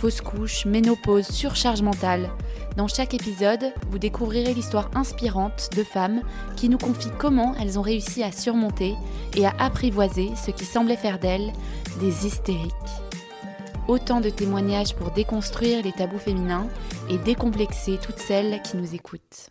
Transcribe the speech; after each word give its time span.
fausse 0.00 0.22
couche, 0.22 0.64
ménopause, 0.64 1.26
surcharge 1.26 1.82
mentale. 1.82 2.30
Dans 2.78 2.88
chaque 2.88 3.12
épisode, 3.12 3.74
vous 3.90 3.98
découvrirez 3.98 4.54
l'histoire 4.54 4.90
inspirante 4.94 5.68
de 5.76 5.84
femmes 5.84 6.22
qui 6.56 6.70
nous 6.70 6.78
confient 6.78 7.12
comment 7.18 7.54
elles 7.60 7.78
ont 7.78 7.82
réussi 7.82 8.22
à 8.22 8.32
surmonter 8.32 8.94
et 9.36 9.44
à 9.44 9.54
apprivoiser 9.58 10.30
ce 10.36 10.52
qui 10.52 10.64
semblait 10.64 10.96
faire 10.96 11.18
d'elles 11.18 11.52
des 12.00 12.26
hystériques. 12.26 12.72
Autant 13.88 14.22
de 14.22 14.30
témoignages 14.30 14.94
pour 14.94 15.10
déconstruire 15.10 15.84
les 15.84 15.92
tabous 15.92 16.18
féminins 16.18 16.68
et 17.10 17.18
décomplexer 17.18 17.98
toutes 18.02 18.20
celles 18.20 18.62
qui 18.62 18.78
nous 18.78 18.94
écoutent. 18.94 19.50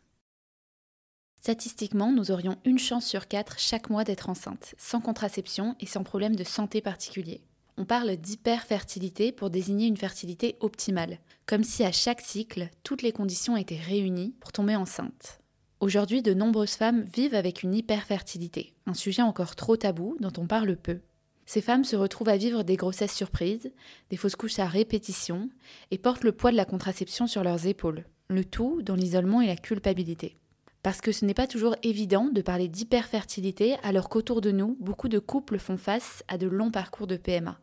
Statistiquement, 1.40 2.12
nous 2.12 2.32
aurions 2.32 2.58
une 2.66 2.80
chance 2.80 3.06
sur 3.06 3.28
quatre 3.28 3.60
chaque 3.60 3.92
mois 3.92 4.04
d'être 4.04 4.30
enceinte, 4.30 4.74
sans 4.80 5.00
contraception 5.00 5.76
et 5.80 5.86
sans 5.86 6.02
problème 6.02 6.36
de 6.36 6.44
santé 6.44 6.82
particulier 6.82 7.44
on 7.80 7.86
parle 7.86 8.18
d'hyperfertilité 8.18 9.32
pour 9.32 9.50
désigner 9.50 9.88
une 9.88 9.96
fertilité 9.96 10.58
optimale, 10.60 11.18
comme 11.46 11.64
si 11.64 11.86
à 11.86 11.94
chaque 11.94 12.20
cycle, 12.20 12.70
toutes 12.84 13.02
les 13.04 13.14
conditions 13.14 13.56
étaient 13.56 13.80
réunies 13.80 14.36
pour 14.42 14.52
tomber 14.52 14.76
enceinte. 14.76 15.40
Aujourd'hui, 15.80 16.22
de 16.22 16.34
nombreuses 16.34 16.74
femmes 16.74 17.06
vivent 17.06 17.36
avec 17.36 17.64
une 17.64 17.74
hyperfertilité, 17.74 18.74
un 18.86 18.94
sujet 18.94 19.22
encore 19.22 19.56
trop 19.56 19.78
tabou 19.78 20.18
dont 20.20 20.34
on 20.38 20.46
parle 20.46 20.76
peu. 20.76 21.00
Ces 21.46 21.62
femmes 21.62 21.86
se 21.86 21.96
retrouvent 21.96 22.28
à 22.28 22.36
vivre 22.36 22.64
des 22.64 22.76
grossesses 22.76 23.16
surprises, 23.16 23.72
des 24.10 24.18
fausses 24.18 24.36
couches 24.36 24.60
à 24.60 24.68
répétition, 24.68 25.50
et 25.90 25.98
portent 25.98 26.26
le 26.26 26.34
poids 26.34 26.52
de 26.52 26.58
la 26.58 26.66
contraception 26.66 27.28
sur 27.28 27.46
leurs 27.46 27.66
épaules, 27.66 28.04
le 28.28 28.44
tout 28.44 28.82
dans 28.82 28.96
l'isolement 28.96 29.40
et 29.40 29.48
la 29.48 29.56
culpabilité. 29.56 30.36
Parce 30.84 31.00
que 31.00 31.14
ce 31.14 31.24
n'est 31.24 31.34
pas 31.34 31.48
toujours 31.48 31.78
évident 31.84 32.26
de 32.26 32.42
parler 32.42 32.68
d'hyperfertilité 32.68 33.78
alors 33.84 34.10
qu'autour 34.10 34.42
de 34.42 34.52
nous, 34.52 34.76
beaucoup 34.82 35.08
de 35.08 35.20
couples 35.20 35.60
font 35.60 35.78
face 35.78 36.24
à 36.28 36.38
de 36.38 36.48
longs 36.48 36.72
parcours 36.72 37.08
de 37.08 37.16
PMA. 37.16 37.58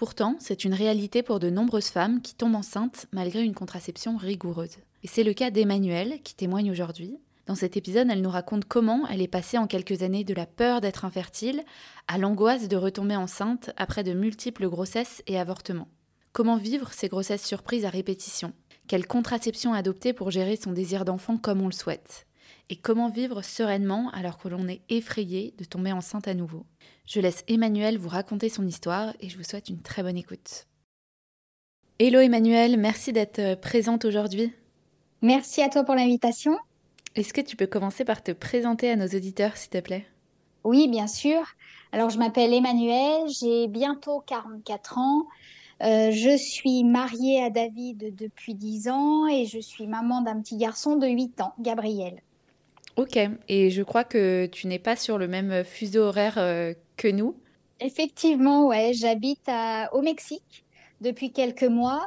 Pourtant, 0.00 0.36
c'est 0.40 0.64
une 0.64 0.72
réalité 0.72 1.22
pour 1.22 1.40
de 1.40 1.50
nombreuses 1.50 1.90
femmes 1.90 2.22
qui 2.22 2.34
tombent 2.34 2.54
enceintes 2.54 3.04
malgré 3.12 3.44
une 3.44 3.54
contraception 3.54 4.16
rigoureuse. 4.16 4.78
Et 5.02 5.06
c'est 5.06 5.24
le 5.24 5.34
cas 5.34 5.50
d'Emmanuelle 5.50 6.22
qui 6.24 6.34
témoigne 6.34 6.70
aujourd'hui. 6.70 7.18
Dans 7.44 7.54
cet 7.54 7.76
épisode, 7.76 8.08
elle 8.10 8.22
nous 8.22 8.30
raconte 8.30 8.64
comment 8.64 9.06
elle 9.08 9.20
est 9.20 9.28
passée 9.28 9.58
en 9.58 9.66
quelques 9.66 10.02
années 10.02 10.24
de 10.24 10.32
la 10.32 10.46
peur 10.46 10.80
d'être 10.80 11.04
infertile 11.04 11.62
à 12.08 12.16
l'angoisse 12.16 12.66
de 12.66 12.78
retomber 12.78 13.14
enceinte 13.14 13.72
après 13.76 14.02
de 14.02 14.14
multiples 14.14 14.70
grossesses 14.70 15.22
et 15.26 15.38
avortements. 15.38 15.88
Comment 16.32 16.56
vivre 16.56 16.94
ces 16.94 17.08
grossesses 17.08 17.44
surprises 17.44 17.84
à 17.84 17.90
répétition? 17.90 18.54
Quelle 18.88 19.06
contraception 19.06 19.74
adopter 19.74 20.14
pour 20.14 20.30
gérer 20.30 20.56
son 20.56 20.72
désir 20.72 21.04
d'enfant 21.04 21.36
comme 21.36 21.60
on 21.60 21.66
le 21.66 21.72
souhaite? 21.72 22.26
Et 22.70 22.76
comment 22.76 23.10
vivre 23.10 23.42
sereinement 23.42 24.10
alors 24.14 24.38
que 24.38 24.48
l'on 24.48 24.68
est 24.68 24.80
effrayé 24.88 25.52
de 25.58 25.64
tomber 25.64 25.92
enceinte 25.92 26.28
à 26.28 26.34
nouveau. 26.34 26.64
Je 27.04 27.20
laisse 27.20 27.44
Emmanuel 27.48 27.98
vous 27.98 28.08
raconter 28.08 28.48
son 28.48 28.64
histoire 28.64 29.12
et 29.20 29.28
je 29.28 29.36
vous 29.36 29.42
souhaite 29.42 29.68
une 29.68 29.82
très 29.82 30.02
bonne 30.02 30.16
écoute. 30.16 30.66
Hello 31.98 32.20
Emmanuel, 32.20 32.78
merci 32.78 33.12
d'être 33.12 33.40
euh, 33.40 33.56
présente 33.56 34.04
aujourd'hui. 34.04 34.52
Merci 35.20 35.60
à 35.60 35.68
toi 35.68 35.84
pour 35.84 35.96
l'invitation. 35.96 36.56
Est-ce 37.16 37.34
que 37.34 37.40
tu 37.40 37.56
peux 37.56 37.66
commencer 37.66 38.04
par 38.04 38.22
te 38.22 38.30
présenter 38.30 38.88
à 38.88 38.96
nos 38.96 39.08
auditeurs, 39.08 39.56
s'il 39.56 39.70
te 39.70 39.80
plaît? 39.80 40.06
Oui, 40.62 40.88
bien 40.88 41.08
sûr. 41.08 41.42
Alors, 41.92 42.08
je 42.08 42.18
m'appelle 42.18 42.54
Emmanuel, 42.54 43.28
j'ai 43.28 43.66
bientôt 43.66 44.22
44 44.26 44.98
ans. 44.98 45.26
Euh, 45.82 46.10
je 46.12 46.36
suis 46.36 46.84
mariée 46.84 47.42
à 47.42 47.50
David 47.50 48.14
depuis 48.14 48.54
10 48.54 48.88
ans 48.88 49.26
et 49.26 49.46
je 49.46 49.58
suis 49.58 49.88
maman 49.88 50.22
d'un 50.22 50.40
petit 50.40 50.56
garçon 50.56 50.96
de 50.96 51.06
8 51.06 51.40
ans, 51.40 51.52
Gabriel. 51.58 52.22
Ok, 52.96 53.18
et 53.48 53.70
je 53.70 53.82
crois 53.82 54.04
que 54.04 54.46
tu 54.46 54.66
n'es 54.66 54.78
pas 54.78 54.96
sur 54.96 55.18
le 55.18 55.28
même 55.28 55.64
fuseau 55.64 56.02
horaire 56.02 56.34
euh, 56.38 56.74
que 56.96 57.08
nous. 57.08 57.34
Effectivement, 57.80 58.66
ouais, 58.66 58.92
j'habite 58.94 59.48
au 59.92 60.02
Mexique 60.02 60.64
depuis 61.00 61.32
quelques 61.32 61.64
mois. 61.64 62.06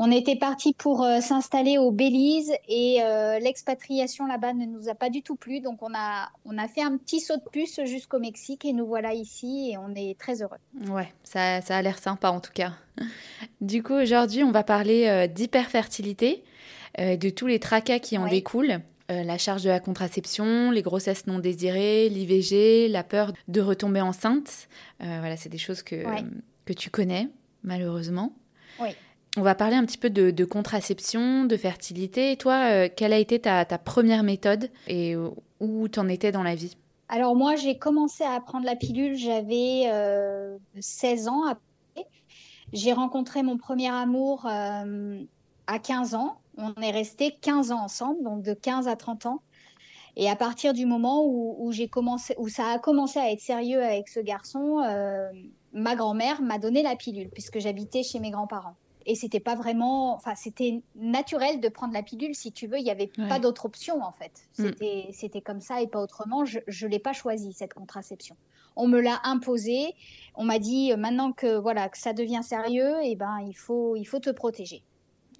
On 0.00 0.12
était 0.12 0.36
parti 0.36 0.74
pour 0.74 1.02
euh, 1.02 1.20
s'installer 1.20 1.76
au 1.76 1.90
Belize 1.90 2.52
et 2.68 3.02
euh, 3.02 3.40
l'expatriation 3.40 4.26
là-bas 4.26 4.52
ne 4.52 4.64
nous 4.64 4.88
a 4.88 4.94
pas 4.94 5.10
du 5.10 5.22
tout 5.22 5.34
plu. 5.34 5.58
Donc 5.58 5.82
on 5.82 5.92
a, 5.92 6.28
on 6.44 6.56
a 6.56 6.68
fait 6.68 6.82
un 6.82 6.96
petit 6.98 7.18
saut 7.18 7.34
de 7.36 7.50
puce 7.50 7.80
jusqu'au 7.84 8.20
Mexique 8.20 8.64
et 8.64 8.72
nous 8.72 8.86
voilà 8.86 9.12
ici 9.12 9.70
et 9.72 9.78
on 9.78 9.92
est 9.96 10.16
très 10.16 10.40
heureux. 10.40 10.58
Ouais, 10.88 11.12
ça, 11.24 11.60
ça 11.62 11.76
a 11.78 11.82
l'air 11.82 11.98
sympa 11.98 12.30
en 12.30 12.40
tout 12.40 12.52
cas. 12.52 12.72
Du 13.60 13.82
coup, 13.82 13.94
aujourd'hui, 13.94 14.44
on 14.44 14.52
va 14.52 14.62
parler 14.62 15.26
d'hyperfertilité, 15.28 16.44
de 16.96 17.30
tous 17.30 17.48
les 17.48 17.58
tracas 17.58 17.98
qui 17.98 18.16
en 18.16 18.28
découlent. 18.28 18.80
Euh, 19.10 19.22
la 19.22 19.38
charge 19.38 19.62
de 19.62 19.70
la 19.70 19.80
contraception, 19.80 20.70
les 20.70 20.82
grossesses 20.82 21.26
non 21.26 21.38
désirées, 21.38 22.10
l'IVG, 22.10 22.88
la 22.88 23.02
peur 23.02 23.32
de 23.48 23.60
retomber 23.62 24.02
enceinte. 24.02 24.68
Euh, 25.00 25.16
voilà, 25.20 25.38
c'est 25.38 25.48
des 25.48 25.58
choses 25.58 25.82
que, 25.82 26.04
que 26.66 26.74
tu 26.74 26.90
connais, 26.90 27.28
malheureusement. 27.62 28.34
Oui. 28.80 28.88
On 29.38 29.42
va 29.42 29.54
parler 29.54 29.76
un 29.76 29.86
petit 29.86 29.96
peu 29.96 30.10
de, 30.10 30.44
contraception, 30.44 31.44
de 31.44 31.56
fertilité. 31.56 32.32
Et 32.32 32.36
toi, 32.36 32.70
euh, 32.70 32.88
quelle 32.94 33.14
a 33.14 33.18
été 33.18 33.38
ta, 33.38 33.64
ta 33.64 33.78
première 33.78 34.22
méthode 34.22 34.70
et 34.88 35.16
où 35.60 35.88
tu 35.88 35.98
en 35.98 36.08
étais 36.08 36.32
dans 36.32 36.42
la 36.42 36.54
vie? 36.54 36.76
Alors 37.08 37.34
moi, 37.34 37.56
j'ai 37.56 37.78
commencé 37.78 38.24
à 38.24 38.38
prendre 38.40 38.66
la 38.66 38.76
pilule, 38.76 39.16
j'avais 39.16 39.90
16 40.78 41.28
ans. 41.28 41.44
J'ai 42.74 42.92
rencontré 42.92 43.42
mon 43.42 43.56
premier 43.56 43.88
amour 43.88 44.44
à 44.46 45.78
15 45.78 46.14
ans. 46.14 46.38
On 46.58 46.74
est 46.82 46.90
resté 46.90 47.34
15 47.40 47.72
ans 47.72 47.84
ensemble, 47.84 48.22
donc 48.22 48.42
de 48.42 48.52
15 48.52 48.88
à 48.88 48.96
30 48.96 49.26
ans. 49.26 49.42
Et 50.16 50.28
à 50.28 50.34
partir 50.34 50.74
du 50.74 50.84
moment 50.84 51.24
où, 51.24 51.70
j'ai 51.70 51.86
commencé, 51.88 52.34
où 52.38 52.48
ça 52.48 52.66
a 52.66 52.78
commencé 52.80 53.20
à 53.20 53.30
être 53.30 53.40
sérieux 53.40 53.82
avec 53.82 54.08
ce 54.08 54.18
garçon, 54.18 54.80
euh, 54.80 55.30
ma 55.72 55.94
grand-mère 55.94 56.42
m'a 56.42 56.58
donné 56.58 56.82
la 56.82 56.96
pilule 56.96 57.30
puisque 57.30 57.60
j'habitais 57.60 58.02
chez 58.02 58.18
mes 58.18 58.32
grands-parents. 58.32 58.74
Et 59.06 59.14
c'était 59.14 59.40
pas 59.40 59.54
vraiment, 59.54 60.14
enfin 60.14 60.34
c'était 60.34 60.82
naturel 60.96 61.60
de 61.60 61.68
prendre 61.68 61.94
la 61.94 62.02
pilule 62.02 62.34
si 62.34 62.50
tu 62.52 62.66
veux. 62.66 62.78
Il 62.78 62.84
n'y 62.84 62.90
avait 62.90 63.10
pas 63.28 63.38
d'autre 63.38 63.64
option 63.64 64.02
en 64.02 64.12
fait. 64.12 64.48
Mm. 64.58 65.12
C'était 65.12 65.40
comme 65.40 65.60
ça 65.60 65.80
et 65.80 65.86
pas 65.86 66.02
autrement. 66.02 66.44
Je 66.44 66.58
ne 66.58 66.90
l'ai 66.90 66.98
pas 66.98 67.12
choisi 67.12 67.52
cette 67.52 67.72
contraception. 67.72 68.36
On 68.76 68.86
me 68.86 69.00
l'a 69.00 69.20
imposée. 69.24 69.94
On 70.34 70.44
m'a 70.44 70.58
dit 70.58 70.92
maintenant 70.96 71.32
que 71.32 71.56
voilà 71.56 71.88
que 71.88 71.96
ça 71.96 72.12
devient 72.12 72.42
sérieux, 72.42 72.96
et 73.02 73.12
eh 73.12 73.16
ben 73.16 73.38
il 73.46 73.54
faut 73.54 73.96
il 73.96 74.04
faut 74.04 74.20
te 74.20 74.30
protéger. 74.30 74.82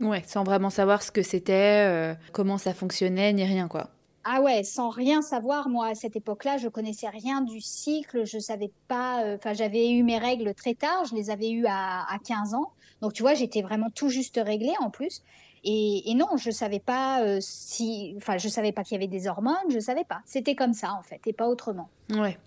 Ouais, 0.00 0.22
sans 0.26 0.44
vraiment 0.44 0.70
savoir 0.70 1.02
ce 1.02 1.10
que 1.10 1.22
c'était, 1.22 1.86
euh, 1.86 2.14
comment 2.32 2.58
ça 2.58 2.74
fonctionnait, 2.74 3.32
ni 3.32 3.44
rien 3.44 3.68
quoi. 3.68 3.88
Ah 4.24 4.42
ouais, 4.42 4.62
sans 4.62 4.90
rien 4.90 5.22
savoir, 5.22 5.68
moi 5.68 5.88
à 5.88 5.94
cette 5.94 6.14
époque-là, 6.14 6.58
je 6.58 6.68
connaissais 6.68 7.08
rien 7.08 7.40
du 7.40 7.60
cycle, 7.60 8.26
je 8.26 8.38
savais 8.38 8.70
pas, 8.86 9.24
euh, 9.24 9.36
enfin 9.36 9.54
j'avais 9.54 9.90
eu 9.90 10.02
mes 10.02 10.18
règles 10.18 10.54
très 10.54 10.74
tard, 10.74 11.04
je 11.06 11.14
les 11.14 11.30
avais 11.30 11.50
eues 11.50 11.66
à, 11.66 12.02
à 12.02 12.18
15 12.18 12.54
ans, 12.54 12.72
donc 13.00 13.12
tu 13.12 13.22
vois, 13.22 13.34
j'étais 13.34 13.62
vraiment 13.62 13.90
tout 13.90 14.08
juste 14.08 14.38
réglée 14.42 14.74
en 14.80 14.90
plus. 14.90 15.22
Et, 15.64 16.14
non, 16.14 16.36
je 16.36 16.50
savais 16.50 16.78
pas 16.78 17.22
euh, 17.22 17.38
si, 17.40 18.14
enfin, 18.16 18.38
je 18.38 18.48
savais 18.48 18.72
pas 18.72 18.84
qu'il 18.84 18.92
y 18.92 18.96
avait 18.96 19.08
des 19.08 19.26
hormones, 19.26 19.56
je 19.68 19.80
savais 19.80 20.04
pas. 20.04 20.20
C'était 20.24 20.54
comme 20.54 20.72
ça 20.72 20.92
en 20.92 21.02
fait, 21.02 21.20
et 21.26 21.32
pas 21.32 21.48
autrement. 21.48 21.88
Ouais. 22.10 22.38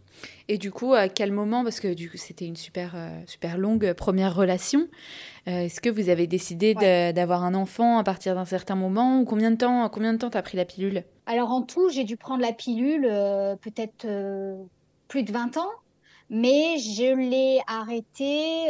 Et 0.47 0.57
du 0.57 0.71
coup, 0.71 0.93
à 0.93 1.09
quel 1.09 1.31
moment, 1.31 1.63
parce 1.63 1.79
que 1.79 1.93
du 1.93 2.09
coup, 2.09 2.17
c'était 2.17 2.45
une 2.45 2.55
super, 2.55 2.93
euh, 2.95 3.09
super 3.25 3.57
longue 3.57 3.93
première 3.93 4.35
relation, 4.35 4.87
euh, 5.47 5.61
est-ce 5.61 5.81
que 5.81 5.89
vous 5.89 6.09
avez 6.09 6.27
décidé 6.27 6.73
d'avoir 6.73 7.43
un 7.43 7.53
enfant 7.53 7.97
à 7.97 8.03
partir 8.03 8.35
d'un 8.35 8.45
certain 8.45 8.75
moment 8.75 9.19
ou 9.19 9.25
combien 9.25 9.51
de 9.51 9.57
temps, 9.57 9.87
combien 9.89 10.13
de 10.13 10.17
temps 10.17 10.29
t'as 10.29 10.41
pris 10.41 10.57
la 10.57 10.65
pilule? 10.65 11.03
Alors 11.25 11.51
en 11.51 11.61
tout, 11.61 11.89
j'ai 11.89 12.03
dû 12.03 12.17
prendre 12.17 12.41
la 12.41 12.53
pilule 12.53 13.03
peut-être 13.61 14.07
plus 15.07 15.23
de 15.23 15.31
20 15.31 15.57
ans. 15.57 15.69
Mais 16.33 16.77
je 16.77 17.13
l'ai 17.13 17.59
arrêtée 17.67 18.67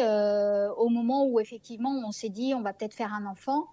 au 0.77 0.89
moment 0.89 1.25
où 1.25 1.39
effectivement 1.39 1.91
on 2.05 2.11
s'est 2.11 2.29
dit 2.29 2.53
on 2.55 2.61
va 2.61 2.73
peut-être 2.73 2.93
faire 2.93 3.13
un 3.13 3.25
enfant. 3.25 3.67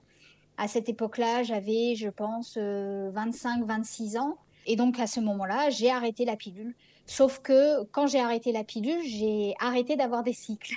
À 0.61 0.67
cette 0.67 0.89
époque-là, 0.89 1.45
j'avais, 1.45 1.95
je 1.95 2.09
pense, 2.09 2.57
25-26 2.57 4.17
euh, 4.17 4.21
ans. 4.21 4.37
Et 4.69 4.77
donc, 4.77 5.01
à 5.01 5.07
ce 5.07 5.19
moment-là, 5.19 5.71
j'ai 5.71 5.91
arrêté 5.91 6.25
la 6.25 6.37
pilule. 6.37 6.75
Sauf 7.07 7.41
que 7.41 7.83
quand 7.85 8.07
j'ai 8.07 8.21
arrêté 8.21 8.53
la 8.53 8.63
pilule, 8.63 9.03
j'ai 9.05 9.55
arrêté 9.59 9.97
d'avoir 9.97 10.23
des 10.23 10.35
cycles. 10.35 10.77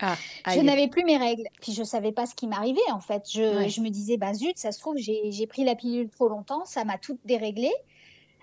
Ah, 0.00 0.16
je 0.54 0.60
n'avais 0.60 0.88
plus 0.88 1.04
mes 1.04 1.18
règles. 1.18 1.44
Puis 1.60 1.72
je 1.72 1.80
ne 1.80 1.86
savais 1.86 2.12
pas 2.12 2.26
ce 2.26 2.34
qui 2.34 2.46
m'arrivait 2.48 2.90
en 2.90 3.00
fait. 3.00 3.24
Je, 3.30 3.68
je, 3.68 3.80
me 3.82 3.90
disais, 3.90 4.16
bah 4.16 4.32
zut, 4.34 4.58
ça 4.58 4.72
se 4.72 4.80
trouve, 4.80 4.96
j'ai 4.96 5.46
pris 5.46 5.64
la 5.64 5.74
pilule 5.74 6.08
trop 6.08 6.28
longtemps, 6.28 6.64
ça 6.64 6.84
m'a 6.84 6.98
tout 6.98 7.18
déréglé. 7.26 7.70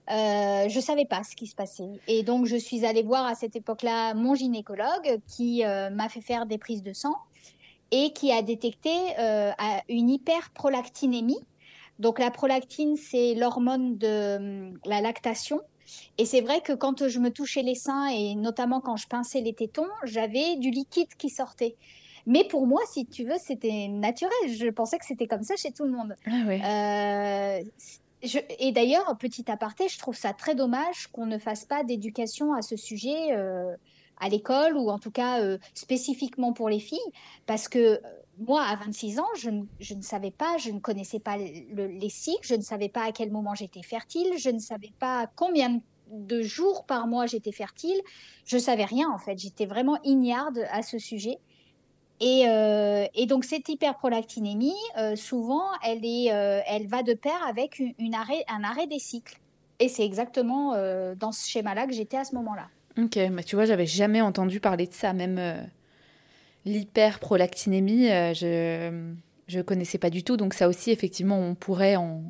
Euh, 0.10 0.70
je 0.70 0.80
savais 0.80 1.06
pas 1.06 1.24
ce 1.24 1.36
qui 1.36 1.48
se 1.48 1.56
passait. 1.56 2.00
Et 2.08 2.24
donc, 2.24 2.46
je 2.46 2.56
suis 2.56 2.86
allée 2.86 3.04
voir 3.04 3.26
à 3.26 3.36
cette 3.36 3.56
époque-là 3.56 4.14
mon 4.14 4.36
gynécologue 4.36 5.20
qui 5.28 5.66
euh, 5.66 5.90
m'a 5.90 6.08
fait 6.08 6.22
faire 6.22 6.46
des 6.46 6.58
prises 6.58 6.84
de 6.84 6.94
sang 6.94 7.16
et 7.92 8.12
qui 8.14 8.32
a 8.32 8.42
détecté 8.42 8.92
euh, 9.20 9.52
une 9.90 10.10
hyperprolactinémie. 10.10 11.44
Donc 12.00 12.20
la 12.20 12.32
prolactine, 12.32 12.96
c'est 12.96 13.34
l'hormone 13.34 13.98
de 13.98 14.38
hum, 14.38 14.80
la 14.86 15.02
lactation. 15.02 15.62
Et 16.18 16.26
c'est 16.26 16.42
vrai 16.42 16.62
que 16.62 16.74
quand 16.74 17.08
je 17.08 17.20
me 17.20 17.32
touchais 17.32 17.62
les 17.62 17.76
seins 17.76 18.08
et 18.08 18.36
notamment 18.36 18.82
quand 18.82 18.98
je 18.98 19.08
pinçais 19.08 19.42
les 19.42 19.54
tétons, 19.54 19.88
j'avais 20.04 20.58
du 20.58 20.70
liquide 20.70 21.14
qui 21.18 21.30
sortait. 21.30 21.76
Mais 22.26 22.44
pour 22.44 22.68
moi, 22.68 22.82
si 22.92 23.06
tu 23.06 23.24
veux, 23.24 23.38
c'était 23.40 23.88
naturel. 23.88 24.34
Je 24.50 24.70
pensais 24.70 25.00
que 25.00 25.06
c'était 25.06 25.28
comme 25.28 25.44
ça 25.44 25.56
chez 25.56 25.72
tout 25.72 25.86
le 25.86 25.92
monde. 25.92 26.14
Ah 26.26 27.62
euh, 27.62 27.64
et 28.60 28.72
d'ailleurs, 28.74 29.18
petit 29.18 29.50
aparté, 29.50 29.88
je 29.88 29.98
trouve 29.98 30.16
ça 30.16 30.34
très 30.34 30.54
dommage 30.54 31.08
qu'on 31.08 31.26
ne 31.26 31.38
fasse 31.38 31.64
pas 31.64 31.84
d'éducation 31.84 32.54
à 32.54 32.62
ce 32.62 32.76
sujet 32.76 33.32
euh, 33.32 33.74
à 34.20 34.28
l'école 34.28 34.76
ou 34.76 34.90
en 34.90 35.00
tout 35.00 35.12
cas 35.12 35.42
euh, 35.42 35.58
spécifiquement 35.74 36.52
pour 36.52 36.68
les 36.68 36.80
filles, 36.80 37.00
parce 37.46 37.70
que 37.70 38.02
moi, 38.40 38.64
à 38.64 38.76
26 38.76 39.20
ans, 39.20 39.28
je, 39.38 39.50
ne 39.50 40.02
savais 40.02 40.32
pas, 40.32 40.58
je 40.58 40.72
ne 40.72 40.80
connaissais 40.80 41.20
pas 41.20 41.38
les 41.38 42.10
cycles, 42.10 42.46
je 42.46 42.56
ne 42.56 42.62
savais 42.62 42.90
pas 42.90 43.06
à 43.06 43.12
quel 43.12 43.32
moment 43.32 43.56
j'étais 43.56 43.82
fertile, 43.82 44.28
je 44.38 44.50
ne 44.50 44.60
savais 44.60 44.92
pas 45.00 45.28
combien 45.36 45.80
de 46.12 46.42
jours 46.42 46.86
par 46.86 47.08
mois 47.08 47.26
j'étais 47.26 47.52
fertile, 47.52 48.00
je 48.46 48.58
savais 48.58 48.86
rien 48.86 49.10
en 49.10 49.18
fait, 49.18 49.38
j'étais 49.38 49.66
vraiment 49.66 49.98
ignarde 50.04 50.66
à 50.72 50.84
ce 50.84 51.00
sujet. 51.00 51.40
Et, 52.20 52.46
euh, 52.48 53.06
donc 53.28 53.46
cette 53.46 53.70
hyperprolactinémie, 53.70 54.74
euh, 54.98 55.16
souvent, 55.16 55.66
elle, 55.84 56.04
est, 56.04 56.32
euh, 56.32 56.62
elle 56.68 56.88
va 56.88 57.04
de 57.04 57.14
pair 57.14 57.40
avec 57.48 57.80
une, 57.80 58.16
arrêt, 58.16 58.44
un 58.48 58.64
arrêt 58.64 58.88
des 58.88 59.00
cycles. 59.00 59.40
Et 59.80 59.90
c'est 59.90 60.04
exactement 60.04 60.74
dans 61.16 61.32
ce 61.32 61.48
schéma-là 61.48 61.86
que 61.86 61.94
j'étais 61.94 62.18
à 62.18 62.24
ce 62.24 62.34
moment-là. 62.34 62.68
Ok, 62.98 63.20
bah, 63.30 63.44
tu 63.44 63.56
vois, 63.56 63.66
j'avais 63.66 63.86
jamais 63.86 64.22
entendu 64.22 64.60
parler 64.60 64.88
de 64.88 64.94
ça, 64.94 65.14
même 65.14 65.70
l'hyperprolactinémie, 66.68 68.10
euh, 68.10 68.34
je 68.34 69.14
je 69.48 69.62
connaissais 69.62 69.98
pas 69.98 70.10
du 70.10 70.24
tout. 70.24 70.36
Donc 70.38 70.54
ça 70.54 70.68
aussi, 70.68 70.92
effectivement, 70.92 71.40
on 71.40 71.56
pourrait 71.56 71.96
en 71.96 72.22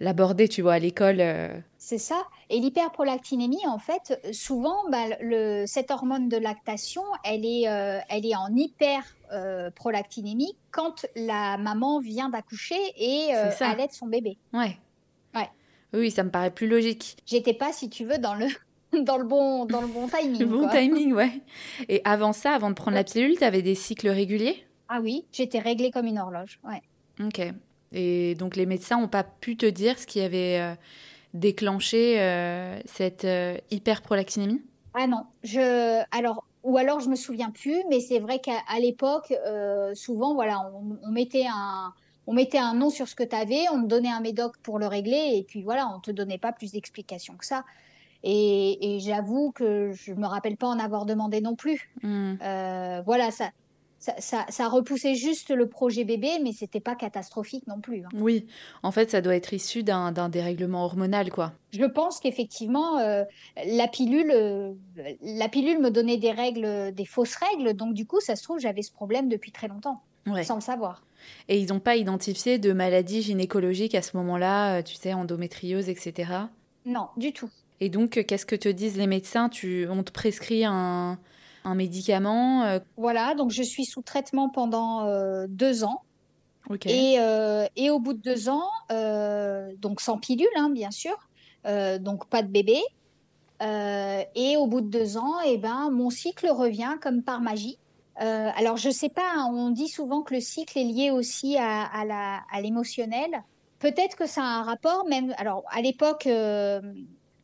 l'aborder, 0.00 0.48
tu 0.48 0.62
vois, 0.62 0.74
à 0.74 0.78
l'école. 0.78 1.20
Euh. 1.20 1.58
C'est 1.78 1.98
ça. 1.98 2.22
Et 2.50 2.60
l'hyperprolactinémie, 2.60 3.66
en 3.66 3.78
fait, 3.78 4.20
souvent, 4.32 4.88
bah, 4.90 5.06
le, 5.20 5.64
cette 5.66 5.90
hormone 5.90 6.28
de 6.28 6.36
lactation, 6.36 7.02
elle 7.24 7.46
est, 7.46 7.68
euh, 7.68 7.98
elle 8.10 8.26
est 8.26 8.36
en 8.36 8.54
hyperprolactinémie 8.54 10.54
quand 10.70 11.06
la 11.16 11.56
maman 11.56 12.00
vient 12.00 12.28
d'accoucher 12.28 12.76
et 12.96 13.32
allait 13.32 13.88
son 13.90 14.06
bébé. 14.06 14.36
Ouais. 14.52 14.76
Ouais. 15.34 15.48
Oui, 15.94 16.10
ça 16.10 16.22
me 16.22 16.30
paraît 16.30 16.50
plus 16.50 16.68
logique. 16.68 17.16
J'étais 17.26 17.54
pas, 17.54 17.72
si 17.72 17.88
tu 17.88 18.04
veux, 18.04 18.18
dans 18.18 18.34
le 18.34 18.46
dans 19.02 19.18
le 19.18 19.24
bon, 19.24 19.64
dans 19.66 19.80
le 19.80 19.86
bon 19.86 20.08
timing. 20.08 20.40
Le 20.40 20.46
bon 20.46 20.68
timing, 20.68 21.12
ouais. 21.12 21.42
Et 21.88 22.00
avant 22.04 22.32
ça, 22.32 22.52
avant 22.52 22.70
de 22.70 22.74
prendre 22.74 22.96
la 22.96 23.04
pilule, 23.04 23.36
tu 23.36 23.44
avais 23.44 23.62
des 23.62 23.74
cycles 23.74 24.08
réguliers? 24.08 24.64
Ah 24.88 25.00
oui, 25.02 25.26
j'étais 25.32 25.58
réglée 25.58 25.90
comme 25.90 26.06
une 26.06 26.18
horloge, 26.18 26.58
ouais. 26.64 26.82
Ok. 27.24 27.40
Et 27.92 28.34
donc 28.34 28.56
les 28.56 28.66
médecins 28.66 29.00
n'ont 29.00 29.08
pas 29.08 29.24
pu 29.24 29.56
te 29.56 29.66
dire 29.66 29.98
ce 29.98 30.06
qui 30.06 30.20
avait 30.20 30.60
euh, 30.60 30.74
déclenché 31.34 32.20
euh, 32.20 32.78
cette 32.84 33.24
euh, 33.24 33.56
hyperprolactinémie? 33.70 34.62
Ah 34.94 35.06
non, 35.06 35.24
je 35.42 36.02
alors 36.16 36.44
ou 36.64 36.76
alors 36.76 37.00
je 37.00 37.08
me 37.08 37.16
souviens 37.16 37.50
plus, 37.50 37.82
mais 37.88 38.00
c'est 38.00 38.18
vrai 38.18 38.40
qu'à 38.40 38.60
l'époque, 38.80 39.32
souvent 39.94 40.34
voilà, 40.34 40.70
on, 41.02 41.10
mettait 41.10 41.46
un 41.46 41.94
on 42.26 42.32
mettait 42.32 42.58
un 42.58 42.74
nom 42.74 42.90
sur 42.90 43.08
ce 43.08 43.14
que 43.14 43.22
tu 43.22 43.36
avais, 43.36 43.68
on 43.72 43.78
me 43.78 43.86
donnait 43.86 44.10
un 44.10 44.20
médoc 44.20 44.56
pour 44.58 44.78
le 44.78 44.86
régler, 44.86 45.34
et 45.34 45.44
puis 45.44 45.62
voilà, 45.62 45.88
on 45.94 46.00
te 46.00 46.10
donnait 46.10 46.38
pas 46.38 46.52
plus 46.52 46.72
d'explications 46.72 47.36
que 47.36 47.46
ça. 47.46 47.64
Et, 48.24 48.98
j'avoue 49.00 49.52
que 49.52 49.92
je 49.92 50.12
me 50.12 50.26
rappelle 50.26 50.56
pas 50.56 50.66
en 50.66 50.78
avoir 50.78 51.06
demandé 51.06 51.40
non 51.40 51.54
plus. 51.54 51.90
Hmm. 52.02 52.34
Euh, 52.42 53.02
voilà, 53.06 53.30
ça, 53.30 53.50
ça, 53.98 54.44
ça, 54.48 54.68
repoussait 54.68 55.14
juste 55.14 55.50
le 55.50 55.68
projet 55.68 56.04
bébé, 56.04 56.38
mais 56.42 56.52
c'était 56.52 56.80
pas 56.80 56.94
catastrophique 56.94 57.66
non 57.66 57.80
plus. 57.80 58.04
Hein. 58.04 58.08
Oui, 58.14 58.46
en 58.82 58.90
fait, 58.90 59.10
ça 59.10 59.20
doit 59.20 59.36
être 59.36 59.52
issu 59.52 59.82
d'un 59.82 60.28
dérèglement 60.28 60.84
hormonal, 60.84 61.30
quoi. 61.30 61.52
Je 61.72 61.84
pense 61.84 62.20
qu'effectivement, 62.20 62.98
euh, 62.98 63.24
la 63.66 63.88
pilule, 63.88 64.32
euh, 64.34 64.72
la 65.22 65.48
pilule 65.48 65.80
me 65.80 65.90
donnait 65.90 66.18
des 66.18 66.32
règles, 66.32 66.92
des 66.92 67.04
fausses 67.04 67.36
règles, 67.36 67.74
donc 67.74 67.94
du 67.94 68.06
coup, 68.06 68.20
ça 68.20 68.36
se 68.36 68.42
trouve, 68.42 68.58
j'avais 68.58 68.82
ce 68.82 68.92
problème 68.92 69.28
depuis 69.28 69.52
très 69.52 69.68
longtemps, 69.68 70.02
sans 70.42 70.56
le 70.56 70.60
savoir. 70.60 71.04
Et 71.48 71.58
ils 71.58 71.68
n'ont 71.68 71.80
pas 71.80 71.96
identifié 71.96 72.58
de 72.58 72.72
maladie 72.72 73.22
gynécologique 73.22 73.94
à 73.94 74.02
ce 74.02 74.16
moment-là, 74.16 74.82
tu 74.82 74.94
sais, 74.94 75.12
endométriose, 75.12 75.88
etc. 75.88 76.32
Non, 76.84 77.08
du 77.16 77.32
tout. 77.32 77.50
Et 77.80 77.88
donc, 77.88 78.24
qu'est-ce 78.26 78.46
que 78.46 78.56
te 78.56 78.68
disent 78.68 78.96
les 78.96 79.06
médecins? 79.06 79.48
Tu, 79.48 79.86
On 79.90 80.02
te 80.02 80.10
prescrit 80.10 80.64
un, 80.64 81.18
un 81.64 81.74
médicament 81.74 82.64
euh? 82.64 82.78
Voilà, 82.96 83.34
donc 83.34 83.50
je 83.50 83.62
suis 83.62 83.84
sous 83.84 84.02
traitement 84.02 84.48
pendant 84.48 85.06
euh, 85.06 85.46
deux 85.48 85.84
ans. 85.84 86.02
Et, 86.84 87.16
euh, 87.18 87.66
et, 87.76 87.88
au 87.88 87.98
bout 87.98 88.12
de 88.12 88.20
deux 88.20 88.50
ans, 88.50 88.68
donc 89.78 90.02
sans 90.02 90.18
pilule, 90.18 90.46
hein, 90.56 90.68
bien 90.68 90.90
sûr, 90.90 91.16
donc 91.64 92.28
pas 92.28 92.42
de 92.42 92.48
bébé. 92.48 92.78
et 93.62 94.56
au 94.58 94.66
bout 94.66 94.82
de 94.82 94.90
deux 94.90 95.16
ans, 95.16 95.40
et 95.46 95.52
eh 95.54 95.58
ben, 95.58 95.88
mon 95.90 96.10
cycle 96.10 96.46
revient 96.50 96.96
comme 97.00 97.22
par 97.22 97.40
magie. 97.40 97.78
alors, 98.16 98.76
je 98.76 98.90
sais 98.90 99.08
pas, 99.08 99.30
hein, 99.34 99.50
on 99.50 99.70
dit 99.70 99.88
souvent 99.88 100.20
que 100.20 100.34
le 100.34 100.40
cycle 100.40 100.76
est 100.78 100.84
lié 100.84 101.10
aussi 101.10 101.56
à, 101.56 101.84
à 101.84 102.60
l'émotionnel. 102.60 103.42
Peut-être 103.78 104.16
que 104.16 104.26
ça 104.26 104.42
a 104.42 104.58
un 104.58 104.62
rapport, 104.62 105.06
même. 105.08 105.34
Alors, 105.38 105.64
à 105.70 105.80
l'époque, 105.80 106.28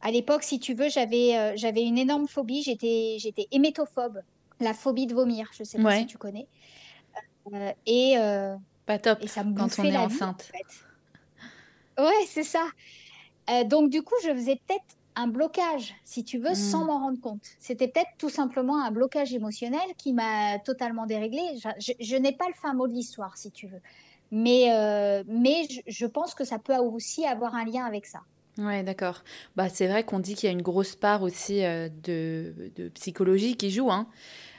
à 0.04 0.10
l'époque, 0.10 0.42
si 0.42 0.60
tu 0.60 0.74
veux, 0.74 0.90
j'avais 0.90 1.36
euh, 1.36 1.52
j'avais 1.56 1.82
une 1.82 1.96
énorme 1.96 2.28
phobie. 2.28 2.62
J'étais 2.62 3.16
j'étais 3.18 3.48
hémétophobe, 3.50 4.20
la 4.60 4.74
phobie 4.74 5.06
de 5.06 5.14
vomir. 5.14 5.48
Je 5.58 5.64
sais 5.64 5.82
pas 5.82 5.96
si 5.96 6.06
tu 6.06 6.18
connais. 6.18 6.46
Euh, 7.52 7.72
et 7.86 8.16
euh, 8.18 8.54
pas 8.86 8.98
top 8.98 9.18
et 9.22 9.26
ça 9.26 9.42
me 9.42 9.56
quand 9.56 9.78
on 9.78 9.84
est 9.84 9.96
enceinte. 9.96 10.52
Ouais, 11.98 12.26
c'est 12.28 12.44
ça. 12.44 12.66
donc 13.64 13.88
du 13.88 14.02
coup, 14.02 14.14
je 14.22 14.34
faisais 14.34 14.60
peut-être 14.66 14.84
un 15.16 15.26
blocage, 15.26 15.94
si 16.04 16.22
tu 16.22 16.38
veux, 16.38 16.54
sans 16.54 16.84
hmm. 16.84 16.86
m'en 16.86 16.98
rendre 16.98 17.20
compte. 17.20 17.42
C'était 17.58 17.88
peut-être 17.88 18.10
tout 18.18 18.28
simplement 18.28 18.82
un 18.82 18.90
blocage 18.90 19.32
émotionnel 19.32 19.94
qui 19.96 20.12
m'a 20.12 20.58
totalement 20.58 21.06
déréglée. 21.06 21.56
Je, 21.78 22.16
n'ai 22.16 22.32
pas 22.32 22.48
le 22.48 22.54
fin 22.54 22.74
mot 22.74 22.88
de 22.88 22.92
l'histoire, 22.92 23.38
si 23.38 23.50
tu 23.52 23.68
veux. 23.68 23.80
Mais, 24.32 24.66
mais 25.28 25.68
je, 25.86 26.06
pense 26.06 26.34
que 26.34 26.44
ça 26.44 26.58
peut 26.58 26.76
aussi 26.76 27.24
avoir 27.24 27.54
un 27.54 27.64
lien 27.64 27.84
avec 27.84 28.06
ça. 28.06 28.22
Ouais, 28.58 28.82
d'accord. 28.84 29.22
Bah, 29.56 29.68
c'est 29.68 29.88
vrai 29.88 30.04
qu'on 30.04 30.20
dit 30.20 30.34
qu'il 30.34 30.46
y 30.46 30.50
a 30.50 30.52
une 30.52 30.62
grosse 30.62 30.94
part 30.94 31.22
aussi 31.22 31.64
euh, 31.64 31.88
de, 32.04 32.54
de, 32.76 32.88
psychologie 32.90 33.56
qui 33.56 33.70
joue. 33.70 33.90
Hein. 33.90 34.06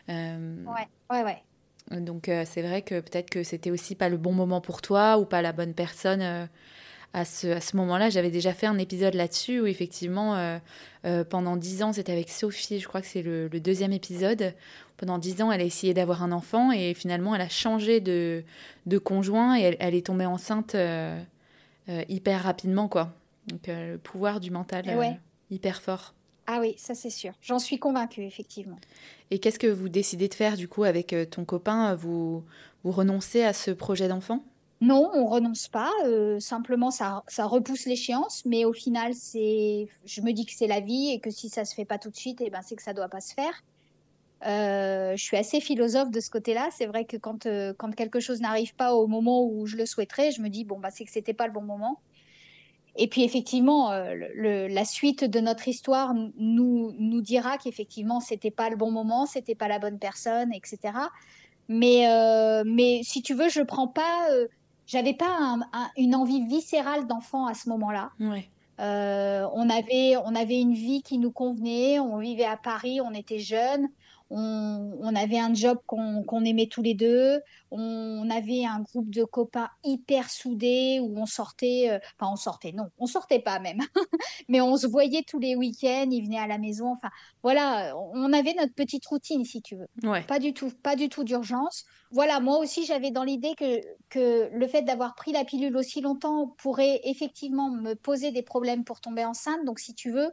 Euh, 0.09 0.63
ouais, 0.65 0.87
ouais, 1.09 1.23
ouais. 1.23 2.01
Donc, 2.01 2.27
euh, 2.27 2.43
c'est 2.45 2.61
vrai 2.61 2.81
que 2.81 2.99
peut-être 2.99 3.29
que 3.29 3.43
c'était 3.43 3.71
aussi 3.71 3.95
pas 3.95 4.09
le 4.09 4.17
bon 4.17 4.33
moment 4.33 4.59
pour 4.59 4.81
toi 4.81 5.17
ou 5.17 5.25
pas 5.25 5.41
la 5.41 5.53
bonne 5.53 5.73
personne 5.73 6.21
à 7.13 7.25
ce, 7.25 7.47
à 7.47 7.61
ce 7.61 7.77
moment-là. 7.77 8.09
J'avais 8.09 8.31
déjà 8.31 8.53
fait 8.53 8.65
un 8.65 8.77
épisode 8.79 9.13
là-dessus 9.13 9.61
où, 9.61 9.65
effectivement, 9.65 10.59
pendant 11.29 11.55
dix 11.55 11.83
ans, 11.83 11.93
c'était 11.93 12.11
avec 12.11 12.29
Sophie, 12.29 12.79
je 12.79 12.87
crois 12.87 13.01
que 13.01 13.07
c'est 13.07 13.21
le, 13.21 13.47
le, 13.47 13.59
deuxième 13.59 13.93
épisode. 13.93 14.55
Pendant 14.97 15.19
dix 15.19 15.41
ans, 15.43 15.51
elle 15.51 15.61
a 15.61 15.63
essayé 15.65 15.93
d'avoir 15.93 16.23
un 16.23 16.31
enfant 16.31 16.71
et 16.71 16.95
finalement, 16.95 17.35
elle 17.35 17.41
a 17.41 17.49
changé 17.49 17.99
de, 17.99 18.43
de 18.87 18.97
conjoint 18.97 19.55
et 19.55 19.61
elle, 19.61 19.77
elle 19.79 19.93
est 19.93 20.07
tombée 20.07 20.25
enceinte 20.25 20.75
hyper 21.87 22.43
rapidement, 22.43 22.87
quoi. 22.87 23.13
Donc 23.47 23.69
euh, 23.69 23.93
le 23.93 23.97
pouvoir 23.97 24.39
du 24.39 24.51
mental 24.51 24.85
euh, 24.87 25.11
hyper 25.49 25.81
fort. 25.81 26.13
Ah 26.47 26.59
oui, 26.61 26.75
ça 26.77 26.93
c'est 26.93 27.09
sûr. 27.09 27.33
J'en 27.41 27.59
suis 27.59 27.79
convaincue, 27.79 28.23
effectivement. 28.23 28.77
Et 29.31 29.39
qu'est-ce 29.39 29.59
que 29.59 29.67
vous 29.67 29.89
décidez 29.89 30.27
de 30.27 30.33
faire 30.33 30.57
du 30.57 30.67
coup 30.67 30.83
avec 30.83 31.13
euh, 31.13 31.25
ton 31.25 31.43
copain? 31.43 31.95
Vous, 31.95 32.43
vous 32.83 32.91
renoncez 32.91 33.43
à 33.43 33.53
ce 33.53 33.71
projet 33.71 34.07
d'enfant? 34.07 34.43
Non, 34.81 35.09
on 35.13 35.25
renonce 35.25 35.67
pas. 35.69 35.91
simplement, 36.39 36.91
ça, 36.91 37.23
ça 37.27 37.45
repousse 37.45 37.85
l'échéance. 37.85 38.43
Mais 38.45 38.65
au 38.65 38.73
final, 38.73 39.13
c'est, 39.15 39.87
je 40.05 40.21
me 40.21 40.33
dis 40.33 40.45
que 40.45 40.51
c'est 40.53 40.67
la 40.67 40.81
vie 40.81 41.11
et 41.11 41.19
que 41.19 41.31
si 41.31 41.49
ça 41.49 41.65
se 41.65 41.73
fait 41.73 41.85
pas 41.85 41.97
tout 41.97 42.09
de 42.09 42.15
suite, 42.15 42.41
et 42.41 42.47
eh 42.47 42.49
ben, 42.49 42.61
c'est 42.61 42.75
que 42.75 42.83
ça 42.83 42.93
doit 42.93 43.07
pas 43.07 43.21
se 43.21 43.33
faire. 43.33 43.63
je 44.43 45.23
suis 45.23 45.37
assez 45.37 45.61
philosophe 45.61 46.11
de 46.11 46.19
ce 46.19 46.29
côté-là. 46.29 46.69
C'est 46.77 46.85
vrai 46.85 47.05
que 47.05 47.17
quand, 47.17 47.47
quand 47.77 47.95
quelque 47.95 48.19
chose 48.19 48.41
n'arrive 48.41 48.75
pas 48.75 48.93
au 48.93 49.07
moment 49.07 49.45
où 49.45 49.65
je 49.65 49.77
le 49.77 49.85
souhaiterais, 49.85 50.31
je 50.31 50.41
me 50.41 50.49
dis 50.49 50.65
bon 50.65 50.77
bah 50.77 50.89
c'est 50.91 51.05
que 51.05 51.11
c'était 51.11 51.33
pas 51.33 51.47
le 51.47 51.53
bon 51.53 51.63
moment. 51.63 51.99
Et 52.97 53.07
puis 53.07 53.23
effectivement, 53.23 53.91
euh, 53.91 54.13
le, 54.33 54.67
la 54.67 54.85
suite 54.85 55.25
de 55.25 55.39
notre 55.39 55.67
histoire 55.67 56.13
nous, 56.37 56.93
nous 56.97 57.21
dira 57.21 57.57
qu'effectivement, 57.57 58.19
c'était 58.21 58.51
pas 58.51 58.69
le 58.69 58.77
bon 58.77 58.91
moment, 58.91 59.25
c'était 59.25 59.55
pas 59.55 59.67
la 59.67 59.79
bonne 59.79 59.99
personne, 59.99 60.53
etc. 60.53 60.93
Mais, 61.67 62.07
euh, 62.09 62.63
mais 62.65 63.01
si 63.03 63.21
tu 63.21 63.33
veux, 63.33 63.49
je 63.49 63.61
prends 63.61 63.87
pas. 63.87 64.29
Euh, 64.31 64.47
j'avais 64.87 65.13
pas 65.15 65.57
une 65.97 66.15
envie 66.15 66.45
viscérale 66.45 67.07
d'enfant 67.07 67.47
à 67.47 67.55
ce 67.55 67.69
moment-là. 67.69 68.11
Ouais. 68.19 68.47
on 68.77 69.69
avait 69.69 70.15
on 70.23 70.35
avait 70.35 70.61
une 70.61 70.75
vie 70.75 71.01
qui 71.01 71.17
nous 71.17 71.31
convenait. 71.31 71.99
On 71.99 72.19
vivait 72.19 72.45
à 72.45 72.55
Paris, 72.55 73.01
on 73.01 73.11
était 73.11 73.39
jeunes. 73.39 73.87
On, 74.29 75.15
avait 75.15 75.39
un 75.39 75.53
job 75.53 75.77
qu'on 75.85 76.43
aimait 76.43 76.67
tous 76.67 76.81
les 76.81 76.93
deux. 76.93 77.41
On 77.71 78.29
avait 78.29 78.65
un 78.65 78.81
groupe 78.81 79.09
de 79.09 79.23
copains 79.23 79.69
hyper 79.83 80.29
soudés 80.29 80.99
où 81.01 81.17
on 81.17 81.25
sortait, 81.25 81.89
euh, 81.89 81.99
enfin 82.17 82.31
on 82.31 82.35
sortait, 82.35 82.71
non, 82.71 82.89
on 82.97 83.05
sortait 83.05 83.39
pas 83.39 83.59
même, 83.59 83.79
mais 84.49 84.61
on 84.61 84.77
se 84.77 84.87
voyait 84.87 85.23
tous 85.23 85.39
les 85.39 85.55
week-ends, 85.55 86.07
ils 86.09 86.23
venaient 86.23 86.39
à 86.39 86.47
la 86.47 86.57
maison. 86.57 86.93
Enfin 86.93 87.09
voilà, 87.43 87.95
on 88.13 88.33
avait 88.33 88.53
notre 88.53 88.73
petite 88.73 89.05
routine 89.05 89.45
si 89.45 89.61
tu 89.61 89.75
veux. 89.75 89.87
Pas 90.27 90.39
du 90.39 90.53
tout, 90.53 90.71
pas 90.83 90.95
du 90.95 91.09
tout 91.09 91.23
d'urgence. 91.23 91.85
Voilà, 92.11 92.39
moi 92.39 92.57
aussi 92.57 92.85
j'avais 92.85 93.11
dans 93.11 93.23
l'idée 93.23 93.53
que, 93.55 93.81
que 94.09 94.49
le 94.51 94.67
fait 94.67 94.81
d'avoir 94.81 95.15
pris 95.15 95.31
la 95.31 95.43
pilule 95.43 95.75
aussi 95.77 96.01
longtemps 96.01 96.55
pourrait 96.57 97.01
effectivement 97.03 97.69
me 97.69 97.93
poser 97.93 98.31
des 98.31 98.43
problèmes 98.43 98.83
pour 98.83 99.01
tomber 99.01 99.25
enceinte. 99.25 99.65
Donc 99.65 99.79
si 99.79 99.93
tu 99.93 100.11
veux, 100.11 100.31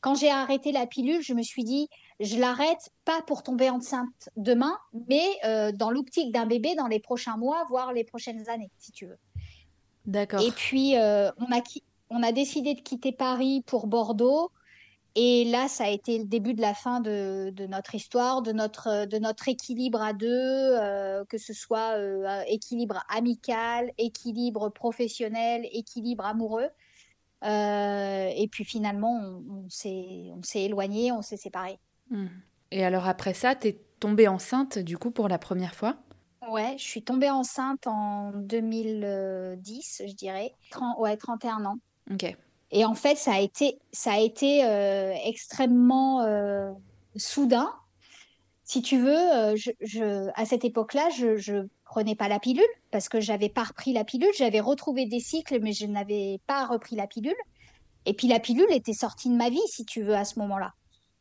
quand 0.00 0.14
j'ai 0.14 0.30
arrêté 0.30 0.72
la 0.72 0.86
pilule, 0.86 1.22
je 1.22 1.34
me 1.34 1.42
suis 1.42 1.64
dit, 1.64 1.88
je 2.20 2.36
l'arrête 2.36 2.90
pas 3.04 3.22
pour 3.22 3.42
tomber 3.42 3.70
enceinte 3.70 4.28
demain, 4.36 4.76
mais 5.08 5.24
euh, 5.44 5.70
dans 5.72 5.90
l'optique 5.90 6.32
d'un 6.32 6.46
bébé 6.46 6.74
dans 6.74 6.88
les 6.88 6.98
prochains 6.98 7.36
mois, 7.36 7.64
voire 7.68 7.92
les 7.92 8.04
prochaines 8.04 8.48
années, 8.48 8.70
si 8.78 8.90
tu 8.90 9.06
veux. 9.06 9.18
D'accord. 10.06 10.40
Et 10.40 10.50
puis, 10.50 10.96
euh, 10.96 11.30
on, 11.38 11.56
a, 11.56 11.62
on 12.10 12.22
a 12.22 12.32
décidé 12.32 12.74
de 12.74 12.80
quitter 12.80 13.12
Paris 13.12 13.62
pour 13.66 13.86
Bordeaux. 13.86 14.50
Et 15.14 15.44
là, 15.44 15.68
ça 15.68 15.84
a 15.84 15.88
été 15.88 16.18
le 16.18 16.24
début 16.24 16.54
de 16.54 16.60
la 16.60 16.74
fin 16.74 17.00
de, 17.00 17.52
notre 17.66 17.94
histoire, 17.94 18.42
de 18.42 18.52
notre, 18.52 19.06
de 19.06 19.18
notre 19.18 19.48
équilibre 19.48 20.00
à 20.00 20.12
deux, 20.12 20.28
euh, 20.28 21.24
que 21.24 21.38
ce 21.38 21.52
soit 21.52 21.96
équilibre 22.46 23.04
amical, 23.08 23.92
équilibre 23.98 24.68
professionnel, 24.70 25.66
équilibre 25.72 26.24
amoureux. 26.24 26.68
et 27.42 28.48
puis 28.50 28.64
finalement, 28.64 29.42
on, 29.48 29.64
on 29.66 29.68
s'est 29.68 30.62
éloigné, 30.62 31.10
on 31.10 31.22
s'est 31.22 31.36
séparés. 31.36 31.78
Hmm. 32.10 32.26
Et 32.70 32.84
alors 32.84 33.06
après 33.06 33.34
ça, 33.34 33.54
tu 33.54 33.68
es 33.68 33.80
tombée 34.00 34.28
enceinte 34.28 34.78
du 34.78 34.98
coup 34.98 35.10
pour 35.10 35.28
la 35.28 35.38
première 35.38 35.74
fois? 35.74 35.96
Ouais, 36.48 36.76
je 36.78 36.84
suis 36.84 37.02
tombée 37.02 37.30
enceinte 37.30 37.86
en 37.86 38.32
2010, 38.32 40.02
je 40.06 40.12
dirais. 40.14 40.54
ouais, 40.98 41.16
31 41.16 41.64
ans. 41.66 41.78
Ok. 42.10 42.34
Et 42.70 42.84
en 42.84 42.94
fait, 42.94 43.16
ça 43.16 43.34
a 43.34 43.40
été, 43.40 43.78
ça 43.92 44.12
a 44.12 44.18
été 44.18 44.64
euh, 44.64 45.14
extrêmement 45.24 46.22
euh, 46.22 46.70
soudain. 47.16 47.72
Si 48.64 48.82
tu 48.82 48.98
veux, 48.98 49.34
euh, 49.34 49.56
je, 49.56 50.30
à 50.34 50.44
cette 50.44 50.64
époque-là, 50.64 51.08
je, 51.10 51.52
ne 51.52 51.68
prenais 51.84 52.14
pas 52.14 52.28
la 52.28 52.38
pilule 52.38 52.62
parce 52.90 53.08
que 53.08 53.20
j'avais 53.20 53.48
pas 53.48 53.64
repris 53.64 53.92
la 53.92 54.04
pilule. 54.04 54.28
J'avais 54.36 54.60
retrouvé 54.60 55.06
des 55.06 55.20
cycles, 55.20 55.60
mais 55.60 55.72
je 55.72 55.86
n'avais 55.86 56.40
pas 56.46 56.66
repris 56.66 56.96
la 56.96 57.06
pilule. 57.06 57.36
Et 58.04 58.14
puis 58.14 58.28
la 58.28 58.40
pilule 58.40 58.70
était 58.70 58.92
sortie 58.92 59.30
de 59.30 59.36
ma 59.36 59.48
vie, 59.50 59.66
si 59.66 59.84
tu 59.84 60.02
veux, 60.02 60.14
à 60.14 60.24
ce 60.24 60.38
moment-là. 60.38 60.74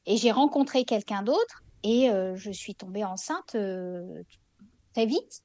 Et 0.08 0.16
j'ai 0.16 0.32
rencontré 0.32 0.86
quelqu'un 0.86 1.22
d'autre 1.22 1.64
et 1.84 2.10
euh, 2.10 2.36
je 2.38 2.50
suis 2.50 2.76
tombée 2.76 3.04
enceinte 3.04 3.56
euh, 3.56 4.24
très 4.94 5.06
vite. 5.06 5.44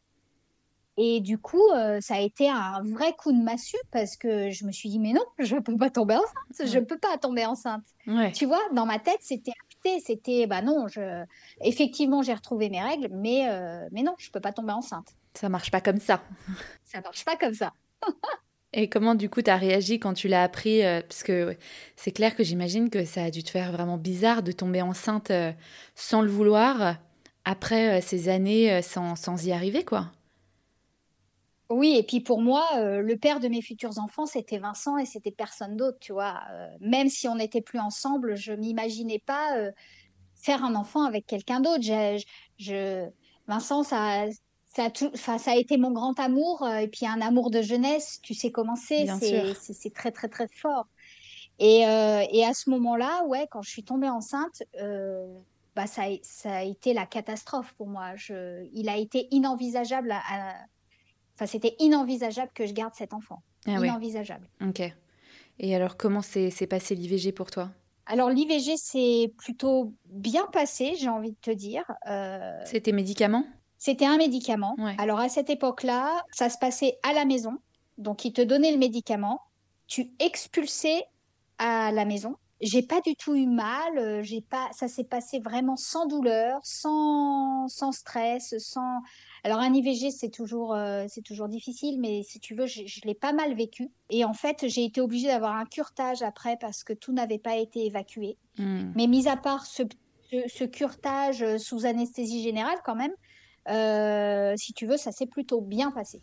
Et 0.96 1.20
du 1.20 1.36
coup, 1.36 1.68
euh, 1.74 2.00
ça 2.00 2.14
a 2.14 2.20
été 2.20 2.48
un 2.48 2.80
vrai 2.82 3.12
coup 3.14 3.32
de 3.32 3.42
massue 3.42 3.76
parce 3.90 4.16
que 4.16 4.50
je 4.50 4.64
me 4.64 4.70
suis 4.70 4.88
dit, 4.88 5.00
mais 5.00 5.12
non, 5.12 5.24
je 5.38 5.56
ne 5.56 5.60
peux 5.60 5.76
pas 5.76 5.90
tomber 5.90 6.14
enceinte. 6.14 6.70
Je 6.70 6.78
ne 6.78 6.84
peux 6.84 6.98
pas 6.98 7.18
tomber 7.18 7.44
enceinte. 7.44 7.84
Tu 8.34 8.46
vois, 8.46 8.60
dans 8.72 8.86
ma 8.86 8.98
tête, 8.98 9.18
c'était 9.20 9.52
C'était, 10.04 10.46
bah 10.46 10.62
non, 10.62 10.86
je... 10.86 11.24
effectivement, 11.60 12.22
j'ai 12.22 12.34
retrouvé 12.34 12.70
mes 12.70 12.82
règles, 12.82 13.08
mais, 13.10 13.48
mais 13.90 14.02
non, 14.02 14.14
je 14.18 14.28
ne 14.28 14.32
peux 14.32 14.40
pas 14.40 14.52
tomber 14.52 14.72
enceinte. 14.72 15.16
Ça 15.34 15.48
marche 15.48 15.70
pas 15.70 15.80
comme 15.80 15.98
ça. 15.98 16.22
ça 16.84 17.00
marche 17.00 17.24
pas 17.24 17.36
comme 17.36 17.54
ça. 17.54 17.72
Et 18.74 18.88
comment 18.88 19.14
du 19.14 19.28
coup 19.28 19.42
tu 19.42 19.50
as 19.50 19.56
réagi 19.56 19.98
quand 19.98 20.14
tu 20.14 20.28
l'as 20.28 20.42
appris 20.42 20.82
euh, 20.82 21.02
Parce 21.02 21.22
que 21.22 21.56
c'est 21.96 22.12
clair 22.12 22.34
que 22.34 22.42
j'imagine 22.42 22.88
que 22.88 23.04
ça 23.04 23.24
a 23.24 23.30
dû 23.30 23.42
te 23.42 23.50
faire 23.50 23.72
vraiment 23.72 23.98
bizarre 23.98 24.42
de 24.42 24.52
tomber 24.52 24.80
enceinte 24.80 25.30
euh, 25.30 25.52
sans 25.94 26.22
le 26.22 26.30
vouloir 26.30 26.96
après 27.44 27.98
euh, 27.98 28.00
ces 28.00 28.28
années 28.28 28.80
sans, 28.82 29.14
sans, 29.16 29.44
y 29.44 29.52
arriver 29.52 29.84
quoi. 29.84 30.10
Oui, 31.68 31.96
et 31.96 32.02
puis 32.02 32.20
pour 32.20 32.42
moi, 32.42 32.66
le 32.76 33.16
père 33.16 33.40
de 33.40 33.48
mes 33.48 33.62
futurs 33.62 33.98
enfants, 33.98 34.26
c'était 34.26 34.58
Vincent 34.58 34.98
et 34.98 35.06
c'était 35.06 35.30
personne 35.30 35.74
d'autre, 35.74 35.96
tu 36.02 36.12
vois. 36.12 36.42
même 36.80 37.08
si 37.08 37.28
on 37.28 37.36
n'était 37.36 37.62
plus 37.62 37.78
ensemble, 37.78 38.36
je 38.36 38.52
m'imaginais 38.52 39.22
pas 39.24 39.56
faire 40.34 40.64
un 40.64 40.74
enfant 40.74 41.04
avec 41.04 41.26
quelqu'un 41.26 41.60
d'autre. 41.60 41.82
Je, 42.58 43.08
Vincent, 43.48 43.84
ça, 43.84 44.26
ça 44.74 44.84
a, 44.84 44.90
tout, 44.90 45.10
ça 45.14 45.36
a 45.46 45.56
été 45.56 45.76
mon 45.76 45.90
grand 45.90 46.18
amour 46.18 46.62
euh, 46.62 46.78
et 46.78 46.88
puis 46.88 47.06
un 47.06 47.20
amour 47.20 47.50
de 47.50 47.60
jeunesse, 47.60 48.20
tu 48.22 48.34
sais 48.34 48.50
comment 48.50 48.76
c'est, 48.76 49.06
c'est 49.54 49.94
très 49.94 50.10
très 50.10 50.28
très 50.28 50.48
fort. 50.48 50.86
Et, 51.58 51.86
euh, 51.86 52.24
et 52.30 52.44
à 52.44 52.54
ce 52.54 52.70
moment-là, 52.70 53.24
ouais, 53.26 53.46
quand 53.50 53.62
je 53.62 53.70
suis 53.70 53.84
tombée 53.84 54.08
enceinte, 54.08 54.62
euh, 54.80 55.26
bah 55.76 55.86
ça, 55.86 56.04
ça 56.22 56.56
a 56.56 56.62
été 56.62 56.94
la 56.94 57.06
catastrophe 57.06 57.74
pour 57.74 57.86
moi. 57.86 58.16
Je, 58.16 58.66
il 58.72 58.88
a 58.88 58.96
été 58.96 59.28
inenvisageable, 59.30 60.10
à, 60.12 60.54
enfin 61.34 61.46
c'était 61.46 61.76
inenvisageable 61.78 62.50
que 62.54 62.66
je 62.66 62.72
garde 62.72 62.94
cet 62.94 63.12
enfant, 63.12 63.42
ah 63.66 63.72
inenvisageable. 63.72 64.48
Ok. 64.66 64.82
Et 65.58 65.74
alors 65.74 65.98
comment 65.98 66.22
s'est 66.22 66.66
passé 66.68 66.94
l'IVG 66.94 67.32
pour 67.32 67.50
toi? 67.50 67.70
Alors 68.06 68.30
l'IVG 68.30 68.76
s'est 68.78 69.32
plutôt 69.36 69.92
bien 70.06 70.46
passé, 70.46 70.94
j'ai 70.98 71.08
envie 71.10 71.32
de 71.32 71.40
te 71.40 71.50
dire. 71.50 71.84
C'était 72.64 72.92
médicament? 72.92 73.44
C'était 73.82 74.06
un 74.06 74.16
médicament. 74.16 74.76
Alors 74.98 75.18
à 75.18 75.28
cette 75.28 75.50
époque-là, 75.50 76.24
ça 76.30 76.48
se 76.48 76.56
passait 76.56 77.00
à 77.02 77.12
la 77.12 77.24
maison. 77.24 77.58
Donc 77.98 78.24
ils 78.24 78.32
te 78.32 78.40
donnaient 78.40 78.70
le 78.70 78.78
médicament, 78.78 79.40
tu 79.88 80.12
expulsais 80.20 81.04
à 81.58 81.90
la 81.90 82.04
maison. 82.04 82.36
J'ai 82.60 82.84
pas 82.84 83.00
du 83.00 83.16
tout 83.16 83.34
eu 83.34 83.48
mal, 83.48 83.98
euh, 83.98 84.22
j'ai 84.22 84.40
pas 84.40 84.68
ça 84.70 84.86
s'est 84.86 85.02
passé 85.02 85.40
vraiment 85.40 85.74
sans 85.74 86.06
douleur, 86.06 86.60
sans 86.62 87.66
sans 87.66 87.90
stress, 87.90 88.56
sans 88.58 89.00
alors 89.42 89.58
un 89.58 89.74
IVG 89.74 90.12
c'est 90.12 90.30
toujours 90.30 90.74
euh, 90.74 91.06
c'est 91.08 91.22
toujours 91.22 91.48
difficile 91.48 91.98
mais 91.98 92.22
si 92.22 92.38
tu 92.38 92.54
veux 92.54 92.66
je, 92.66 93.00
l'ai 93.04 93.16
pas 93.16 93.32
mal 93.32 93.52
vécu 93.56 93.90
et 94.10 94.24
en 94.24 94.32
fait 94.32 94.68
j'ai 94.68 94.84
été 94.84 95.00
obligée 95.00 95.26
d'avoir 95.26 95.56
un 95.56 95.64
curtage 95.64 96.22
après 96.22 96.56
parce 96.56 96.84
que 96.84 96.92
tout 96.92 97.12
n'avait 97.12 97.40
pas 97.40 97.56
été 97.56 97.84
évacué. 97.84 98.36
Hmm. 98.58 98.92
Mais 98.94 99.08
mis 99.08 99.26
à 99.26 99.36
part 99.36 99.66
ce, 99.66 99.82
ce, 100.30 100.36
ce 100.46 100.62
curtage 100.62 101.56
sous 101.56 101.84
anesthésie 101.84 102.44
générale 102.44 102.78
quand 102.84 102.94
même, 102.94 103.10
euh, 103.10 103.31
si 103.66 104.72
tu 104.72 104.86
veux, 104.86 104.96
ça 104.96 105.12
s'est 105.12 105.26
plutôt 105.26 105.60
bien 105.60 105.90
passé. 105.90 106.20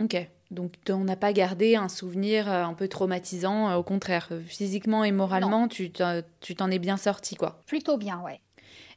Ok, 0.00 0.16
donc 0.52 0.74
on 0.90 1.04
n'a 1.04 1.16
pas 1.16 1.32
gardé 1.32 1.74
un 1.74 1.88
souvenir 1.88 2.50
euh, 2.50 2.62
un 2.62 2.74
peu 2.74 2.86
traumatisant, 2.86 3.70
euh, 3.70 3.76
au 3.76 3.82
contraire, 3.82 4.30
physiquement 4.46 5.02
et 5.02 5.10
moralement, 5.10 5.66
tu 5.66 5.90
t'en 5.90 6.70
es 6.70 6.78
bien 6.78 6.96
sorti, 6.96 7.34
quoi. 7.34 7.62
Plutôt 7.66 7.96
bien, 7.96 8.20
ouais. 8.20 8.40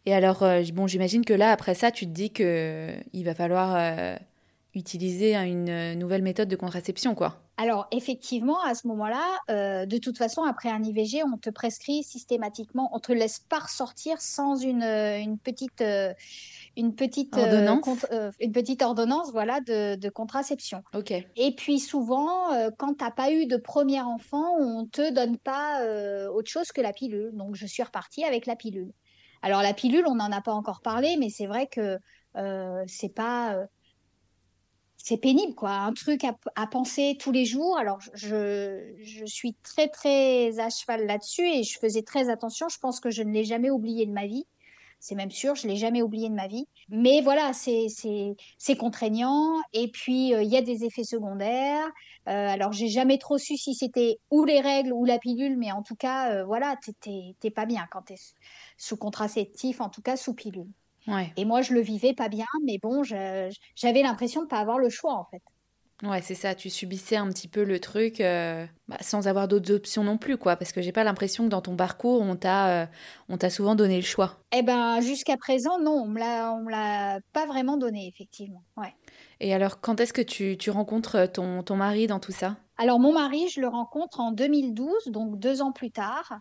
Et 0.05 0.13
alors, 0.13 0.43
bon, 0.73 0.87
j'imagine 0.87 1.23
que 1.23 1.33
là, 1.33 1.51
après 1.51 1.75
ça, 1.75 1.91
tu 1.91 2.05
te 2.05 2.11
dis 2.11 2.31
que 2.31 2.91
il 3.13 3.23
va 3.23 3.35
falloir 3.35 4.17
utiliser 4.73 5.35
une 5.35 5.93
nouvelle 5.93 6.23
méthode 6.23 6.47
de 6.47 6.55
contraception, 6.55 7.13
quoi. 7.13 7.43
Alors, 7.57 7.87
effectivement, 7.91 8.59
à 8.63 8.73
ce 8.73 8.87
moment-là, 8.87 9.85
de 9.85 9.97
toute 9.99 10.17
façon, 10.17 10.41
après 10.41 10.69
un 10.69 10.81
IVG, 10.83 11.21
on 11.23 11.37
te 11.37 11.51
prescrit 11.51 12.01
systématiquement, 12.01 12.89
on 12.93 12.99
te 12.99 13.11
laisse 13.11 13.37
pas 13.37 13.59
ressortir 13.59 14.19
sans 14.19 14.55
une, 14.55 14.81
une 14.81 15.37
petite 15.37 15.83
une 16.77 16.95
petite 16.95 17.35
euh, 17.37 17.41
ordonnance, 17.41 18.05
euh, 18.11 18.31
une 18.39 18.51
petite 18.51 18.81
ordonnance 18.81 19.31
voilà, 19.31 19.59
de, 19.61 20.09
contraception. 20.09 20.83
Ok. 20.93 21.11
Et 21.35 21.55
puis 21.55 21.79
souvent, 21.79 22.53
euh, 22.53 22.69
quand 22.77 22.95
tu 22.95 23.03
n'as 23.03 23.11
pas 23.11 23.31
eu 23.31 23.45
de 23.45 23.57
premier 23.57 24.01
enfant, 24.01 24.55
on 24.59 24.83
ne 24.83 24.87
te 24.87 25.11
donne 25.13 25.37
pas 25.37 25.81
autre 26.29 26.49
chose 26.49 26.71
que 26.71 26.81
la 26.81 26.93
pilule. 26.93 27.31
Donc 27.33 27.55
je 27.55 27.65
suis 27.65 27.83
repartie 27.83 28.23
avec 28.23 28.45
la 28.45 28.55
pilule. 28.55 28.91
Alors 29.41 29.61
la 29.61 29.73
pilule, 29.73 30.05
on 30.07 30.15
n'en 30.15 30.31
a 30.31 30.41
pas 30.41 30.53
encore 30.53 30.81
parlé, 30.81 31.17
mais 31.17 31.29
c'est 31.29 31.47
vrai 31.47 31.67
que 31.67 31.97
c'est 32.87 33.13
pas 33.13 33.57
c'est 35.03 35.17
pénible, 35.17 35.55
quoi. 35.55 35.71
Un 35.71 35.93
truc 35.93 36.23
à, 36.23 36.67
penser 36.67 37.17
tous 37.19 37.31
les 37.31 37.43
jours. 37.43 37.75
Alors, 37.75 37.97
je, 38.13 38.93
je, 39.01 39.25
suis 39.25 39.55
très, 39.63 39.87
très 39.87 40.59
à 40.59 40.69
cheval 40.69 41.07
là-dessus 41.07 41.41
et 41.41 41.63
je 41.63 41.79
faisais 41.79 42.03
très 42.03 42.29
attention. 42.29 42.69
Je 42.69 42.77
pense 42.77 42.99
que 42.99 43.09
je 43.09 43.23
ne 43.23 43.31
l'ai 43.31 43.43
jamais 43.43 43.71
oublié 43.71 44.05
de 44.05 44.11
ma 44.11 44.27
vie 44.27 44.45
c'est 45.01 45.15
même 45.15 45.31
sûr, 45.31 45.55
je 45.55 45.67
l'ai 45.67 45.75
jamais 45.75 46.01
oublié 46.03 46.29
de 46.29 46.35
ma 46.35 46.47
vie. 46.47 46.67
Mais 46.89 47.21
voilà, 47.21 47.51
c'est 47.53 48.77
contraignant. 48.77 49.59
Et 49.73 49.89
puis, 49.89 50.33
euh, 50.33 50.43
il 50.43 50.49
y 50.49 50.57
a 50.57 50.61
des 50.61 50.85
effets 50.85 51.03
secondaires. 51.03 51.87
Euh, 52.29 52.47
alors, 52.47 52.71
j'ai 52.71 52.87
jamais 52.87 53.17
trop 53.17 53.39
su 53.39 53.57
si 53.57 53.73
c'était 53.73 54.19
ou 54.29 54.45
les 54.45 54.61
règles 54.61 54.93
ou 54.93 55.03
la 55.03 55.17
pilule, 55.17 55.57
mais 55.57 55.71
en 55.71 55.81
tout 55.81 55.95
cas, 55.95 56.31
euh, 56.31 56.45
voilà, 56.45 56.75
t'es 57.01 57.51
pas 57.51 57.65
bien 57.65 57.87
quand 57.91 58.03
tu 58.03 58.13
es 58.13 58.17
sous 58.77 58.95
contraceptif, 58.95 59.81
en 59.81 59.89
tout 59.89 60.03
cas 60.03 60.17
sous 60.17 60.35
pilule. 60.35 60.69
Et 61.37 61.45
moi, 61.45 61.61
je 61.63 61.73
le 61.73 61.81
vivais 61.81 62.13
pas 62.13 62.29
bien, 62.29 62.45
mais 62.65 62.77
bon, 62.77 63.03
j'avais 63.03 64.03
l'impression 64.03 64.43
de 64.43 64.47
pas 64.47 64.59
avoir 64.59 64.79
le 64.79 64.89
choix, 64.89 65.15
en 65.15 65.25
fait. 65.25 65.41
Ouais, 66.03 66.21
c'est 66.21 66.35
ça, 66.35 66.55
tu 66.55 66.71
subissais 66.71 67.15
un 67.15 67.27
petit 67.29 67.47
peu 67.47 67.63
le 67.63 67.79
truc 67.79 68.21
euh, 68.21 68.65
bah, 68.87 68.97
sans 69.01 69.27
avoir 69.27 69.47
d'autres 69.47 69.71
options 69.71 70.03
non 70.03 70.17
plus, 70.17 70.35
quoi, 70.35 70.55
parce 70.55 70.71
que 70.71 70.81
j'ai 70.81 70.91
pas 70.91 71.03
l'impression 71.03 71.43
que 71.43 71.49
dans 71.49 71.61
ton 71.61 71.75
parcours, 71.75 72.21
on 72.21 72.35
t'a 72.35 72.87
euh, 73.29 73.37
t'a 73.37 73.51
souvent 73.51 73.75
donné 73.75 73.97
le 73.97 74.01
choix. 74.01 74.39
Eh 74.51 74.63
ben, 74.63 74.99
jusqu'à 75.01 75.37
présent, 75.37 75.79
non, 75.79 75.91
on 75.91 76.07
me 76.07 76.19
l'a, 76.19 76.53
on 76.53 76.63
me 76.63 76.71
l'a 76.71 77.19
pas 77.33 77.45
vraiment 77.45 77.77
donné, 77.77 78.07
effectivement. 78.07 78.63
Ouais. 78.77 78.95
Et 79.39 79.53
alors, 79.53 79.79
quand 79.79 79.99
est-ce 79.99 80.11
que 80.11 80.23
tu, 80.23 80.57
tu 80.57 80.71
rencontres 80.71 81.27
ton, 81.31 81.61
ton 81.61 81.75
mari 81.75 82.07
dans 82.07 82.19
tout 82.19 82.31
ça? 82.31 82.57
Alors, 82.77 82.99
mon 82.99 83.13
mari, 83.13 83.47
je 83.49 83.61
le 83.61 83.67
rencontre 83.67 84.19
en 84.21 84.31
2012, 84.31 85.09
donc 85.09 85.37
deux 85.37 85.61
ans 85.61 85.71
plus 85.71 85.91
tard. 85.91 86.39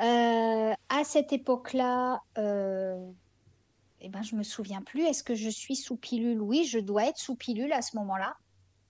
Euh, 0.00 0.72
à 0.88 1.02
cette 1.02 1.32
époque-là, 1.32 2.20
Eh 2.36 4.08
ben, 4.08 4.22
je 4.22 4.36
me 4.36 4.44
souviens 4.44 4.82
plus. 4.82 5.02
Est-ce 5.02 5.24
que 5.24 5.34
je 5.34 5.48
suis 5.48 5.74
sous 5.74 5.96
pilule? 5.96 6.40
Oui, 6.40 6.64
je 6.64 6.78
dois 6.78 7.06
être 7.06 7.18
sous 7.18 7.34
pilule 7.34 7.72
à 7.72 7.82
ce 7.82 7.96
moment-là. 7.96 8.36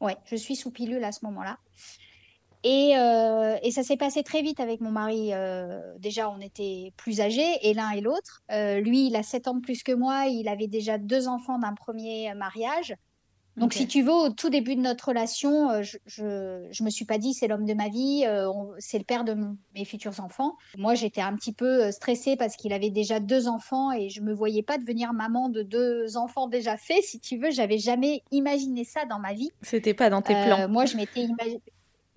Ouais, 0.01 0.17
je 0.27 0.37
suis 0.37 0.57
sous 0.57 0.71
pilule 0.71 1.03
à 1.05 1.13
ce 1.13 1.25
moment-là. 1.25 1.59
Et, 2.65 2.97
euh, 2.97 3.57
et, 3.63 3.71
ça 3.71 3.83
s'est 3.83 3.97
passé 3.97 4.23
très 4.23 4.43
vite 4.43 4.59
avec 4.59 4.81
mon 4.81 4.91
mari. 4.91 5.31
Euh, 5.33 5.81
déjà, 5.99 6.29
on 6.29 6.41
était 6.41 6.93
plus 6.97 7.21
âgés, 7.21 7.59
et 7.63 7.73
l'un 7.73 7.91
et 7.91 8.01
l'autre. 8.01 8.43
Euh, 8.51 8.81
lui, 8.81 9.07
il 9.07 9.17
a 9.17 9.23
7 9.23 9.47
ans 9.49 9.55
de 9.55 9.61
plus 9.61 9.83
que 9.83 9.93
moi. 9.93 10.27
Il 10.27 10.49
avait 10.49 10.67
déjà 10.67 10.99
deux 10.99 11.29
enfants 11.29 11.59
d'un 11.59 11.75
premier 11.75 12.35
mariage. 12.35 12.95
Donc, 13.59 13.73
si 13.73 13.87
tu 13.87 14.03
veux, 14.03 14.13
au 14.13 14.31
tout 14.31 14.51
début 14.51 14.77
de 14.77 14.81
notre 14.81 15.09
relation, 15.09 15.83
je, 15.83 15.99
je, 16.07 16.83
me 16.83 16.91
suis 16.91 17.05
pas 17.05 17.19
dit 17.19 17.35
c'est 17.35 17.49
l'homme 17.49 17.65
de 17.65 17.75
ma 17.75 17.89
vie, 17.89 18.25
c'est 18.79 18.99
le 18.99 19.05
père 19.05 19.25
de 19.25 19.37
mes 19.75 19.85
futurs 19.85 20.21
enfants. 20.21 20.57
Moi, 20.77 20.95
j'étais 20.95 21.21
un 21.21 21.35
petit 21.35 21.53
peu 21.53 21.91
stressée 21.91 22.37
parce 22.37 22.57
qu'il 22.57 22.73
avait 22.73 22.91
déjà 22.91 23.21
deux 23.21 23.49
enfants 23.49 23.93
et 23.93 24.09
je 24.09 24.21
me 24.21 24.33
voyais 24.33 24.63
pas 24.63 24.79
devenir 24.79 25.13
maman 25.13 25.49
de 25.49 25.63
deux 25.63 26.17
enfants 26.17 26.49
déjà 26.49 26.77
faits. 26.77 27.03
Si 27.03 27.21
tu 27.21 27.39
veux, 27.39 27.51
j'avais 27.51 27.79
jamais 27.79 28.23
imaginé 28.31 28.85
ça 28.85 29.05
dans 29.05 29.19
ma 29.19 29.33
vie. 29.33 29.51
C'était 29.63 29.95
pas 29.95 30.11
dans 30.11 30.23
tes 30.23 30.35
plans. 30.35 30.69
Moi, 30.69 30.87
je 30.87 30.97
m'étais 30.97 31.23
imaginé 31.23 31.61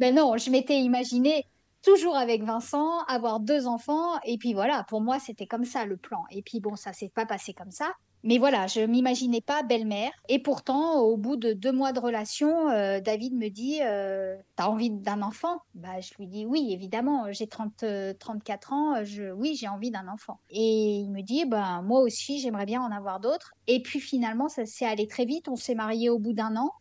ben 0.02 0.16
non, 0.16 0.36
je 0.36 0.50
m'étais 0.50 0.80
imaginé 0.80 1.46
toujours 1.84 2.18
avec 2.18 2.42
Vincent, 2.44 3.04
avoir 3.08 3.40
deux 3.40 3.68
enfants, 3.68 4.20
et 4.24 4.40
puis 4.40 4.56
voilà, 4.56 4.84
pour 4.90 5.00
moi, 5.00 5.20
c'était 5.20 5.46
comme 5.46 5.64
ça 5.64 5.86
le 5.86 5.96
plan. 5.96 6.24
Et 6.32 6.42
puis 6.42 6.60
bon, 6.60 6.76
ça 6.76 6.92
s'est 6.92 7.12
pas 7.14 7.28
passé 7.28 7.54
comme 7.54 7.70
ça. 7.70 7.94
Mais 8.24 8.38
voilà, 8.38 8.68
je 8.68 8.82
m'imaginais 8.82 9.42
pas 9.42 9.63
belle-mère. 9.63 10.12
Et 10.30 10.40
pourtant, 10.40 11.00
au 11.00 11.18
bout 11.18 11.36
de 11.36 11.54
deux 11.54 11.72
mois 11.72 11.92
de 11.92 12.00
relation, 12.00 12.70
euh, 12.70 13.00
David 13.00 13.34
me 13.34 13.50
dit 13.50 13.80
euh, 13.82 14.36
T'as 14.56 14.68
envie 14.68 14.92
d'un 14.92 15.22
enfant? 15.22 15.58
Bah, 15.74 16.00
Je 16.00 16.13
lui 16.20 16.28
dis 16.28 16.46
Oui, 16.46 16.70
évidemment, 16.72 17.32
j'ai 17.32 17.48
30, 17.48 17.84
34 18.20 18.74
ans, 18.74 19.04
je, 19.04 19.32
oui, 19.32 19.56
j'ai 19.60 19.68
envie 19.68 19.92
d'un 19.92 20.08
enfant. 20.08 20.40
Et 20.50 20.98
il 20.98 21.10
me 21.10 21.22
dit 21.22 21.46
ben, 21.46 21.82
Moi 21.82 22.01
aussi, 22.01 22.40
j'aimerais 22.40 22.66
bien 22.66 22.82
en 22.82 22.92
avoir 22.92 23.20
d'autres. 23.20 23.54
Et 23.68 23.82
puis 23.82 24.00
finalement, 24.00 24.50
ça 24.50 24.66
s'est 24.66 24.86
allé 24.86 25.08
très 25.08 25.25
vite. 25.25 25.48
On 25.48 25.56
s'est 25.56 25.75
mariés 25.75 26.10
au 26.10 26.20
bout 26.20 26.34
d'un 26.34 26.56
an. 26.56 26.72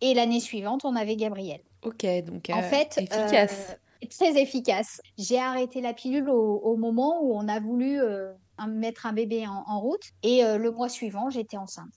Et 0.00 0.14
l'année 0.14 0.40
suivante, 0.40 0.84
on 0.84 0.96
avait 0.96 1.16
Gabriel. 1.16 1.60
Ok, 1.82 2.06
donc 2.24 2.48
en 2.50 2.58
euh, 2.58 2.62
fait, 2.62 2.96
efficace. 2.98 3.70
Euh, 3.70 4.06
très 4.08 4.40
efficace. 4.40 5.00
J'ai 5.18 5.38
arrêté 5.38 5.80
la 5.80 5.92
pilule 5.92 6.28
au, 6.30 6.76
moment 6.76 7.22
où 7.22 7.34
on 7.34 7.48
a 7.48 7.60
voulu 7.60 8.00
euh, 8.60 8.66
mettre 8.66 9.06
un 9.06 9.12
bébé 9.12 9.46
en, 9.46 9.80
route. 9.80 10.02
Et 10.22 10.42
le 10.42 10.70
mois 10.70 10.88
suivant, 10.88 11.30
j'étais 11.30 11.56
enceinte. 11.56 11.92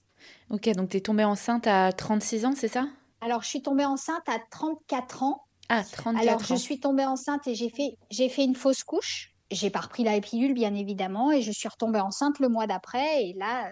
Ok, 0.49 0.69
donc 0.69 0.89
tu 0.89 0.97
es 0.97 1.01
tombée 1.01 1.23
enceinte 1.23 1.67
à 1.67 1.91
36 1.91 2.45
ans, 2.45 2.53
c'est 2.55 2.67
ça? 2.67 2.87
Alors, 3.21 3.41
je 3.41 3.47
suis 3.47 3.61
tombée 3.61 3.85
enceinte 3.85 4.27
à 4.27 4.37
34 4.51 5.23
ans. 5.23 5.43
Ah, 5.69 5.83
34 5.83 6.21
Alors, 6.21 6.41
ans. 6.41 6.45
je 6.45 6.55
suis 6.55 6.79
tombée 6.79 7.05
enceinte 7.05 7.47
et 7.47 7.55
j'ai 7.55 7.69
fait, 7.69 7.97
j'ai 8.11 8.29
fait 8.29 8.43
une 8.43 8.55
fausse 8.55 8.83
couche. 8.83 9.33
J'ai 9.49 9.69
pas 9.69 9.81
repris 9.81 10.03
la 10.03 10.19
pilule, 10.19 10.53
bien 10.53 10.73
évidemment, 10.73 11.31
et 11.31 11.41
je 11.41 11.51
suis 11.51 11.69
retombée 11.69 11.99
enceinte 11.99 12.39
le 12.39 12.49
mois 12.49 12.67
d'après. 12.67 13.23
Et 13.23 13.33
là, 13.33 13.69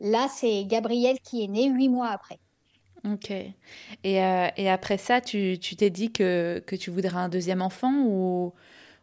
là 0.00 0.28
c'est 0.28 0.64
Gabriel 0.66 1.18
qui 1.20 1.42
est 1.42 1.48
né 1.48 1.68
huit 1.68 1.88
mois 1.88 2.08
après. 2.08 2.38
Ok. 3.04 3.30
Et, 3.30 3.54
euh, 4.04 4.48
et 4.56 4.68
après 4.68 4.98
ça, 4.98 5.20
tu 5.20 5.58
t'es 5.58 5.90
dit 5.90 6.12
que, 6.12 6.62
que 6.66 6.76
tu 6.76 6.90
voudrais 6.90 7.16
un 7.16 7.28
deuxième 7.28 7.62
enfant 7.62 8.04
ou, 8.04 8.52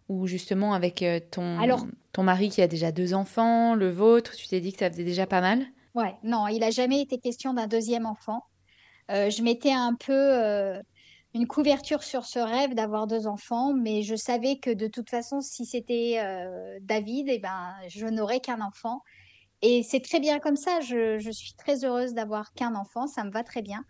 ou 0.10 0.28
justement 0.28 0.74
avec 0.74 1.02
euh, 1.02 1.20
ton, 1.32 1.58
ton 2.14 2.24
mari 2.24 2.50
qui 2.50 2.62
a 2.62 2.68
déjà 2.68 2.92
deux 2.92 3.14
enfants, 3.14 3.76
le 3.76 3.90
vôtre, 3.90 4.36
tu 4.36 4.48
t'es 4.48 4.60
dit 4.60 4.74
que 4.74 4.80
ça 4.80 4.90
faisait 4.90 5.04
déjà 5.04 5.28
pas 5.28 5.42
mal? 5.42 5.66
Ouais, 5.96 6.16
non, 6.24 6.48
il 6.48 6.60
n'a 6.60 6.72
jamais 6.72 7.02
été 7.02 7.18
question 7.18 7.54
d'un 7.54 7.68
deuxième 7.68 8.06
enfant. 8.06 8.44
Euh, 9.12 9.30
je 9.30 9.42
mettais 9.42 9.72
un 9.72 9.96
peu 9.96 10.82
une 11.34 11.48
couverture 11.48 12.04
sur 12.04 12.26
ce 12.26 12.40
rêve 12.40 12.74
d'avoir 12.74 13.08
deux 13.08 13.28
enfants, 13.28 13.74
mais 13.74 14.04
je 14.04 14.16
savais 14.16 14.58
que 14.58 14.70
de 14.70 14.88
toute 14.88 15.10
façon, 15.10 15.42
si 15.42 15.66
c'était 15.66 16.18
David, 16.82 17.28
eh 17.30 17.40
ben, 17.40 17.74
je 17.88 18.06
n'aurais 18.06 18.40
qu'un 18.40 18.62
enfant. 18.62 19.02
Et 19.62 19.82
c'est 19.84 20.02
très 20.02 20.20
bien 20.20 20.40
comme 20.40 20.56
ça. 20.56 20.82
Je, 20.82 21.18
je 21.18 21.32
suis 21.32 21.54
très 21.54 21.84
heureuse 21.84 22.14
d'avoir 22.14 22.54
qu'un 22.54 22.76
enfant. 22.76 23.08
Ça 23.08 23.24
me 23.24 23.32
va 23.32 23.44
très 23.44 23.62
bien. 23.62 23.84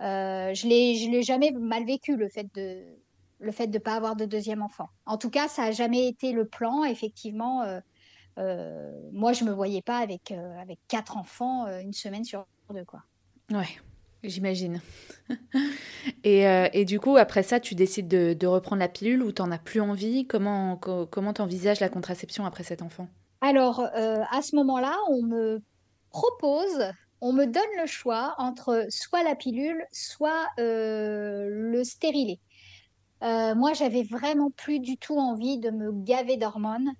Euh, 0.00 0.54
je 0.54 0.66
l'ai, 0.66 0.94
je 0.96 1.10
l'ai 1.10 1.22
jamais 1.22 1.50
mal 1.52 1.84
vécu 1.84 2.16
le 2.16 2.28
fait 2.28 2.46
de 2.54 2.82
le 3.40 3.52
fait 3.52 3.66
de 3.66 3.78
pas 3.78 3.94
avoir 3.94 4.16
de 4.16 4.24
deuxième 4.24 4.62
enfant. 4.62 4.88
En 5.06 5.18
tout 5.18 5.30
cas, 5.30 5.48
ça 5.48 5.64
a 5.64 5.70
jamais 5.72 6.06
été 6.06 6.32
le 6.32 6.46
plan. 6.46 6.84
Effectivement, 6.84 7.62
euh, 7.62 7.80
euh, 8.38 8.92
moi, 9.12 9.32
je 9.32 9.44
me 9.44 9.52
voyais 9.52 9.82
pas 9.82 9.98
avec 9.98 10.32
avec 10.60 10.78
quatre 10.88 11.16
enfants 11.16 11.66
une 11.80 11.92
semaine 11.92 12.24
sur 12.24 12.46
deux, 12.72 12.84
quoi. 12.84 13.02
Ouais. 13.50 13.68
J'imagine. 14.22 14.82
et, 16.24 16.42
et, 16.74 16.84
du 16.84 17.00
coup, 17.00 17.16
après 17.16 17.42
ça, 17.42 17.58
tu 17.58 17.74
décides 17.74 18.06
de, 18.06 18.34
de 18.34 18.46
reprendre 18.46 18.80
la 18.80 18.88
pilule 18.88 19.22
ou 19.22 19.32
tu 19.32 19.40
n'en 19.40 19.50
as 19.50 19.58
plus 19.58 19.80
envie? 19.80 20.26
Comment 20.26 20.76
comment 20.76 21.32
t'envisages 21.32 21.80
la 21.80 21.88
contraception 21.88 22.44
après 22.44 22.62
cet 22.62 22.82
enfant? 22.82 23.08
Alors, 23.40 23.80
euh, 23.80 24.22
à 24.30 24.42
ce 24.42 24.54
moment-là, 24.56 24.94
on 25.08 25.22
me 25.22 25.62
propose, 26.10 26.92
on 27.20 27.32
me 27.32 27.46
donne 27.46 27.62
le 27.80 27.86
choix 27.86 28.34
entre 28.38 28.86
soit 28.90 29.22
la 29.22 29.34
pilule, 29.34 29.86
soit 29.92 30.46
euh, 30.58 31.46
le 31.48 31.82
stérilet. 31.84 32.38
Euh, 33.22 33.54
moi, 33.54 33.72
j'avais 33.74 34.02
vraiment 34.02 34.50
plus 34.50 34.80
du 34.80 34.96
tout 34.96 35.18
envie 35.18 35.58
de 35.58 35.70
me 35.70 35.92
gaver 35.92 36.36
d'hormones. 36.36 36.92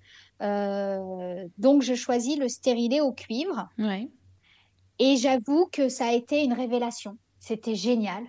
donc, 1.57 1.81
je 1.81 1.95
choisis 1.95 2.37
le 2.37 2.47
stérilet 2.47 3.01
au 3.01 3.11
cuivre. 3.11 3.69
Et 4.99 5.17
j'avoue 5.17 5.67
que 5.71 5.89
ça 5.89 6.07
a 6.07 6.11
été 6.13 6.43
une 6.43 6.53
révélation. 6.53 7.17
C'était 7.39 7.75
génial. 7.75 8.23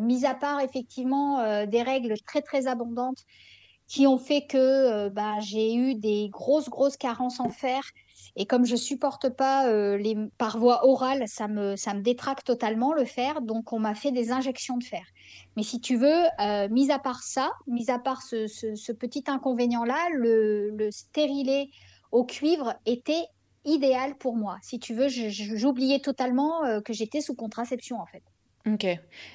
mis 0.00 0.26
à 0.26 0.34
part 0.34 0.60
effectivement 0.60 1.66
des 1.66 1.82
règles 1.82 2.14
très 2.26 2.42
très 2.42 2.66
abondantes 2.66 3.24
qui 3.88 4.06
ont 4.06 4.18
fait 4.18 4.46
que 4.46 4.56
euh, 4.58 5.10
bah, 5.10 5.40
j'ai 5.40 5.74
eu 5.74 5.94
des 5.94 6.28
grosses, 6.28 6.68
grosses 6.68 6.98
carences 6.98 7.40
en 7.40 7.48
fer. 7.48 7.82
Et 8.36 8.46
comme 8.46 8.66
je 8.66 8.76
supporte 8.76 9.30
pas 9.30 9.66
euh, 9.66 9.96
les 9.96 10.14
par 10.36 10.58
voie 10.58 10.86
orale, 10.86 11.24
ça 11.26 11.48
me, 11.48 11.74
ça 11.74 11.94
me 11.94 12.02
détraque 12.02 12.44
totalement 12.44 12.92
le 12.92 13.06
fer. 13.06 13.40
Donc, 13.40 13.72
on 13.72 13.80
m'a 13.80 13.94
fait 13.94 14.12
des 14.12 14.30
injections 14.30 14.76
de 14.76 14.84
fer. 14.84 15.02
Mais 15.56 15.62
si 15.62 15.80
tu 15.80 15.96
veux, 15.96 16.24
euh, 16.40 16.68
mis 16.68 16.90
à 16.90 16.98
part 16.98 17.22
ça, 17.22 17.52
mis 17.66 17.90
à 17.90 17.98
part 17.98 18.22
ce, 18.22 18.46
ce, 18.46 18.92
petit 18.92 19.24
inconvénient-là, 19.26 20.08
le, 20.14 20.70
le 20.70 20.90
stérilet 20.90 21.68
au 22.12 22.24
cuivre 22.24 22.74
était 22.86 23.24
idéal 23.64 24.16
pour 24.16 24.36
moi. 24.36 24.58
Si 24.62 24.78
tu 24.78 24.94
veux, 24.94 25.08
j'oubliais 25.08 26.00
totalement 26.00 26.80
que 26.82 26.92
j'étais 26.92 27.20
sous 27.20 27.34
contraception 27.34 28.00
en 28.00 28.06
fait. 28.06 28.22
Ok. 28.72 28.86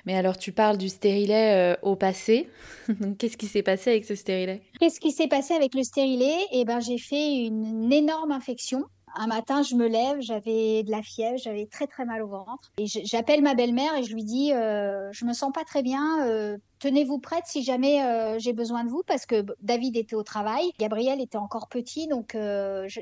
Mais 0.06 0.16
alors, 0.16 0.38
tu 0.38 0.52
parles 0.52 0.78
du 0.78 0.90
stérilet 0.90 1.74
euh, 1.74 1.76
au 1.82 1.96
passé. 1.96 2.50
Qu'est-ce 3.18 3.38
qui 3.38 3.48
s'est 3.48 3.64
passé 3.64 3.92
avec 3.92 4.06
ce 4.06 4.16
stérilet? 4.16 4.62
Qu'est-ce 4.80 5.00
qui 5.00 5.12
s'est 5.12 5.28
passé 5.28 5.54
avec 5.54 5.74
le 5.74 5.84
stérilet? 5.84 6.38
Eh 6.52 6.66
ben, 6.66 6.80
j'ai 6.80 6.98
fait 6.98 7.46
une 7.46 7.92
énorme 7.92 8.32
infection 8.32 8.84
un 9.16 9.28
matin, 9.28 9.62
je 9.62 9.76
me 9.76 9.88
lève, 9.88 10.20
j'avais 10.22 10.84
de 10.84 10.92
la 10.92 11.02
fièvre, 11.02 11.38
j'avais 11.38 11.66
très 11.66 11.88
très 11.88 12.06
mal 12.06 12.22
au 12.22 12.28
ventre. 12.28 12.72
Et 12.78 12.86
j'appelle 12.88 13.42
ma 13.42 13.54
belle-mère 13.54 13.96
et 13.96 14.04
je 14.04 14.14
lui 14.14 14.24
dis, 14.24 14.54
euh, 14.54 15.10
je 15.12 15.26
me 15.26 15.34
sens 15.34 15.52
pas 15.54 15.64
très 15.64 15.84
bien. 15.84 16.28
Euh, 16.28 16.58
tenez-vous 16.80 17.20
prête 17.20 17.46
si 17.46 17.64
jamais 17.64 18.04
euh, 18.04 18.40
j'ai 18.40 18.54
besoin 18.54 18.84
de 18.84 18.90
vous 18.90 19.04
parce 19.06 19.26
que 19.26 19.46
David 19.62 19.96
était 19.98 20.16
au 20.16 20.24
travail, 20.24 20.72
Gabriel 20.80 21.22
était 21.22 21.38
encore 21.38 21.70
petit, 21.70 22.08
donc 22.08 22.36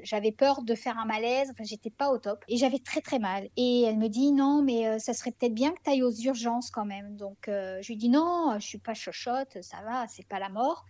j'avais 0.04 0.32
peur 0.32 0.64
de 0.64 0.76
faire 0.76 0.98
un 0.98 1.06
malaise. 1.06 1.50
Enfin, 1.52 1.64
j'étais 1.64 1.90
pas 1.90 2.12
au 2.12 2.18
top 2.18 2.44
et 2.48 2.58
j'avais 2.58 2.80
très 2.80 3.02
très 3.02 3.20
mal. 3.20 3.48
Et 3.58 3.84
elle 3.84 3.98
me 3.98 4.08
dit 4.08 4.32
non, 4.32 4.62
mais 4.62 5.00
ça 5.00 5.14
serait 5.14 5.32
peut-être 5.32 5.54
bien 5.54 5.72
que 5.72 5.82
tu 5.84 5.92
ailles 5.92 6.04
aux 6.04 6.12
urgences 6.12 6.72
quand 6.72 6.86
même. 6.86 7.16
Donc 7.16 7.38
je 7.48 7.88
lui 7.88 7.98
dis 7.98 8.10
non, 8.10 8.56
je 8.60 8.66
suis 8.66 8.78
pas 8.78 8.94
chochotte, 8.94 9.58
ça 9.62 9.78
va, 9.86 10.06
c'est 10.08 10.28
pas 10.28 10.40
la 10.40 10.50
mort. 10.50 10.86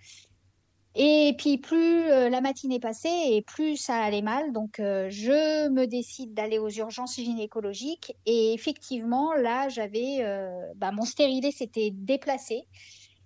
Et 0.96 1.36
puis 1.38 1.58
plus 1.58 2.04
euh, 2.10 2.30
la 2.30 2.42
matinée 2.42 2.80
passait 2.80 3.34
et 3.34 3.42
plus 3.42 3.78
ça 3.78 3.96
allait 3.96 4.22
mal, 4.22 4.52
donc 4.52 4.80
euh, 4.80 5.08
je 5.10 5.70
me 5.70 5.86
décide 5.86 6.34
d'aller 6.34 6.60
aux 6.60 6.70
urgences 6.70 7.16
gynécologiques. 7.16 8.16
Et 8.26 8.54
effectivement 8.54 9.34
là 9.34 9.70
j'avais 9.70 10.18
euh, 10.20 10.50
bah, 10.76 10.92
mon 10.92 11.06
stérilet 11.06 11.52
s'était 11.52 11.92
déplacé. 11.92 12.68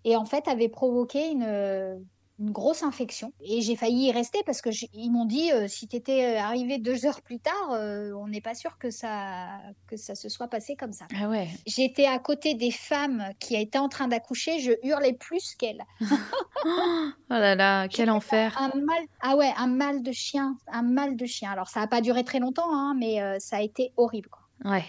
Et 0.04 0.15
en 0.15 0.25
fait 0.25 0.47
avait 0.47 0.69
provoqué 0.69 1.32
une 1.32 2.06
une 2.39 2.52
grosse 2.52 2.84
infection. 2.84 3.32
Et 3.41 3.62
j'ai 3.62 3.76
failli 3.76 4.08
y 4.08 4.12
rester 4.12 4.39
parce 4.45 4.62
que 4.62 4.69
ils 4.93 5.10
m'ont 5.10 5.26
dit 5.26 5.52
euh, 5.52 5.67
si 5.67 5.88
tu 5.88 5.95
étais 5.95 6.36
euh, 6.36 6.39
arrivé 6.39 6.78
deux 6.78 7.06
heures 7.06 7.21
plus 7.21 7.39
tard, 7.39 7.71
euh, 7.71 8.12
on 8.13 8.28
n'est 8.28 8.41
pas 8.41 8.56
sûr 8.56 8.78
que 8.78 8.89
ça, 8.89 9.60
que 9.88 9.95
ça 9.95 10.15
se 10.15 10.28
soit 10.28 10.48
passé 10.48 10.76
comme 10.76 10.91
ça. 10.91 11.06
Ah 11.17 11.30
ouais. 11.30 11.48
J'étais 11.65 12.06
à 12.06 12.19
côté 12.19 12.54
des 12.54 12.71
femmes 12.71 13.30
qui 13.39 13.56
étaient 13.56 13.78
en 13.78 13.89
train 13.89 14.08
d'accoucher, 14.08 14.60
je 14.60 14.71
hurlais 14.84 15.13
plus 15.13 15.56
qu'elles. 15.56 15.86
oh 16.02 17.12
là 17.30 17.56
là, 17.56 17.88
quel 17.88 18.10
enfer. 18.10 18.56
Un 18.60 18.78
mal, 18.80 19.04
ah 19.21 19.36
ouais, 19.38 19.54
un 19.58 19.67
mal 19.67 20.04
de 20.04 20.12
chien, 20.12 20.58
un 20.67 20.84
mal 20.84 21.15
de 21.15 21.26
chien. 21.26 21.52
Alors 21.52 21.69
ça 21.69 21.80
n'a 21.80 21.88
pas 21.88 22.02
duré 22.02 22.24
très 22.24 22.39
longtemps, 22.39 22.74
hein, 22.74 22.95
mais 23.00 23.21
ça 23.39 23.58
a 23.58 23.62
été 23.62 23.91
horrible. 23.95 24.30
Ouais. 24.63 24.84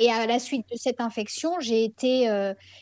Et 0.00 0.10
à 0.12 0.26
la 0.26 0.38
suite 0.38 0.64
de 0.70 0.76
cette 0.76 1.00
infection, 1.00 1.58
j'ai 1.60 1.84
été, 1.84 2.28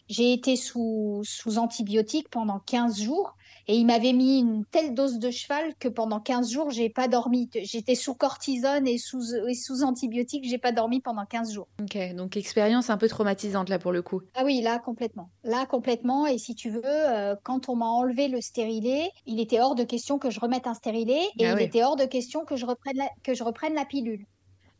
j'ai 0.08 0.32
été 0.32 0.56
sous, 0.56 1.22
sous 1.24 1.58
antibiotiques 1.58 2.28
pendant 2.30 2.60
15 2.60 3.00
jours. 3.00 3.36
Et 3.68 3.74
il 3.74 3.86
m'avait 3.86 4.12
mis 4.12 4.38
une 4.38 4.64
telle 4.64 4.94
dose 4.94 5.18
de 5.18 5.30
cheval 5.30 5.74
que 5.78 5.88
pendant 5.88 6.20
15 6.20 6.50
jours, 6.50 6.70
j'ai 6.70 6.88
pas 6.88 7.08
dormi. 7.08 7.50
J'étais 7.62 7.96
sous 7.96 8.14
cortisone 8.14 8.86
et 8.86 8.98
sous, 8.98 9.34
et 9.34 9.54
sous 9.54 9.82
antibiotiques, 9.82 10.44
j'ai 10.48 10.58
pas 10.58 10.72
dormi 10.72 11.00
pendant 11.00 11.24
15 11.24 11.52
jours. 11.52 11.66
Ok, 11.82 11.98
donc 12.14 12.36
expérience 12.36 12.90
un 12.90 12.96
peu 12.96 13.08
traumatisante 13.08 13.68
là 13.68 13.78
pour 13.78 13.92
le 13.92 14.02
coup. 14.02 14.22
Ah 14.34 14.44
oui, 14.44 14.60
là 14.60 14.78
complètement. 14.78 15.30
Là 15.42 15.66
complètement. 15.66 16.26
Et 16.26 16.38
si 16.38 16.54
tu 16.54 16.70
veux, 16.70 16.82
euh, 16.84 17.34
quand 17.42 17.68
on 17.68 17.76
m'a 17.76 17.86
enlevé 17.86 18.28
le 18.28 18.40
stérilet, 18.40 19.10
il 19.26 19.40
était 19.40 19.60
hors 19.60 19.74
de 19.74 19.84
question 19.84 20.18
que 20.18 20.30
je 20.30 20.38
remette 20.38 20.66
un 20.66 20.74
stérilet 20.74 21.22
et 21.38 21.46
ah 21.46 21.54
il 21.58 21.62
était 21.62 21.82
hors 21.82 21.96
de 21.96 22.04
question 22.04 22.44
que 22.44 22.54
je 22.54 22.66
reprenne 22.66 22.96
la, 22.96 23.08
que 23.24 23.34
je 23.34 23.42
reprenne 23.42 23.74
la 23.74 23.84
pilule. 23.84 24.26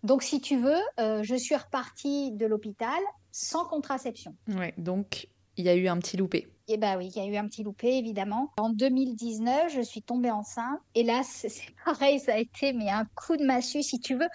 Donc, 0.04 0.22
si 0.22 0.40
tu 0.40 0.56
veux, 0.56 0.80
je 0.98 1.34
suis 1.34 1.56
repartie 1.56 2.30
de 2.30 2.46
l'hôpital 2.46 3.00
sans 3.32 3.64
contraception. 3.64 4.36
Ouais, 4.56 4.72
donc 4.78 5.28
il 5.56 5.64
y 5.64 5.68
a 5.68 5.74
eu 5.74 5.88
un 5.88 5.98
petit 5.98 6.16
loupé. 6.16 6.46
Eh 6.68 6.78
bien 6.78 6.96
oui, 6.98 7.12
il 7.14 7.22
y 7.22 7.24
a 7.24 7.26
eu 7.26 7.36
un 7.36 7.46
petit 7.46 7.62
loupé, 7.62 7.96
évidemment. 7.96 8.52
En 8.58 8.70
2019, 8.70 9.72
je 9.72 9.80
suis 9.80 10.02
tombée 10.02 10.32
enceinte. 10.32 10.80
Et 10.96 11.04
là, 11.04 11.22
c'est 11.24 11.52
pareil, 11.84 12.18
ça 12.18 12.34
a 12.34 12.38
été 12.38 12.72
mais 12.72 12.90
un 12.90 13.04
coup 13.14 13.36
de 13.36 13.44
massue, 13.44 13.82
si 13.82 14.00
tu 14.00 14.16
veux. 14.16 14.28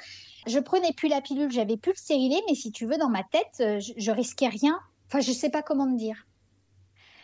Je 0.47 0.59
prenais 0.59 0.93
plus 0.93 1.09
la 1.09 1.19
pilule, 1.19 1.51
j'avais 1.51 1.75
plus 1.75 1.91
le 1.91 1.97
stérilet, 1.97 2.41
mais 2.47 2.55
si 2.55 2.71
tu 2.71 2.85
veux, 2.85 2.97
dans 2.97 3.09
ma 3.09 3.23
tête, 3.23 3.59
euh, 3.59 3.79
je, 3.79 4.11
risquais 4.11 4.47
rien. 4.47 4.79
Enfin, 5.07 5.19
je 5.19 5.31
sais 5.33 5.49
pas 5.49 5.61
comment 5.61 5.91
te 5.91 5.97
dire. 5.97 6.25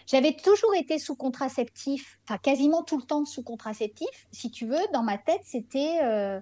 J'avais 0.07 0.35
toujours 0.35 0.73
été 0.75 0.99
sous 0.99 1.15
contraceptif, 1.15 2.19
enfin 2.23 2.37
quasiment 2.37 2.83
tout 2.83 2.97
le 2.97 3.03
temps 3.03 3.25
sous 3.25 3.43
contraceptif. 3.43 4.27
Si 4.31 4.51
tu 4.51 4.65
veux, 4.65 4.85
dans 4.93 5.03
ma 5.03 5.17
tête, 5.17 5.41
c'était... 5.43 5.99
Euh, 6.03 6.39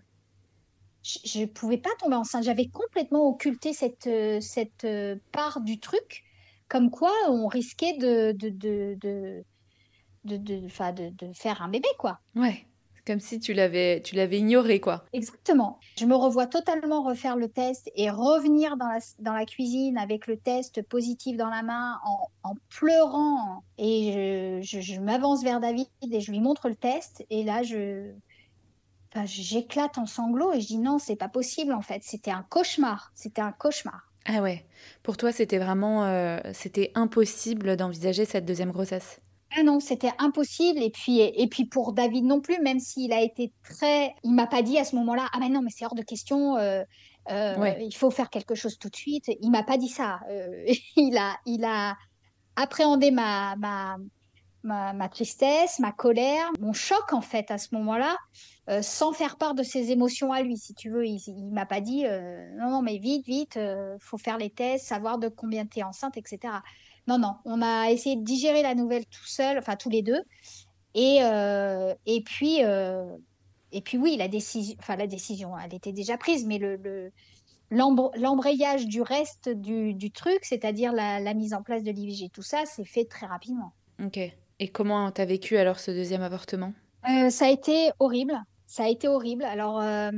je 1.04 1.41
ne 1.41 1.45
pouvais 1.45 1.78
pas 1.78 1.91
tomber 1.99 2.15
enceinte. 2.15 2.43
J'avais 2.43 2.67
complètement 2.67 3.28
occulté 3.28 3.73
cette, 3.73 4.08
euh, 4.08 4.39
cette 4.41 4.88
part 5.32 5.62
du 5.62 5.80
truc 5.80 6.23
comme 6.67 6.89
quoi 6.89 7.12
on 7.30 7.47
risquait 7.47 7.97
de, 7.97 8.32
de, 8.32 8.49
de, 8.49 8.97
de 8.99 9.43
de, 10.25 11.34
faire 11.34 11.62
un 11.62 11.69
bébé, 11.69 11.88
quoi. 11.99 12.19
Ouais, 12.36 12.65
comme 13.06 13.19
si 13.19 13.39
tu 13.39 13.54
l'avais, 13.54 14.01
tu 14.01 14.15
l'avais 14.15 14.39
ignoré, 14.39 14.80
quoi. 14.80 15.06
Exactement. 15.13 15.80
Je 15.97 16.06
me 16.06 16.15
revois 16.15 16.47
totalement 16.47 17.04
refaire 17.04 17.36
le 17.36 17.47
test 17.47 17.91
et 17.95 18.10
revenir 18.10 18.78
dans 18.78 18.88
la, 18.88 18.99
dans 19.19 19.34
la 19.34 19.45
cuisine 19.45 19.97
avec 19.97 20.28
le 20.28 20.38
test 20.38 20.82
positif 20.82 21.38
dans 21.38 21.49
la 21.49 21.62
main 21.62 21.99
en, 22.04 22.30
en 22.43 22.56
pleurant. 22.69 23.63
Et 23.78 24.62
je, 24.63 24.82
je, 24.82 24.99
m'avance 24.99 25.43
vers 25.43 25.60
David 25.60 25.88
et 26.12 26.19
je 26.19 26.32
lui 26.32 26.39
montre 26.39 26.67
le 26.67 26.75
test. 26.75 27.23
Et 27.30 27.43
là, 27.43 27.62
je, 27.62 28.12
enfin, 29.13 29.25
j'éclate 29.25 29.97
en 29.97 30.08
sanglots 30.08 30.54
et 30.54 30.62
je 30.62 30.67
dis 30.67 30.80
non, 30.80 30.97
c'est 30.97 31.15
pas 31.15 31.30
possible, 31.30 31.73
en 31.73 31.82
fait. 31.82 32.01
C'était 32.04 32.32
un 32.32 32.45
cauchemar. 32.49 33.12
C'était 33.13 33.41
un 33.41 33.51
cauchemar. 33.51 34.12
Ah 34.25 34.41
ouais. 34.41 34.65
Pour 35.03 35.17
toi, 35.17 35.31
c'était 35.31 35.59
vraiment, 35.59 36.05
euh, 36.05 36.39
c'était 36.53 36.91
impossible 36.95 37.77
d'envisager 37.77 38.25
cette 38.25 38.45
deuxième 38.45 38.71
grossesse. 38.71 39.19
Ah 39.57 39.63
non, 39.63 39.79
c'était 39.79 40.11
impossible. 40.17 40.81
Et 40.81 40.89
puis, 40.89 41.21
et 41.21 41.47
puis 41.47 41.65
pour 41.65 41.93
David 41.93 42.25
non 42.25 42.41
plus, 42.41 42.59
même 42.59 42.79
s'il 42.79 43.13
a 43.13 43.21
été 43.21 43.53
très, 43.63 44.13
il 44.23 44.33
m'a 44.33 44.47
pas 44.47 44.63
dit 44.63 44.77
à 44.79 44.83
ce 44.83 44.95
moment-là, 44.95 45.27
ah 45.31 45.38
mais 45.39 45.49
non, 45.49 45.61
mais 45.61 45.69
c'est 45.69 45.85
hors 45.85 45.95
de 45.95 46.01
question. 46.01 46.57
Euh, 46.57 46.83
euh, 47.31 47.73
il 47.79 47.95
faut 47.95 48.09
faire 48.09 48.29
quelque 48.29 48.55
chose 48.55 48.77
tout 48.79 48.89
de 48.89 48.95
suite. 48.95 49.25
Il 49.41 49.51
m'a 49.51 49.63
pas 49.63 49.77
dit 49.77 49.89
ça. 49.89 50.19
il 50.95 51.17
a, 51.17 51.38
il 51.45 51.63
a 51.63 51.95
appréhendé 52.55 53.11
ma, 53.11 53.55
ma, 53.57 53.97
ma, 54.65 55.10
tristesse, 55.10 55.80
ma 55.80 55.91
colère, 55.91 56.51
mon 56.60 56.73
choc 56.73 57.13
en 57.13 57.21
fait 57.21 57.51
à 57.51 57.58
ce 57.58 57.73
moment-là, 57.75 58.17
euh, 58.69 58.82
sans 58.82 59.13
faire 59.13 59.38
part 59.38 59.56
de 59.56 59.63
ses 59.63 59.91
émotions 59.91 60.32
à 60.32 60.41
lui, 60.41 60.58
si 60.58 60.73
tu 60.73 60.89
veux. 60.89 61.06
Il, 61.06 61.21
il 61.28 61.51
m'a 61.51 61.65
pas 61.65 61.82
dit 61.82 62.06
euh, 62.06 62.49
non, 62.58 62.69
non, 62.69 62.82
mais 62.82 62.97
vite, 62.97 63.25
vite, 63.25 63.58
euh, 63.58 63.95
faut 63.99 64.17
faire 64.17 64.38
les 64.38 64.49
tests, 64.49 64.86
savoir 64.86 65.17
de 65.17 65.28
combien 65.28 65.65
tu 65.65 65.80
es 65.80 65.84
enceinte, 65.84 66.17
etc. 66.17 66.56
Non, 67.08 67.17
non, 67.17 67.36
on 67.45 67.62
a 67.62 67.91
essayé 67.91 68.15
de 68.15 68.23
digérer 68.23 68.63
la 68.63 68.75
nouvelle 68.75 69.06
tout 69.06 69.25
seul, 69.25 69.58
enfin 69.58 69.75
tous 69.75 69.89
les 69.89 70.01
deux. 70.01 70.21
Et, 70.95 71.17
et 72.06 72.21
puis, 72.23 72.62
et 72.62 73.82
puis 73.82 73.97
oui, 73.97 74.15
la 74.17 74.30
décision, 74.30 74.75
enfin 74.80 74.95
la 74.95 75.08
décision, 75.08 75.58
elle 75.58 75.73
était 75.73 75.91
déjà 75.91 76.17
prise, 76.17 76.45
mais 76.45 76.58
le, 76.58 77.12
l'embrayage 77.71 78.86
du 78.86 79.01
reste 79.01 79.49
du, 79.49 80.12
truc, 80.12 80.39
c'est-à-dire 80.43 80.93
la, 80.93 81.34
mise 81.34 81.54
en 81.54 81.63
place 81.63 81.84
de 81.84 81.91
l'IVG, 81.91 82.30
tout 82.30 82.41
ça, 82.41 82.65
s'est 82.65 82.86
fait 82.86 83.06
très 83.06 83.25
rapidement. 83.25 83.73
Ok. 84.04 84.19
Et 84.59 84.69
comment 84.69 85.11
t'as 85.11 85.25
vécu 85.25 85.57
alors 85.57 85.79
ce 85.79 85.91
deuxième 85.91 86.21
avortement? 86.21 86.73
Euh, 87.09 87.29
Ça 87.29 87.45
a 87.45 87.49
été 87.49 87.91
horrible. 87.99 88.41
Ça 88.67 88.85
a 88.85 88.87
été 88.87 89.07
horrible. 89.07 89.43
Alors, 89.43 89.81
euh, 89.81 90.11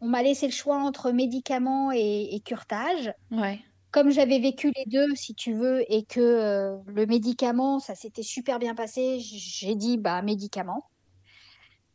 on 0.00 0.08
m'a 0.08 0.22
laissé 0.22 0.46
le 0.46 0.52
choix 0.52 0.76
entre 0.76 1.10
médicaments 1.10 1.90
et, 1.92 2.34
et 2.34 2.40
curtage. 2.40 3.12
Ouais. 3.30 3.60
Comme 3.90 4.10
j'avais 4.10 4.40
vécu 4.40 4.72
les 4.76 4.84
deux, 4.86 5.14
si 5.14 5.34
tu 5.34 5.54
veux, 5.54 5.84
et 5.90 6.04
que 6.04 6.20
euh, 6.20 6.76
le 6.86 7.06
médicament, 7.06 7.78
ça 7.78 7.94
s'était 7.94 8.24
super 8.24 8.58
bien 8.58 8.74
passé, 8.74 9.20
j'ai 9.20 9.76
dit 9.76 9.98
bah 9.98 10.20
médicament. 10.20 10.84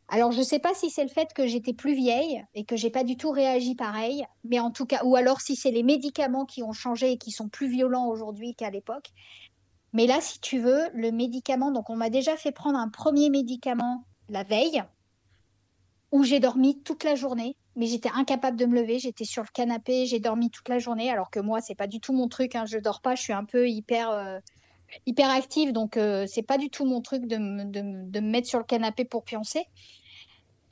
Alors, 0.08 0.32
je 0.32 0.38
ne 0.38 0.44
sais 0.44 0.58
pas 0.58 0.74
si 0.74 0.90
c'est 0.90 1.04
le 1.04 1.10
fait 1.10 1.32
que 1.34 1.46
j'étais 1.46 1.74
plus 1.74 1.94
vieille 1.94 2.42
et 2.54 2.64
que 2.64 2.74
j'ai 2.74 2.90
pas 2.90 3.04
du 3.04 3.16
tout 3.16 3.30
réagi 3.30 3.76
pareil, 3.76 4.24
mais 4.42 4.58
en 4.58 4.72
tout 4.72 4.86
cas, 4.86 5.04
ou 5.04 5.14
alors 5.14 5.40
si 5.40 5.54
c'est 5.54 5.70
les 5.70 5.84
médicaments 5.84 6.46
qui 6.46 6.62
ont 6.64 6.72
changé 6.72 7.12
et 7.12 7.18
qui 7.18 7.30
sont 7.30 7.48
plus 7.48 7.68
violents 7.68 8.08
aujourd'hui 8.08 8.54
qu'à 8.56 8.70
l'époque. 8.70 9.10
Mais 9.92 10.06
là, 10.06 10.20
si 10.20 10.40
tu 10.40 10.58
veux, 10.58 10.88
le 10.94 11.10
médicament, 11.10 11.72
donc 11.72 11.90
on 11.90 11.96
m'a 11.96 12.10
déjà 12.10 12.36
fait 12.36 12.52
prendre 12.52 12.78
un 12.78 12.88
premier 12.88 13.30
médicament 13.30 14.04
la 14.30 14.44
veille, 14.44 14.82
où 16.12 16.24
j'ai 16.24 16.40
dormi 16.40 16.80
toute 16.82 17.04
la 17.04 17.14
journée, 17.14 17.56
mais 17.76 17.86
j'étais 17.86 18.10
incapable 18.14 18.56
de 18.56 18.66
me 18.66 18.80
lever, 18.80 18.98
j'étais 18.98 19.24
sur 19.24 19.42
le 19.42 19.48
canapé, 19.52 20.06
j'ai 20.06 20.20
dormi 20.20 20.50
toute 20.50 20.68
la 20.68 20.78
journée, 20.78 21.10
alors 21.10 21.30
que 21.30 21.40
moi, 21.40 21.60
c'est 21.60 21.74
pas 21.74 21.86
du 21.86 22.00
tout 22.00 22.12
mon 22.12 22.28
truc, 22.28 22.54
hein, 22.54 22.64
je 22.66 22.78
dors 22.78 23.00
pas, 23.00 23.14
je 23.14 23.22
suis 23.22 23.32
un 23.32 23.44
peu 23.44 23.68
hyper, 23.68 24.10
euh, 24.10 24.38
active, 25.18 25.72
donc 25.72 25.96
euh, 25.96 26.26
c'est 26.26 26.42
pas 26.42 26.58
du 26.58 26.70
tout 26.70 26.84
mon 26.84 27.00
truc 27.00 27.26
de, 27.26 27.36
me 27.36 28.20
mettre 28.20 28.48
sur 28.48 28.58
le 28.58 28.64
canapé 28.64 29.04
pour 29.04 29.24
pioncer. 29.24 29.64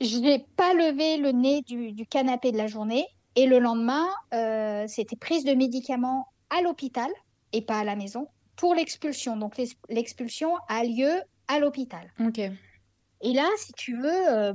Je 0.01 0.17
n'ai 0.17 0.39
pas 0.55 0.73
levé 0.73 1.17
le 1.17 1.31
nez 1.31 1.61
du, 1.61 1.91
du, 1.91 2.05
canapé 2.05 2.51
de 2.51 2.57
la 2.57 2.67
journée, 2.67 3.05
et 3.35 3.45
le 3.45 3.59
lendemain, 3.59 4.07
euh, 4.33 4.85
c'était 4.87 5.15
prise 5.15 5.45
de 5.45 5.53
médicaments 5.53 6.27
à 6.49 6.61
l'hôpital 6.61 7.09
et 7.53 7.61
pas 7.61 7.79
à 7.79 7.83
la 7.83 7.95
maison 7.95 8.27
pour 8.59 8.75
l'expulsion. 8.75 9.37
Donc 9.37 9.55
l'expulsion 9.87 10.55
a 10.67 10.83
lieu 10.83 11.21
à 11.47 11.59
l'hôpital. 11.59 12.11
Ok. 12.19 12.39
Et 12.39 13.33
là, 13.33 13.47
si 13.57 13.71
tu 13.73 13.95
veux, 13.95 14.29
euh, 14.29 14.53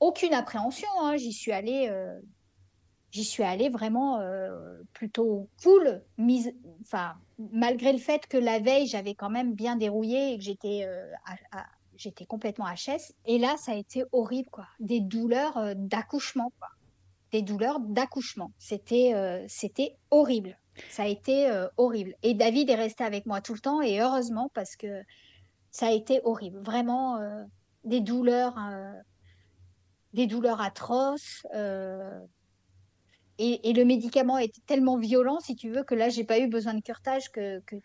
aucune 0.00 0.32
appréhension. 0.32 0.88
Hein. 1.00 1.16
J'y 1.16 1.34
suis 1.34 1.52
allée, 1.52 1.86
euh, 1.90 2.18
j'y 3.10 3.24
suis 3.24 3.42
allée 3.42 3.68
vraiment 3.68 4.20
euh, 4.20 4.80
plutôt 4.94 5.50
cool. 5.62 6.02
Mise, 6.16 6.54
enfin, 6.80 7.14
malgré 7.52 7.92
le 7.92 7.98
fait 7.98 8.26
que 8.26 8.38
la 8.38 8.58
veille 8.58 8.86
j'avais 8.86 9.14
quand 9.14 9.30
même 9.30 9.52
bien 9.54 9.76
dérouillé 9.76 10.32
et 10.32 10.38
que 10.38 10.44
j'étais, 10.44 10.88
j'étais 11.96 12.24
complètement 12.24 12.64
HS. 12.64 13.12
Et 13.26 13.38
là, 13.38 13.56
ça 13.58 13.72
a 13.72 13.74
été 13.74 14.04
horrible, 14.12 14.48
quoi. 14.50 14.66
Des 14.80 15.00
douleurs 15.00 15.74
d'accouchement, 15.76 16.52
quoi. 16.58 16.68
Des 17.32 17.42
douleurs 17.42 17.80
d'accouchement. 17.80 18.50
C'était, 18.58 19.44
c'était 19.46 19.96
horrible. 20.10 20.58
Ça 20.88 21.04
a 21.04 21.06
été 21.06 21.48
euh, 21.50 21.68
horrible. 21.76 22.14
Et 22.22 22.34
David 22.34 22.70
est 22.70 22.74
resté 22.74 23.04
avec 23.04 23.26
moi 23.26 23.40
tout 23.40 23.54
le 23.54 23.60
temps 23.60 23.82
et 23.82 24.00
heureusement 24.00 24.50
parce 24.54 24.76
que 24.76 25.02
ça 25.70 25.86
a 25.86 25.90
été 25.90 26.20
horrible. 26.24 26.58
Vraiment 26.60 27.18
euh, 27.18 27.42
des 27.84 28.00
douleurs, 28.00 28.56
euh, 28.58 28.92
des 30.12 30.26
douleurs 30.26 30.60
atroces. 30.60 31.46
Et, 33.38 33.72
le 33.72 33.84
médicament 33.84 34.38
était 34.38 34.60
tellement 34.66 34.98
violent, 34.98 35.40
si 35.40 35.56
tu 35.56 35.70
veux, 35.70 35.82
que 35.82 35.96
là, 35.96 36.08
j'ai 36.10 36.22
pas 36.22 36.38
eu 36.38 36.46
besoin 36.46 36.74
de 36.74 36.80
curtage, 36.80 37.32
que, 37.32 37.58
que, 37.60 37.76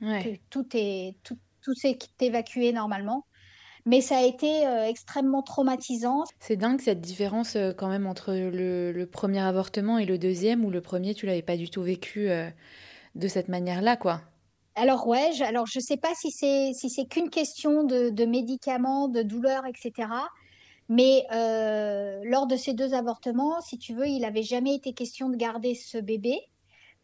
tout 0.51 0.67
est 0.73 1.15
tout, 1.23 1.39
tout 1.61 1.73
s'est 1.73 1.97
évacué 2.19 2.73
normalement. 2.73 3.25
Mais 3.87 4.01
ça 4.01 4.17
a 4.17 4.23
été 4.23 4.63
extrêmement 4.87 5.41
traumatisant. 5.41 6.25
C'est 6.39 6.57
dingue 6.57 6.81
cette 6.81 7.01
différence 7.01 7.57
quand 7.77 7.87
même 7.87 8.05
entre 8.05 8.33
le, 8.33 8.91
le, 8.91 9.05
premier 9.07 9.39
avortement 9.39 9.97
et 9.97 10.05
le 10.05 10.17
deuxième, 10.17 10.63
où 10.65 10.69
le 10.69 10.81
premier, 10.81 11.15
tu 11.15 11.25
l'avais 11.25 11.41
pas 11.41 11.57
du 11.57 11.69
tout 11.69 11.81
vécu 11.81 12.29
de 13.15 13.27
cette 13.27 13.47
manière-là, 13.47 13.97
quoi. 13.97 14.21
Alors 14.77 15.07
ouais, 15.07 15.31
je, 15.33 15.43
alors 15.43 15.65
je 15.65 15.79
sais 15.79 15.97
pas 15.97 16.13
si 16.13 16.29
c'est 16.29 16.71
si 16.73 16.91
c'est 16.91 17.05
qu'une 17.05 17.31
question 17.31 17.83
de, 17.83 18.25
médicaments, 18.25 19.07
de 19.07 19.23
douleurs, 19.23 19.65
etc. 19.65 20.07
Mais 20.87 21.25
euh, 21.33 22.21
lors 22.23 22.45
de 22.45 22.55
ces 22.55 22.73
deux 22.73 22.93
avortements, 22.93 23.59
si 23.61 23.79
tu 23.79 23.95
veux, 23.95 24.05
il 24.05 24.21
n'avait 24.21 24.43
jamais 24.43 24.75
été 24.75 24.93
question 24.93 25.29
de 25.29 25.35
garder 25.35 25.73
ce 25.73 25.97
bébé. 25.97 26.39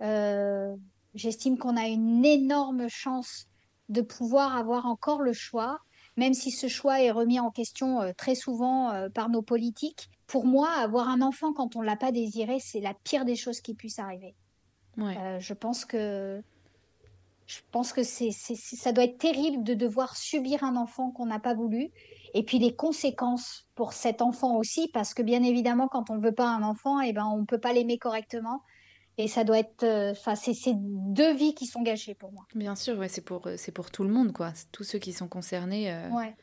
Euh, 0.04 0.76
j'estime 1.16 1.58
qu'on 1.58 1.76
a 1.76 1.88
une 1.88 2.24
énorme 2.24 2.88
chance 2.90 3.48
de 3.90 4.02
pouvoir 4.02 4.56
avoir 4.56 4.86
encore 4.86 5.24
le 5.24 5.34
choix, 5.34 5.80
même 6.18 6.34
si 6.34 6.52
ce 6.52 6.68
choix 6.68 7.02
est 7.02 7.12
remis 7.12 7.40
en 7.40 7.52
question 7.52 8.02
euh, 8.02 8.12
très 8.16 8.36
souvent 8.36 8.92
par 9.14 9.30
nos 9.30 9.42
politiques. 9.42 10.10
Pour 10.28 10.46
moi, 10.46 10.70
avoir 10.70 11.10
un 11.10 11.22
enfant 11.22 11.54
quand 11.54 11.76
on 11.76 11.82
l'a 11.82 11.96
pas 11.96 12.12
désiré, 12.12 12.60
c'est 12.60 12.80
la 12.80 12.94
pire 12.94 13.26
des 13.26 13.36
choses 13.36 13.62
qui 13.62 13.74
puisse 13.74 14.00
arriver. 14.00 14.36
Euh, 15.00 15.40
je 15.40 15.54
pense 15.54 15.86
que 15.86 16.42
je 17.46 17.60
pense 17.72 17.92
que 17.92 18.04
c'est, 18.04 18.32
ça 18.32 18.94
doit 18.94 19.04
être 19.04 19.18
terrible 19.18 19.64
de 19.64 19.74
devoir 19.74 20.16
subir 20.16 20.64
un 20.64 20.78
enfant 20.78 21.12
qu'on 21.12 21.26
n'a 21.26 21.40
pas 21.40 21.54
voulu. 21.54 21.92
Et 22.34 22.44
puis 22.44 22.58
les 22.58 22.74
conséquences 22.74 23.68
pour 23.76 23.94
cet 23.94 24.22
enfant 24.22 24.56
aussi, 24.56 24.88
parce 24.94 25.14
que 25.14 25.22
bien 25.22 25.44
évidemment, 25.44 25.88
quand 25.88 26.10
on 26.10 26.16
ne 26.16 26.24
veut 26.24 26.32
pas 26.32 26.48
un 26.48 26.64
enfant, 26.64 27.02
et 27.02 27.10
eh 27.10 27.14
ben, 27.14 27.26
on 27.26 27.40
ne 27.40 27.46
peut 27.46 27.60
pas 27.60 27.74
l'aimer 27.74 27.98
correctement. 27.98 28.62
Et 29.18 29.28
ça 29.28 29.44
doit 29.44 29.60
être. 29.60 29.84
Euh, 29.84 30.12
enfin, 30.12 30.36
c'est, 30.36 30.74
deux 30.76 31.34
vies 31.34 31.54
qui 31.54 31.68
sont 31.68 31.82
gâchées 31.82 32.16
pour 32.16 32.32
moi. 32.32 32.46
Bien 32.56 32.76
sûr, 32.76 32.98
ouais, 32.98 33.10
c'est, 33.10 33.22
pour, 33.22 33.48
c'est 33.58 33.72
pour 33.72 33.92
tout 33.92 34.04
le 34.04 34.10
monde, 34.10 34.34
quoi. 34.34 34.54
Tous 34.72 34.84
ceux 34.84 35.00
qui 35.00 35.14
sont 35.14 35.28
concernés. 35.28 35.92
Euh, 35.92 36.10
ouais. 36.10 36.36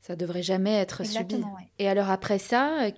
Ça 0.00 0.14
devrait 0.14 0.42
jamais 0.42 0.74
être 0.74 1.04
subi. 1.04 1.42
Et 1.80 1.88
alors 1.88 2.10
après 2.10 2.38
ça, 2.38 2.90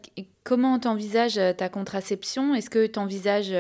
comment 0.45 0.79
t'envisages 0.79 1.41
ta 1.57 1.71
contraception? 1.71 2.55
Est-ce 2.55 2.69
que 2.69 2.87
tu 2.87 2.99
envisages 2.99 3.55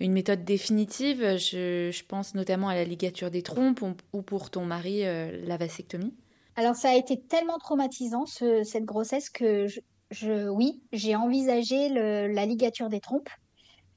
une 0.00 0.12
méthode 0.12 0.44
définitive? 0.44 1.36
Je, 1.36 2.02
pense 2.04 2.34
notamment 2.34 2.68
à 2.68 2.74
la 2.74 2.82
ligature 2.82 3.30
des 3.30 3.42
trompes 3.42 3.80
ou 4.12 4.22
pour 4.22 4.50
ton 4.50 4.64
mari, 4.64 5.04
euh, 5.04 5.40
la 5.46 5.56
vasectomie. 5.56 6.14
Alors 6.56 6.74
ça 6.74 6.90
a 6.90 6.94
été 6.94 7.20
tellement 7.20 7.58
traumatisant 7.58 8.26
cette 8.26 8.84
grossesse 8.84 9.30
que 9.30 9.68
je, 10.10 10.48
oui, 10.48 10.82
j'ai 10.92 11.14
envisagé 11.14 11.90
la 11.90 12.46
ligature 12.46 12.88
des 12.88 13.00
trompes. 13.00 13.30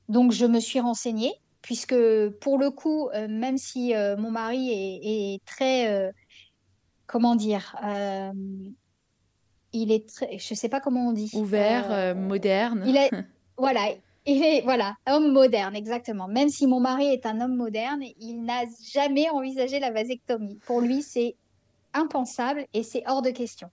Donc, 0.10 0.32
je 0.32 0.46
me 0.46 0.60
suis 0.60 0.80
renseignée, 0.80 1.34
puisque 1.62 1.96
pour 2.39 2.58
le 2.58 2.72
coup, 2.72 3.10
euh, 3.10 3.28
même 3.28 3.58
si 3.58 3.93
euh, 3.93 4.15
mon 4.17 4.32
mari 4.32 4.70
est, 4.72 5.43
très, 5.46 5.89
euh, 5.89 6.12
comment 7.08 7.36
dire, 7.36 7.76
il 9.74 9.91
est 9.91 10.08
très, 10.08 10.38
je 10.38 10.54
sais 10.54 10.70
pas 10.70 10.80
comment 10.80 11.10
on 11.10 11.12
dit. 11.12 11.30
Ouvert, 11.34 12.15
moderne. 12.15 12.84
Il 12.88 12.96
est, 12.96 13.10
voilà, 13.58 13.82
il 14.26 14.43
est, 14.43 14.62
voilà, 14.62 14.96
homme 15.10 15.34
moderne, 15.34 15.76
exactement. 15.76 16.28
Même 16.28 16.50
si 16.50 16.67
mon 16.67 16.80
mari 16.80 17.08
est 17.08 17.26
un 17.26 17.41
homme 17.41 17.56
moderne, 17.56 18.02
il 18.20 18.43
n'a 18.43 18.63
jamais 18.91 19.30
envisagé 19.30 19.80
la 19.80 19.91
vasectomie. 19.91 20.60
Pour 20.65 20.82
lui, 20.82 21.02
c'est 21.02 21.36
impensable 21.93 22.65
et 22.74 22.84
c'est 22.84 23.04
hors 23.08 23.22
de 23.22 23.32
question 23.32 23.70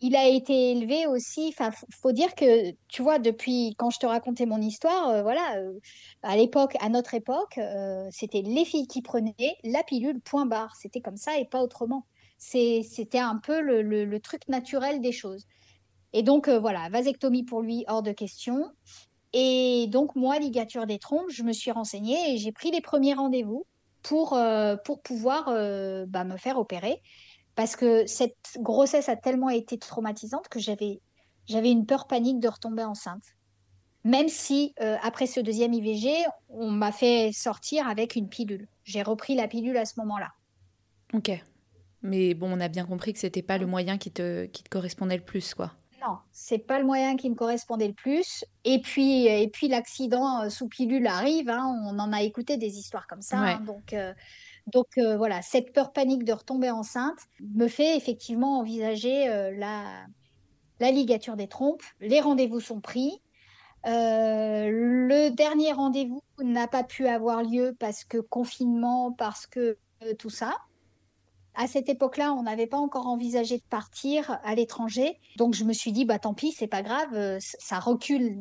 il 0.00 0.16
a 0.16 0.26
été 0.26 0.72
élevé 0.72 1.06
aussi. 1.06 1.48
Enfin, 1.48 1.70
faut 1.90 2.12
dire 2.12 2.34
que, 2.34 2.72
tu 2.88 3.02
vois, 3.02 3.18
depuis 3.18 3.74
quand 3.78 3.90
je 3.90 3.98
te 3.98 4.06
racontais 4.06 4.46
mon 4.46 4.60
histoire, 4.60 5.08
euh, 5.08 5.22
voilà, 5.22 5.56
euh, 5.58 5.78
à 6.22 6.36
l'époque, 6.36 6.76
à 6.80 6.88
notre 6.88 7.14
époque, 7.14 7.58
euh, 7.58 8.08
c'était 8.10 8.42
les 8.42 8.64
filles 8.64 8.86
qui 8.86 9.02
prenaient 9.02 9.56
la 9.62 9.82
pilule, 9.82 10.20
point 10.20 10.46
barre. 10.46 10.74
C'était 10.76 11.00
comme 11.00 11.16
ça 11.16 11.38
et 11.38 11.44
pas 11.44 11.62
autrement. 11.62 12.06
C'était 12.38 13.18
un 13.18 13.36
peu 13.36 13.60
le, 13.60 14.18
truc 14.20 14.48
naturel 14.48 15.00
des 15.02 15.12
choses. 15.12 15.46
Et 16.14 16.22
donc, 16.22 16.48
voilà, 16.48 16.88
vasectomie 16.88 17.44
pour 17.44 17.60
lui, 17.60 17.84
hors 17.86 18.02
de 18.02 18.12
question. 18.12 18.64
Et 19.34 19.86
donc, 19.88 20.16
moi, 20.16 20.38
ligature 20.38 20.86
des 20.86 20.98
trompes, 20.98 21.30
je 21.30 21.42
me 21.42 21.52
suis 21.52 21.70
renseignée 21.70 22.32
et 22.32 22.38
j'ai 22.38 22.50
pris 22.50 22.70
les 22.70 22.80
premiers 22.80 23.12
rendez-vous 23.12 23.66
pour, 24.02 24.38
pour 24.84 25.02
pouvoir 25.02 25.44
bah, 26.08 26.24
me 26.24 26.38
faire 26.38 26.58
opérer 26.58 27.02
parce 27.60 27.76
que 27.76 28.06
cette 28.06 28.56
grossesse 28.56 29.10
a 29.10 29.16
tellement 29.16 29.50
été 29.50 29.76
traumatisante 29.76 30.48
que 30.48 30.58
j'avais 30.58 31.02
j'avais 31.44 31.70
une 31.70 31.84
peur 31.84 32.06
panique 32.06 32.40
de 32.40 32.48
retomber 32.48 32.84
enceinte. 32.84 33.36
Même 34.02 34.30
si 34.30 34.72
euh, 34.80 34.96
après 35.02 35.26
ce 35.26 35.40
deuxième 35.40 35.74
IVG, 35.74 36.08
on 36.48 36.70
m'a 36.70 36.90
fait 36.90 37.32
sortir 37.34 37.86
avec 37.86 38.16
une 38.16 38.30
pilule. 38.30 38.66
J'ai 38.84 39.02
repris 39.02 39.34
la 39.34 39.46
pilule 39.46 39.76
à 39.76 39.84
ce 39.84 40.00
moment-là. 40.00 40.30
Ok. 41.12 41.30
Mais 42.00 42.32
bon, 42.32 42.50
on 42.50 42.60
a 42.60 42.68
bien 42.68 42.86
compris 42.86 43.12
que 43.12 43.18
c'était 43.18 43.42
pas 43.42 43.58
le 43.58 43.66
moyen 43.66 43.98
qui 43.98 44.10
te, 44.10 44.46
qui 44.46 44.62
te 44.62 44.70
correspondait 44.70 45.18
le 45.18 45.22
plus, 45.22 45.52
quoi. 45.52 45.74
Non, 46.00 46.16
c'est 46.32 46.66
pas 46.66 46.78
le 46.78 46.86
moyen 46.86 47.18
qui 47.18 47.28
me 47.28 47.34
correspondait 47.34 47.88
le 47.88 47.92
plus. 47.92 48.42
Et 48.64 48.80
puis, 48.80 49.26
et 49.26 49.48
puis 49.48 49.68
l'accident 49.68 50.44
euh, 50.44 50.48
sous 50.48 50.66
pilule 50.66 51.06
arrive. 51.06 51.50
Hein. 51.50 51.78
on 51.84 51.98
en 51.98 52.10
a 52.14 52.22
écouté 52.22 52.56
des 52.56 52.78
histoires 52.78 53.06
comme 53.06 53.20
ça. 53.20 53.36
Hein. 53.36 53.60
donc, 53.60 53.92
euh, 53.92 54.14
donc 54.72 54.86
euh, 54.98 55.16
voilà, 55.16 55.42
cette 55.42 55.72
peur 55.72 55.92
panique 55.92 56.24
de 56.24 56.32
retomber 56.32 56.70
enceinte 56.70 57.18
me 57.40 57.68
fait 57.68 57.96
effectivement 57.96 58.58
envisager 58.58 59.28
euh, 59.28 59.52
la, 59.56 60.06
ligature 60.90 61.36
des 61.36 61.48
trompes. 61.48 61.82
Les 62.00 62.20
rendez-vous 62.20 62.60
sont 62.60 62.80
pris. 62.80 63.20
Euh, 63.86 64.68
le 64.70 65.30
dernier 65.30 65.72
rendez-vous 65.72 66.22
n'a 66.42 66.66
pas 66.66 66.84
pu 66.84 67.06
avoir 67.06 67.42
lieu 67.42 67.76
parce 67.78 68.04
que 68.04 68.18
confinement, 68.18 69.12
parce 69.12 69.46
que 69.46 69.78
tout 70.18 70.30
ça. 70.30 70.56
À 71.54 71.66
cette 71.66 71.88
époque-là, 71.88 72.32
on 72.32 72.44
n'avait 72.44 72.66
pas 72.66 72.78
encore 72.78 73.06
envisagé 73.06 73.58
de 73.58 73.64
partir 73.68 74.38
à 74.44 74.54
l'étranger. 74.54 75.18
Donc 75.36 75.54
je 75.54 75.64
me 75.64 75.74
suis 75.74 75.92
dit, 75.92 76.06
bah 76.06 76.18
tant 76.18 76.32
pis, 76.32 76.52
c'est 76.52 76.66
pas 76.66 76.82
grave, 76.82 77.38
ça 77.40 77.78
recule 77.78 78.38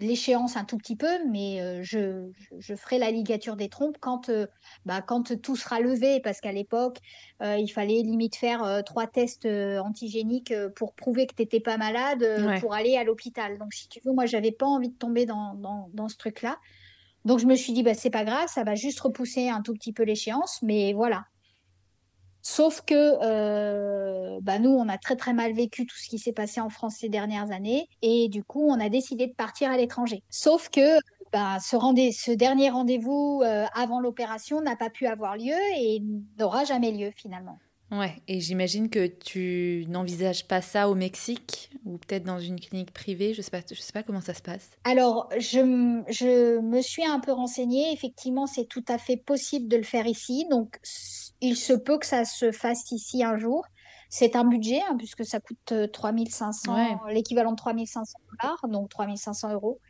l'échéance 0.00 0.56
un 0.56 0.64
tout 0.64 0.76
petit 0.76 0.96
peu, 0.96 1.24
mais 1.30 1.60
euh, 1.60 1.80
je, 1.82 2.30
je, 2.58 2.74
ferai 2.74 2.98
la 2.98 3.10
ligature 3.10 3.56
des 3.56 3.68
trompes 3.68 3.96
quand, 3.98 4.28
euh, 4.28 4.46
bah, 4.84 5.00
quand 5.00 5.40
tout 5.40 5.56
sera 5.56 5.80
levé, 5.80 6.20
parce 6.20 6.40
qu'à 6.40 6.52
l'époque, 6.52 6.98
euh, 7.42 7.56
il 7.56 7.68
fallait 7.68 8.02
limite 8.02 8.36
faire 8.36 8.82
trois 8.84 9.06
tests 9.06 9.46
antigéniques 9.46 10.52
pour 10.74 10.94
prouver 10.94 11.26
que 11.26 11.34
tu 11.34 11.42
n'étais 11.42 11.60
pas 11.60 11.76
malade 11.76 12.24
pour 12.60 12.74
aller 12.74 12.96
à 12.96 13.04
l'hôpital. 13.04 13.58
Donc, 13.58 13.72
si 13.72 13.88
tu 13.88 14.00
veux, 14.04 14.12
moi, 14.12 14.26
j'avais 14.26 14.52
pas 14.52 14.66
envie 14.66 14.90
de 14.90 14.96
tomber 14.96 15.26
dans, 15.26 15.54
dans, 15.54 15.88
dans 15.92 16.08
ce 16.08 16.16
truc-là. 16.16 16.58
Donc, 17.24 17.38
je 17.38 17.46
me 17.46 17.56
suis 17.56 17.72
dit, 17.72 17.82
bah, 17.82 17.94
c'est 17.94 18.10
pas 18.10 18.24
grave, 18.24 18.48
ça 18.48 18.64
va 18.64 18.74
juste 18.74 19.00
repousser 19.00 19.48
un 19.48 19.62
tout 19.62 19.72
petit 19.72 19.92
peu 19.92 20.04
l'échéance, 20.04 20.60
mais 20.62 20.92
voilà, 20.92 21.26
Sauf 22.48 22.80
que 22.82 22.94
euh, 22.94 24.38
bah 24.40 24.60
nous, 24.60 24.70
on 24.70 24.88
a 24.88 24.98
très 24.98 25.16
très 25.16 25.32
mal 25.32 25.52
vécu 25.52 25.84
tout 25.84 25.96
ce 25.96 26.08
qui 26.08 26.20
s'est 26.20 26.32
passé 26.32 26.60
en 26.60 26.70
France 26.70 26.94
ces 27.00 27.08
dernières 27.08 27.50
années 27.50 27.88
et 28.02 28.28
du 28.28 28.44
coup, 28.44 28.68
on 28.70 28.78
a 28.78 28.88
décidé 28.88 29.26
de 29.26 29.32
partir 29.32 29.68
à 29.68 29.76
l'étranger. 29.76 30.22
Sauf 30.30 30.68
que 30.68 31.00
bah, 31.32 31.58
ce, 31.58 31.76
ce, 31.76 32.30
dernier 32.30 32.70
rendez-vous 32.70 33.42
euh, 33.44 33.64
avant 33.74 33.98
l'opération 33.98 34.60
n'a 34.60 34.76
pas 34.76 34.90
pu 34.90 35.08
avoir 35.08 35.36
lieu 35.36 35.56
et 35.76 36.00
n'aura 36.38 36.62
jamais 36.62 36.92
lieu 36.92 37.10
finalement. 37.16 37.58
Ouais, 37.90 38.14
et 38.28 38.40
j'imagine 38.40 38.90
que 38.90 39.08
tu 39.08 39.84
n'envisages 39.88 40.46
pas 40.46 40.62
ça 40.62 40.88
au 40.88 40.94
Mexique 40.94 41.70
ou 41.84 41.98
peut-être 41.98 42.24
dans 42.24 42.40
une 42.40 42.60
clinique 42.60 42.92
privée, 42.92 43.34
je 43.34 43.42
sais 43.42 43.50
pas, 43.50 43.60
je 43.68 43.80
sais 43.80 43.92
pas 43.92 44.04
comment 44.04 44.20
ça 44.20 44.34
se 44.34 44.42
passe. 44.42 44.70
Alors, 44.84 45.28
je, 45.38 46.02
je 46.08 46.60
me 46.60 46.80
suis 46.80 47.04
un 47.04 47.18
peu 47.18 47.32
renseignée, 47.32 47.92
effectivement, 47.92 48.46
c'est 48.46 48.66
tout 48.66 48.84
à 48.88 48.98
fait 48.98 49.16
possible 49.16 49.68
de 49.68 49.76
le 49.76 49.84
faire 49.84 50.06
ici, 50.06 50.46
donc 50.50 50.78
il 51.40 51.56
se 51.56 51.72
peut 51.72 51.98
que 51.98 52.06
ça 52.06 52.24
se 52.24 52.52
fasse 52.52 52.90
ici 52.90 53.22
un 53.22 53.36
jour. 53.36 53.64
C'est 54.08 54.36
un 54.36 54.44
budget, 54.44 54.80
hein, 54.88 54.96
puisque 54.96 55.24
ça 55.24 55.40
coûte 55.40 55.74
3500, 55.92 56.76
euh, 56.76 57.12
l'équivalent 57.12 57.52
de 57.52 57.56
3500 57.56 58.18
dollars, 58.30 58.68
donc 58.68 58.88
3500 58.88 59.52
euros. 59.52 59.80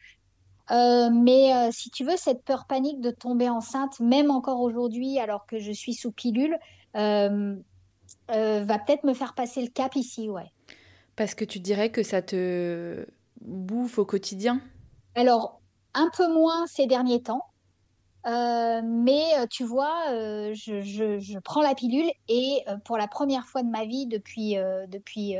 Euh, 0.70 1.10
mais 1.10 1.54
euh, 1.54 1.68
si 1.70 1.90
tu 1.90 2.04
veux, 2.04 2.16
cette 2.16 2.42
peur 2.44 2.64
panique 2.66 3.00
de 3.00 3.10
tomber 3.10 3.48
enceinte, 3.48 4.00
même 4.00 4.30
encore 4.30 4.60
aujourd'hui, 4.60 5.18
alors 5.18 5.46
que 5.46 5.58
je 5.58 5.70
suis 5.70 5.94
sous 5.94 6.10
pilule, 6.10 6.58
euh, 6.96 7.56
va 8.28 8.78
peut-être 8.78 9.04
me 9.04 9.14
faire 9.14 9.34
passer 9.34 9.62
le 9.62 9.68
cap 9.68 9.94
ici, 9.94 10.28
ouais. 10.28 10.50
Parce 11.14 11.34
que 11.34 11.44
tu 11.44 11.60
dirais 11.60 11.90
que 11.90 12.02
ça 12.02 12.20
te 12.20 13.06
bouffe 13.40 13.98
au 13.98 14.04
quotidien? 14.04 14.60
Alors, 15.14 15.60
un 15.94 16.10
peu 16.16 16.32
moins 16.32 16.66
ces 16.66 16.86
derniers 16.86 17.22
temps. 17.22 17.42
Euh, 18.26 18.80
mais 18.84 19.22
euh, 19.38 19.46
tu 19.48 19.64
vois, 19.64 19.94
je, 20.52 20.80
je, 20.82 21.38
prends 21.38 21.62
la 21.62 21.74
pilule 21.74 22.10
et 22.28 22.64
pour 22.84 22.98
la 22.98 23.06
première 23.06 23.46
fois 23.46 23.62
de 23.62 23.68
ma 23.68 23.84
vie 23.84 24.06
depuis, 24.06 24.56
depuis 24.88 25.36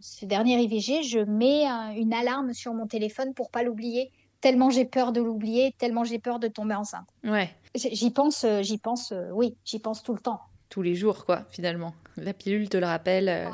ce 0.00 0.24
dernier 0.24 0.60
IVG, 0.62 1.02
je 1.02 1.20
mets 1.20 1.66
une 1.96 2.14
alarme 2.14 2.52
sur 2.54 2.72
mon 2.74 2.86
téléphone 2.86 3.34
pour 3.34 3.50
pas 3.50 3.62
l'oublier. 3.62 4.10
Tellement 4.40 4.70
j'ai 4.70 4.86
peur 4.86 5.12
de 5.12 5.20
l'oublier, 5.20 5.74
tellement 5.76 6.04
j'ai 6.04 6.18
peur 6.18 6.38
de 6.38 6.48
tomber 6.48 6.74
enceinte. 6.74 7.06
Ouais. 7.24 7.50
J'y 7.74 8.10
pense, 8.10 8.46
j'y 8.62 8.78
pense, 8.78 9.12
oui, 9.32 9.56
j'y 9.64 9.78
pense 9.78 10.02
tout 10.02 10.14
le 10.14 10.20
temps 10.20 10.40
tous 10.70 10.82
les 10.82 10.94
jours, 10.94 11.26
quoi, 11.26 11.44
finalement. 11.50 11.94
La 12.16 12.32
pilule 12.32 12.68
te 12.68 12.78
le 12.78 12.86
rappelle. 12.86 13.28
Euh. 13.28 13.50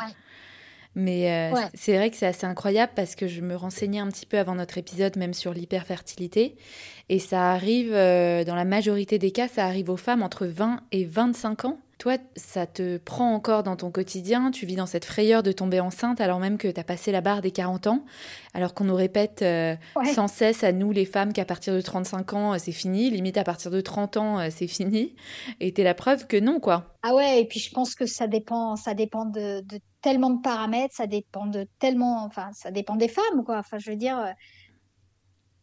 Mais 0.97 1.31
euh, 1.31 1.61
c'est 1.75 1.95
vrai 1.95 2.11
que 2.11 2.17
c'est 2.17 2.27
assez 2.27 2.47
incroyable 2.47 2.93
parce 2.97 3.15
que 3.15 3.29
je 3.29 3.43
me 3.43 3.55
renseignais 3.55 4.01
un 4.01 4.09
petit 4.09 4.25
peu 4.25 4.39
avant 4.39 4.55
notre 4.55 4.79
épisode, 4.79 5.17
même 5.17 5.35
sur 5.35 5.53
l'hyperfertilité. 5.53 6.57
Et 7.11 7.19
ça 7.19 7.53
arrive, 7.53 7.93
euh, 7.93 8.45
dans 8.45 8.55
la 8.55 8.65
majorité 8.65 9.19
des 9.19 9.31
cas, 9.31 9.47
ça 9.47 9.67
arrive 9.67 9.91
aux 9.91 9.99
femmes 9.99 10.23
entre 10.23 10.47
20 10.47 10.81
et 10.93 11.05
25 11.05 11.67
ans. 11.67 11.79
Toi, 11.99 12.19
ça 12.37 12.67
te 12.67 12.99
prend 12.99 13.33
encore 13.33 13.63
dans 13.63 13.75
ton 13.75 13.91
quotidien, 13.91 14.51
tu 14.51 14.67
vis 14.67 14.77
dans 14.77 14.85
cette 14.85 15.07
frayeur 15.07 15.43
de 15.43 15.51
tomber 15.51 15.81
enceinte 15.81 16.21
alors 16.21 16.41
même 16.41 16.59
que 16.59 16.69
tu 16.69 16.79
as 16.79 16.85
passé 16.85 17.11
la 17.11 17.23
barre 17.23 17.41
des 17.41 17.53
40 17.53 17.87
ans, 17.87 18.05
alors 18.53 18.75
qu'on 18.75 18.85
nous 18.85 18.95
répète 18.95 19.41
euh, 19.41 19.75
sans 20.15 20.29
cesse 20.29 20.63
à 20.63 20.73
nous 20.73 20.93
les 20.93 21.07
femmes 21.07 21.33
qu'à 21.33 21.47
partir 21.47 21.73
de 21.73 21.81
35 21.81 22.33
ans 22.35 22.53
euh, 22.53 22.57
c'est 22.59 22.73
fini, 22.73 23.09
limite 23.09 23.39
à 23.39 23.45
partir 23.45 23.71
de 23.71 23.81
30 23.81 24.19
ans 24.19 24.39
euh, 24.39 24.49
c'est 24.51 24.67
fini, 24.67 25.17
et 25.59 25.73
t'es 25.73 25.85
la 25.85 25.95
preuve 25.95 26.27
que 26.27 26.37
non 26.37 26.61
quoi. 26.61 26.99
Ah 27.03 27.15
ouais, 27.15 27.41
et 27.41 27.47
puis 27.47 27.61
je 27.61 27.71
pense 27.71 27.95
que 27.95 28.05
ça 28.05 28.27
dépend, 28.27 28.77
ça 28.77 28.93
dépend 28.93 29.25
de, 29.25 29.65
tellement 30.03 30.31
de 30.31 30.43
paramètres, 30.43 30.95
ça 30.95 31.07
dépend 31.07 31.47
de 31.47 31.67
tellement, 31.79 32.25
enfin 32.27 32.51
ça 32.53 32.71
dépend 32.71 32.97
des 32.97 33.09
femmes 33.09 33.43
quoi, 33.47 33.57
enfin 33.57 33.79
je 33.79 33.91
veux 33.91 33.97
dire, 33.97 34.23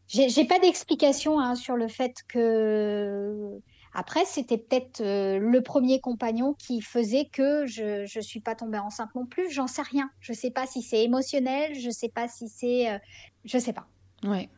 j'ai 0.08 0.46
pas 0.46 0.58
d'explication 0.58 1.39
hein, 1.39 1.54
sur 1.54 1.76
le 1.76 1.88
fait 1.88 2.15
que 2.28 3.62
après, 3.93 4.25
c'était 4.25 4.58
peut-être 4.58 5.01
euh, 5.01 5.38
le 5.38 5.62
premier 5.62 6.01
compagnon 6.01 6.56
qui 6.56 6.82
faisait 6.82 7.25
que 7.25 7.67
je 7.67 8.01
ne 8.03 8.21
suis 8.21 8.39
pas 8.39 8.56
tombée 8.56 8.79
enceinte 8.79 9.13
non 9.13 9.25
plus. 9.25 9.51
J'en 9.51 9.67
sais 9.67 9.84
rien. 9.84 10.10
Je 10.19 10.32
ne 10.32 10.38
sais 10.38 10.49
pas 10.49 10.65
si 10.65 10.82
c'est 10.82 11.03
émotionnel, 11.03 11.75
je 11.79 11.88
ne 11.88 11.91
sais 11.91 12.10
pas 12.10 12.27
si 12.27 12.49
c'est... 12.49 12.91
Euh, 12.91 12.97
je 13.45 13.58
ne 13.58 13.62
sais 13.62 13.73
pas. 13.73 13.86
Ouais. 14.23 14.49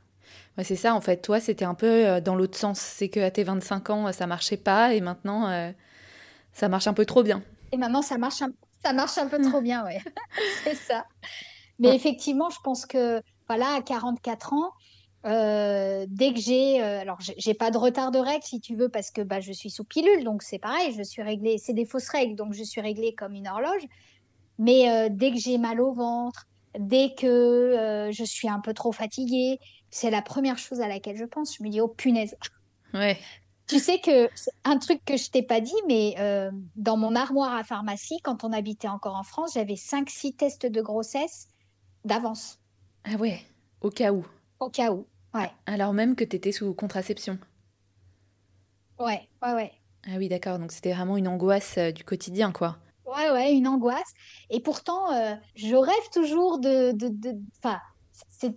ouais 0.58 0.64
c'est 0.64 0.78
ça, 0.78 0.96
en 0.96 1.02
fait. 1.02 1.18
Toi, 1.18 1.42
c'était 1.42 1.66
un 1.66 1.74
peu 1.74 2.06
euh, 2.06 2.22
dans 2.22 2.36
l'autre 2.36 2.58
sens. 2.58 2.80
C'est 2.80 3.10
qu'à 3.10 3.30
tes 3.30 3.44
25 3.44 3.90
ans, 3.90 4.12
ça 4.14 4.26
marchait 4.26 4.58
pas 4.58 4.94
et 4.94 5.02
maintenant, 5.02 5.74
ça 6.54 6.70
marche 6.70 6.88
un 6.88 6.94
peu 6.94 7.06
trop 7.06 7.24
bien. 7.24 7.44
Et 7.74 7.78
maintenant, 7.78 8.02
ça 8.02 8.18
marche 8.18 8.42
un, 8.42 8.52
ça 8.86 8.94
marche 8.94 9.18
un 9.18 9.28
peu 9.28 9.42
trop 9.42 9.60
bien, 9.60 9.84
ouais. 9.84 10.02
c'est 10.64 10.76
ça. 10.76 11.06
Mais 11.80 11.94
effectivement, 11.94 12.50
je 12.50 12.60
pense 12.64 12.86
que, 12.86 13.22
voilà, 13.48 13.74
à 13.76 13.82
44 13.82 14.54
ans, 14.54 14.72
euh, 15.26 16.06
dès 16.08 16.34
que 16.34 16.40
j'ai, 16.40 16.82
euh, 16.84 17.02
alors 17.02 17.18
j'ai 17.20 17.54
pas 17.56 17.72
de 17.72 17.78
retard 17.78 18.12
de 18.12 18.20
règles 18.20 18.44
si 18.44 18.60
tu 18.60 18.76
veux 18.76 18.90
parce 18.90 19.10
que 19.10 19.22
bah, 19.22 19.40
je 19.40 19.52
suis 19.52 19.72
sous 19.72 19.84
pilule, 19.84 20.24
donc 20.24 20.44
c'est 20.44 20.60
pareil, 20.60 20.94
je 20.96 21.02
suis 21.02 21.24
réglée, 21.24 21.58
c'est 21.58 21.74
des 21.74 21.86
fausses 21.86 22.10
règles, 22.10 22.36
donc 22.36 22.54
je 22.54 22.64
suis 22.64 22.80
réglée 22.80 23.14
comme 23.16 23.34
une 23.34 23.48
horloge. 23.48 23.88
Mais 24.60 24.90
euh, 24.90 25.10
dès 25.10 25.32
que 25.32 25.38
j'ai 25.38 25.58
mal 25.58 25.82
au 25.82 25.94
ventre, 25.94 26.46
dès 26.78 27.16
que 27.16 28.10
je 28.12 28.24
suis 28.24 28.48
un 28.48 28.60
peu 28.60 28.74
trop 28.74 28.92
fatiguée, 28.92 29.60
c'est 29.90 30.12
la 30.12 30.22
première 30.22 30.58
chose 30.58 30.80
à 30.82 30.88
laquelle 30.88 31.18
je 31.18 31.26
pense. 31.26 31.58
Je 31.58 31.64
me 31.64 31.70
dis 31.70 31.82
oh 31.82 31.88
punaise. 31.88 32.36
Ouais. 32.94 33.18
Tu 33.68 33.80
sais 33.80 34.00
que 34.00 34.30
un 34.64 34.78
truc 34.78 35.04
que 35.06 35.18
je 35.18 35.32
t'ai 35.32 35.42
pas 35.42 35.60
dit, 35.60 35.74
mais 35.88 36.16
dans 36.76 36.98
mon 36.98 37.16
armoire 37.16 37.56
à 37.56 37.64
pharmacie, 37.64 38.20
quand 38.24 38.44
on 38.44 38.54
habitait 38.54 38.90
encore 38.90 39.16
en 39.16 39.24
France, 39.24 39.54
j'avais 39.56 39.74
5-6 39.74 40.36
tests 40.36 40.66
de 40.68 40.82
grossesse 40.82 41.48
d'avance. 42.04 42.60
Ah 43.06 43.16
ouais, 43.16 43.42
au 43.82 43.90
cas 43.90 44.12
où. 44.12 44.26
Au 44.60 44.70
cas 44.70 44.92
où. 44.92 45.06
Ouais. 45.36 45.52
Alors 45.68 45.94
même 45.94 46.16
que 46.16 46.24
tu 46.24 46.36
étais 46.36 46.52
sous 46.52 46.74
contraception. 46.74 47.38
Ouais, 48.98 49.30
ouais, 49.44 49.54
ouais. 49.54 49.72
Ah 50.08 50.16
oui, 50.18 50.30
d'accord. 50.30 50.58
Donc 50.58 50.72
c'était 50.72 50.94
vraiment 50.94 51.18
une 51.18 51.28
angoisse 51.28 51.78
du 51.78 52.04
quotidien, 52.04 52.52
quoi. 52.52 52.78
Ouais, 53.06 53.30
ouais, 53.30 53.54
une 53.54 53.68
angoisse. 53.68 54.14
Et 54.50 54.60
pourtant, 54.62 55.10
je 55.56 55.76
rêve 55.76 56.10
toujours 56.12 56.58
de... 56.60 56.92
de, 56.94 57.10
de... 57.10 57.40
Enfin, 57.60 57.80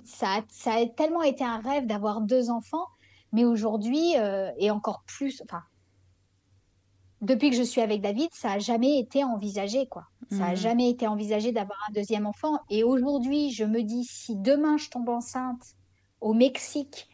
ça, 0.04 0.40
ça 0.48 0.72
a 0.72 0.86
tellement 0.86 1.22
été 1.22 1.44
un 1.44 1.60
rêve 1.60 1.86
d'avoir 1.86 2.22
deux 2.22 2.48
enfants, 2.48 2.86
mais 3.32 3.44
aujourd'hui, 3.44 4.14
et 4.58 4.70
encore 4.70 5.02
plus, 5.06 5.42
enfin, 5.42 5.62
depuis 7.20 7.50
que 7.50 7.56
je 7.56 7.62
suis 7.62 7.80
avec 7.80 8.00
David, 8.00 8.28
ça 8.32 8.50
n'a 8.50 8.58
jamais 8.60 8.98
été 8.98 9.24
envisagé, 9.24 9.86
quoi. 9.86 10.04
Ça 10.30 10.36
n'a 10.36 10.52
mmh. 10.52 10.56
jamais 10.56 10.90
été 10.90 11.06
envisagé 11.08 11.52
d'avoir 11.52 11.78
un 11.88 11.92
deuxième 11.92 12.26
enfant. 12.26 12.58
Et 12.70 12.84
aujourd'hui, 12.84 13.50
je 13.50 13.64
me 13.64 13.82
dis, 13.82 14.04
si 14.04 14.36
demain 14.36 14.76
je 14.76 14.88
tombe 14.88 15.08
enceinte 15.08 15.74
au 16.20 16.32
Mexique, 16.32 17.08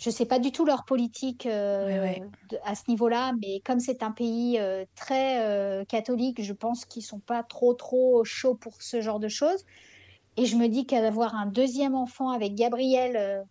je 0.00 0.08
ne 0.08 0.14
sais 0.14 0.24
pas 0.24 0.38
du 0.38 0.50
tout 0.50 0.64
leur 0.64 0.84
politique 0.86 1.44
euh, 1.44 2.16
à 2.64 2.74
ce 2.74 2.84
niveau-là, 2.88 3.34
mais 3.40 3.60
comme 3.60 3.80
c'est 3.80 4.02
un 4.02 4.12
pays 4.12 4.58
euh, 4.58 4.86
très 4.94 5.44
euh, 5.44 5.84
catholique, 5.84 6.42
je 6.42 6.54
pense 6.54 6.86
qu'ils 6.86 7.02
sont 7.02 7.18
pas 7.18 7.42
trop 7.42 7.74
trop 7.74 8.24
chauds 8.24 8.54
pour 8.54 8.80
ce 8.80 9.02
genre 9.02 9.20
de 9.20 9.28
choses. 9.28 9.66
Et 10.38 10.46
je 10.46 10.56
me 10.56 10.68
dis 10.68 10.86
qu'avoir 10.86 11.34
un 11.34 11.44
deuxième 11.44 11.94
enfant 11.94 12.30
avec 12.30 12.54
Gabriel 12.54 13.44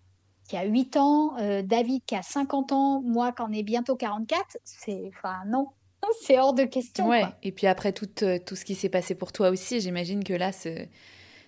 qui 0.48 0.58
a 0.58 0.64
8 0.64 0.98
ans, 0.98 1.36
David 1.64 2.04
qui 2.06 2.16
a 2.16 2.24
50 2.24 2.72
ans, 2.72 3.02
moi 3.02 3.32
qui 3.32 3.44
en 3.44 3.52
ai 3.52 3.62
bientôt 3.62 3.96
44, 3.96 4.58
c'est 4.64 5.12
enfin 5.16 5.36
non, 5.46 5.68
c'est 6.26 6.40
hors 6.40 6.54
de 6.54 6.64
question. 6.64 7.10
Ouais. 7.10 7.26
Et 7.44 7.52
puis 7.52 7.68
après 7.68 7.92
tout, 7.92 8.08
tout 8.08 8.56
ce 8.56 8.66
qui 8.66 8.74
s'est 8.74 8.90
passé 8.90 9.14
pour 9.14 9.32
toi 9.34 9.50
aussi, 9.50 9.82
j'imagine 9.82 10.24
que 10.24 10.34
là, 10.34 10.52
ce, 10.52 10.88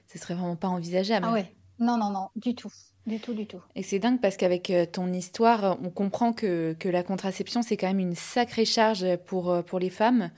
ce 0.06 0.20
serait 0.20 0.36
vraiment 0.36 0.58
pas 0.58 0.68
envisageable. 0.68 1.26
Ah 1.28 1.34
ouais. 1.34 1.56
Non, 1.80 1.98
non, 1.98 2.12
non, 2.12 2.28
du 2.36 2.54
tout. 2.54 2.72
Du 3.08 3.20
tout, 3.20 3.34
du 3.34 3.48
tout. 3.48 3.62
Et 3.76 3.82
c'est 3.82 3.98
dingue 3.98 4.20
parce 4.22 4.38
qu'avec 4.38 4.70
euh, 4.70 4.86
ton 4.86 5.12
histoire, 5.12 5.78
on 5.84 5.90
comprend 5.90 6.34
que, 6.34 6.74
que 6.80 6.88
la 6.88 7.02
contraception, 7.02 7.64
c'est 7.64 7.76
quand 7.76 7.88
même 7.88 8.00
une 8.00 8.16
sacrée 8.16 8.66
charge 8.66 9.06
pour, 9.26 9.50
euh, 9.52 9.62
pour 9.64 9.80
les 9.80 9.90
femmes 9.90 10.30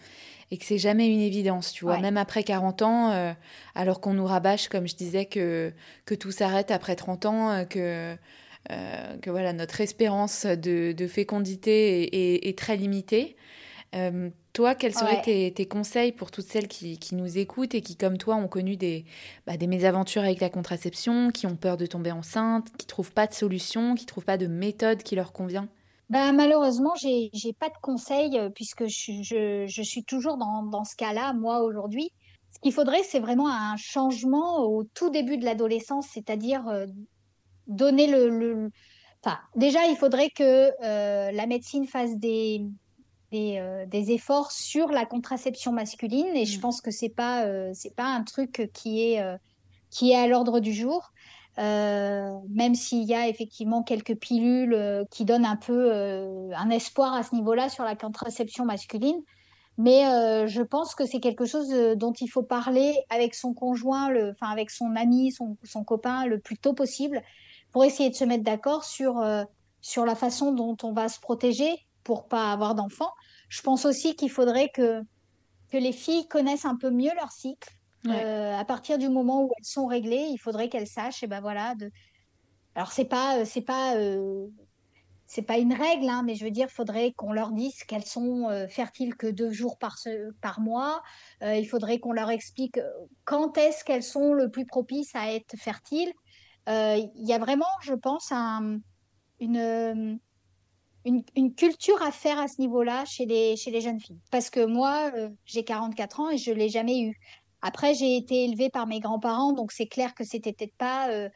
et 0.49 0.57
que 0.57 0.63
c'est 0.63 0.77
jamais 0.77 1.07
une 1.07 1.19
évidence, 1.19 1.73
tu 1.73 1.83
vois. 1.83 1.97
Même 1.99 2.15
après 2.15 2.43
40 2.43 2.81
ans, 2.83 3.11
euh, 3.11 3.33
alors 3.75 3.99
qu'on 3.99 4.13
nous 4.13 4.25
rabâche, 4.25 4.69
comme 4.69 4.87
je 4.87 4.95
disais, 4.95 5.25
que, 5.25 5.73
que 6.05 6.15
tout 6.15 6.31
s'arrête 6.31 6.71
après 6.71 6.95
30 6.95 7.25
ans, 7.25 7.65
que, 7.67 8.15
que 8.69 9.29
voilà, 9.31 9.51
notre 9.51 9.81
espérance 9.81 10.45
de, 10.45 10.91
de 10.91 11.07
fécondité 11.07 12.47
est, 12.47 12.57
très 12.57 12.77
limitée. 12.77 13.35
Toi, 14.53 14.75
quels 14.75 14.93
seraient 14.93 15.51
tes, 15.51 15.65
conseils 15.65 16.11
pour 16.11 16.29
toutes 16.29 16.45
celles 16.45 16.67
qui, 16.67 16.99
nous 17.13 17.39
écoutent 17.39 17.73
et 17.73 17.81
qui, 17.81 17.95
comme 17.95 18.19
toi, 18.19 18.35
ont 18.35 18.47
connu 18.47 18.77
des, 18.77 19.03
bah, 19.47 19.57
des 19.57 19.65
mésaventures 19.65 20.21
avec 20.21 20.41
la 20.41 20.51
contraception, 20.51 21.31
qui 21.31 21.47
ont 21.47 21.55
peur 21.55 21.75
de 21.75 21.87
tomber 21.87 22.11
enceinte, 22.11 22.67
qui 22.77 22.85
trouvent 22.85 23.11
pas 23.11 23.25
de 23.25 23.33
solution, 23.33 23.95
qui 23.95 24.05
trouvent 24.05 24.25
pas 24.25 24.37
de 24.37 24.45
méthode 24.45 25.01
qui 25.01 25.15
leur 25.15 25.33
convient? 25.33 25.67
Bah, 26.11 26.31
malheureusement, 26.33 26.93
j'ai 27.01 27.31
n'ai 27.43 27.53
pas 27.53 27.69
de 27.69 27.77
conseils 27.81 28.37
euh, 28.37 28.49
puisque 28.51 28.85
je, 28.85 29.65
je, 29.67 29.81
suis 29.81 30.03
toujours 30.03 30.37
dans, 30.37 30.61
dans 30.61 30.83
ce 30.83 30.95
cas-là, 30.97 31.33
moi, 31.33 31.63
aujourd'hui. 31.63 32.11
Ce 32.51 32.59
qu'il 32.59 32.73
faudrait, 32.73 33.01
c'est 33.01 33.19
vraiment 33.19 33.49
un 33.49 33.75
changement 33.77 34.59
au 34.59 34.83
tout 34.83 35.09
début 35.09 35.37
de 35.37 35.45
l'adolescence, 35.45 36.09
c'est-à-dire 36.13 36.67
euh, 36.67 36.85
donner 37.65 38.05
le, 38.05 38.69
Enfin, 39.25 39.39
déjà, 39.55 39.87
il 39.87 39.95
faudrait 39.95 40.29
que 40.29 40.71
euh, 40.83 41.31
la 41.31 41.47
médecine 41.47 41.87
fasse 41.87 42.17
des, 42.17 42.61
euh, 43.33 43.85
des, 43.87 44.11
efforts 44.11 44.51
sur 44.51 44.89
la 44.89 45.05
contraception 45.05 45.71
masculine 45.71 46.35
et 46.35 46.45
je 46.45 46.57
mm. 46.57 46.61
pense 46.61 46.81
que 46.81 46.91
c'est 46.91 47.09
pas 47.09 47.45
euh, 47.45 47.71
c'est 47.73 47.95
pas 47.95 48.05
un 48.05 48.23
truc 48.23 48.69
qui 48.73 49.01
est 49.01 49.21
euh, 49.21 49.37
qui 49.89 50.11
est 50.11 50.15
à 50.15 50.27
l'ordre 50.27 50.59
du 50.59 50.73
jour. 50.73 51.11
même 51.57 52.75
s'il 52.75 53.03
y 53.03 53.15
a 53.15 53.27
effectivement 53.27 53.83
quelques 53.83 54.15
pilules 54.15 55.05
qui 55.11 55.25
donnent 55.25 55.45
un 55.45 55.55
peu 55.55 55.91
un 56.55 56.69
espoir 56.69 57.13
à 57.13 57.23
ce 57.23 57.35
niveau-là 57.35 57.69
sur 57.69 57.83
la 57.83 57.95
contraception 57.95 58.65
masculine. 58.65 59.21
Mais 59.77 60.01
je 60.47 60.61
pense 60.63 60.95
que 60.95 61.05
c'est 61.05 61.19
quelque 61.19 61.45
chose 61.45 61.69
dont 61.95 62.13
il 62.13 62.27
faut 62.27 62.41
parler 62.43 62.95
avec 63.09 63.35
son 63.35 63.53
conjoint, 63.53 64.09
le, 64.09 64.31
enfin 64.31 64.51
avec 64.51 64.71
son 64.71 64.95
ami, 64.95 65.31
son, 65.31 65.57
son, 65.63 65.83
copain 65.83 66.25
le 66.25 66.39
plus 66.39 66.57
tôt 66.57 66.73
possible 66.73 67.21
pour 67.71 67.85
essayer 67.85 68.09
de 68.09 68.15
se 68.15 68.25
mettre 68.25 68.43
d'accord 68.43 68.83
sur, 68.83 69.23
sur 69.81 70.05
la 70.05 70.15
façon 70.15 70.53
dont 70.53 70.77
on 70.81 70.91
va 70.91 71.07
se 71.07 71.19
protéger 71.19 71.85
pour 72.03 72.27
pas 72.27 72.51
avoir 72.51 72.75
d'enfants. 72.75 73.13
Je 73.49 73.61
pense 73.61 73.85
aussi 73.85 74.15
qu'il 74.15 74.31
faudrait 74.31 74.69
que, 74.69 75.01
que 75.71 75.77
les 75.77 75.91
filles 75.91 76.27
connaissent 76.27 76.65
un 76.65 76.75
peu 76.75 76.89
mieux 76.89 77.13
leur 77.15 77.31
cycle. 77.31 77.69
Euh, 78.07 78.59
à 78.59 78.65
partir 78.65 78.97
du 78.97 79.07
moment 79.07 79.43
où 79.43 79.51
elles 79.57 79.65
sont 79.65 79.85
réglées, 79.85 80.27
il 80.29 80.37
faudrait 80.37 80.67
qu'elles 80.67 80.87
sachent, 80.87 81.23
et 81.23 81.27
ben 81.27 81.39
voilà. 81.39 81.75
De... 81.75 81.89
Alors 82.75 82.91
c'est 82.91 83.05
pas, 83.05 83.37
euh, 83.37 83.45
c'est 83.45 83.61
pas, 83.61 83.95
euh, 83.95 84.47
c'est 85.25 85.41
pas 85.41 85.57
une 85.57 85.73
règle, 85.73 86.09
hein, 86.09 86.21
mais 86.25 86.35
je 86.35 86.43
veux 86.43 86.51
dire, 86.51 86.67
il 86.69 86.73
faudrait 86.73 87.13
qu'on 87.13 87.31
leur 87.31 87.51
dise 87.51 87.83
qu'elles 87.85 88.05
sont 88.05 88.49
fertiles 88.69 89.15
que 89.15 89.27
deux 89.27 89.51
jours 89.51 89.77
par, 89.77 89.97
par 90.41 90.59
mois. 90.59 91.01
il 91.41 91.65
faudrait 91.65 91.99
qu'on 91.99 92.11
leur 92.11 92.29
explique 92.29 92.79
quand 93.23 93.57
est-ce 93.57 93.83
qu'elles 93.83 94.03
sont 94.03 94.33
le 94.33 94.51
plus 94.51 94.65
propices 94.65 95.15
à 95.15 95.31
être 95.31 95.55
fertiles. 95.57 96.11
Il 96.67 97.11
y 97.15 97.33
a 97.33 97.39
vraiment, 97.39 97.65
je 97.81 97.93
pense, 97.93 98.31
un, 98.31 98.79
une 99.39 100.19
une, 101.05 101.53
culture 101.55 102.01
à 102.01 102.11
faire 102.11 102.39
à 102.39 102.47
ce 102.47 102.59
niveau-là 102.61 103.05
chez 103.05 103.25
les, 103.25 103.55
chez 103.55 103.71
les 103.71 103.81
jeunes 103.81 103.99
filles. 103.99 104.19
Parce 104.31 104.49
que 104.49 104.65
moi, 104.65 105.11
euh, 105.15 105.29
j'ai 105.45 105.63
44 105.63 106.19
ans 106.19 106.29
et 106.29 106.37
je 106.37 106.51
ne 106.51 106.55
l'ai 106.55 106.69
jamais 106.69 107.01
eu. 107.01 107.19
Après, 107.61 107.93
j'ai 107.93 108.17
été 108.17 108.45
élevée 108.45 108.69
par 108.69 108.87
mes 108.87 108.99
grands-parents, 108.99 109.53
donc 109.53 109.71
c'est 109.71 109.87
clair 109.87 110.13
que 110.15 110.23
c'était 110.23 110.53
peut-être 110.53 110.75
pas 110.75 111.09
euh, 111.09 111.29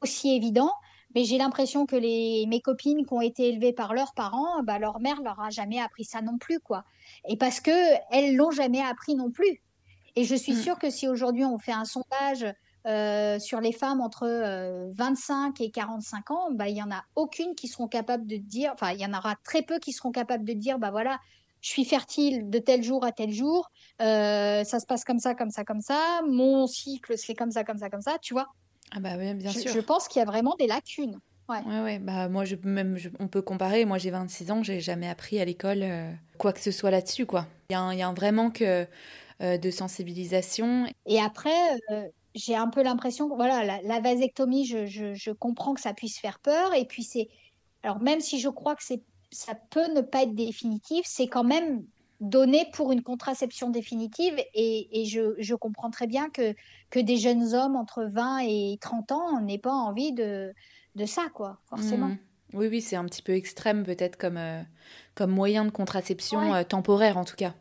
aussi 0.00 0.34
évident. 0.34 0.70
Mais 1.14 1.24
j'ai 1.24 1.38
l'impression 1.38 1.86
que 1.86 1.96
les, 1.96 2.44
mes 2.48 2.60
copines 2.60 3.06
qui 3.06 3.12
ont 3.12 3.20
été 3.20 3.48
élevées 3.48 3.72
par 3.72 3.94
leurs 3.94 4.14
parents, 4.14 4.62
bah, 4.64 4.78
leur 4.78 5.00
mère 5.00 5.22
leur 5.22 5.40
a 5.40 5.50
jamais 5.50 5.80
appris 5.80 6.04
ça 6.04 6.20
non 6.22 6.38
plus, 6.38 6.58
quoi. 6.58 6.84
Et 7.28 7.36
parce 7.36 7.60
que 7.60 7.70
elles 8.10 8.34
l'ont 8.34 8.50
jamais 8.50 8.80
appris 8.82 9.14
non 9.14 9.30
plus. 9.30 9.62
Et 10.16 10.24
je 10.24 10.34
suis 10.34 10.54
mmh. 10.54 10.62
sûre 10.62 10.78
que 10.78 10.90
si 10.90 11.08
aujourd'hui 11.08 11.44
on 11.44 11.58
fait 11.58 11.72
un 11.72 11.84
sondage 11.84 12.46
euh, 12.86 13.38
sur 13.38 13.60
les 13.60 13.72
femmes 13.72 14.02
entre 14.02 14.26
25 14.94 15.58
euh, 15.60 15.64
et 15.64 15.70
45 15.70 16.30
ans, 16.30 16.48
bah, 16.52 16.68
il 16.68 16.76
y 16.76 16.82
en 16.82 16.90
a 16.90 17.02
aucune 17.16 17.54
qui 17.54 17.66
seront 17.66 17.88
capables 17.88 18.26
de 18.26 18.36
dire, 18.36 18.72
enfin, 18.74 18.92
il 18.92 19.00
y 19.00 19.06
en 19.06 19.14
aura 19.14 19.36
très 19.42 19.62
peu 19.62 19.78
qui 19.78 19.92
seront 19.92 20.12
capables 20.12 20.44
de 20.44 20.52
dire, 20.52 20.78
bah 20.78 20.90
voilà, 20.90 21.18
je 21.62 21.70
suis 21.70 21.86
fertile 21.86 22.50
de 22.50 22.58
tel 22.58 22.82
jour 22.82 23.02
à 23.02 23.12
tel 23.12 23.30
jour, 23.30 23.70
euh, 24.02 24.64
ça 24.64 24.80
se 24.80 24.86
passe 24.86 25.02
comme 25.04 25.18
ça, 25.18 25.34
comme 25.34 25.48
ça, 25.48 25.64
comme 25.64 25.80
ça, 25.80 26.20
mon 26.28 26.66
cycle 26.66 27.16
c'est 27.16 27.34
comme 27.34 27.50
ça, 27.50 27.64
comme 27.64 27.78
ça, 27.78 27.88
comme 27.88 28.02
ça, 28.02 28.18
tu 28.20 28.34
vois. 28.34 28.48
Ah 28.90 29.00
bah 29.00 29.12
oui, 29.16 29.32
bien 29.32 29.50
sûr. 29.50 29.72
Je 29.72 29.80
pense 29.80 30.06
qu'il 30.06 30.20
y 30.20 30.22
a 30.22 30.26
vraiment 30.26 30.54
des 30.58 30.66
lacunes. 30.66 31.18
Ouais. 31.48 31.62
ouais, 31.82 31.98
Bah, 31.98 32.28
moi, 32.28 32.44
je, 32.44 32.56
même, 32.64 32.98
on 33.18 33.28
peut 33.28 33.42
comparer. 33.42 33.84
Moi, 33.86 33.98
j'ai 33.98 34.10
26 34.10 34.50
ans, 34.50 34.62
j'ai 34.62 34.80
jamais 34.80 35.08
appris 35.08 35.40
à 35.40 35.44
l'école 35.44 35.84
quoi 36.38 36.52
que 36.52 36.60
ce 36.60 36.70
soit 36.70 36.90
là-dessus, 36.90 37.26
quoi. 37.26 37.46
Il 37.70 37.72
y 37.72 37.76
a 37.76 38.08
un 38.08 38.14
vrai 38.14 38.32
manque 38.32 38.62
de 38.62 39.70
sensibilisation. 39.70 40.86
Et 41.06 41.20
après, 41.20 41.50
j'ai 42.34 42.56
un 42.56 42.68
peu 42.68 42.82
l'impression 42.82 43.28
que 43.28 43.34
voilà, 43.34 43.80
la, 43.82 44.00
vasectomie, 44.00 44.64
je, 44.64 44.86
je, 44.86 45.30
comprends 45.30 45.74
que 45.74 45.80
ça 45.80 45.94
puisse 45.94 46.18
faire 46.18 46.38
peur. 46.40 46.74
Et 46.74 46.84
puis 46.84 47.02
c'est, 47.02 47.28
alors 47.82 48.00
même 48.00 48.20
si 48.20 48.40
je 48.40 48.48
crois 48.48 48.74
que 48.74 48.82
c'est, 48.82 49.02
ça 49.30 49.54
peut 49.70 49.92
ne 49.92 50.00
pas 50.00 50.22
être 50.22 50.34
définitif, 50.34 51.04
c'est 51.06 51.28
quand 51.28 51.44
même 51.44 51.84
donné 52.20 52.66
pour 52.72 52.92
une 52.92 53.02
contraception 53.02 53.70
définitive. 53.70 54.34
Et, 54.54 55.00
et 55.00 55.04
je, 55.04 55.34
je, 55.38 55.54
comprends 55.54 55.90
très 55.90 56.06
bien 56.06 56.28
que, 56.30 56.54
que 56.90 56.98
des 56.98 57.16
jeunes 57.16 57.54
hommes 57.54 57.76
entre 57.76 58.04
20 58.04 58.38
et 58.42 58.78
30 58.80 59.12
ans 59.12 59.40
n'aient 59.40 59.58
pas 59.58 59.72
envie 59.72 60.12
de, 60.12 60.52
de 60.96 61.06
ça, 61.06 61.28
quoi, 61.34 61.58
forcément. 61.68 62.08
Mmh. 62.08 62.18
Oui, 62.54 62.68
oui, 62.68 62.80
c'est 62.80 62.96
un 62.96 63.04
petit 63.04 63.22
peu 63.22 63.32
extrême 63.32 63.82
peut-être 63.82 64.16
comme, 64.16 64.36
euh, 64.36 64.62
comme 65.14 65.32
moyen 65.32 65.64
de 65.64 65.70
contraception 65.70 66.54
euh, 66.54 66.62
temporaire 66.62 67.16
en 67.16 67.24
tout 67.24 67.36
cas. 67.36 67.54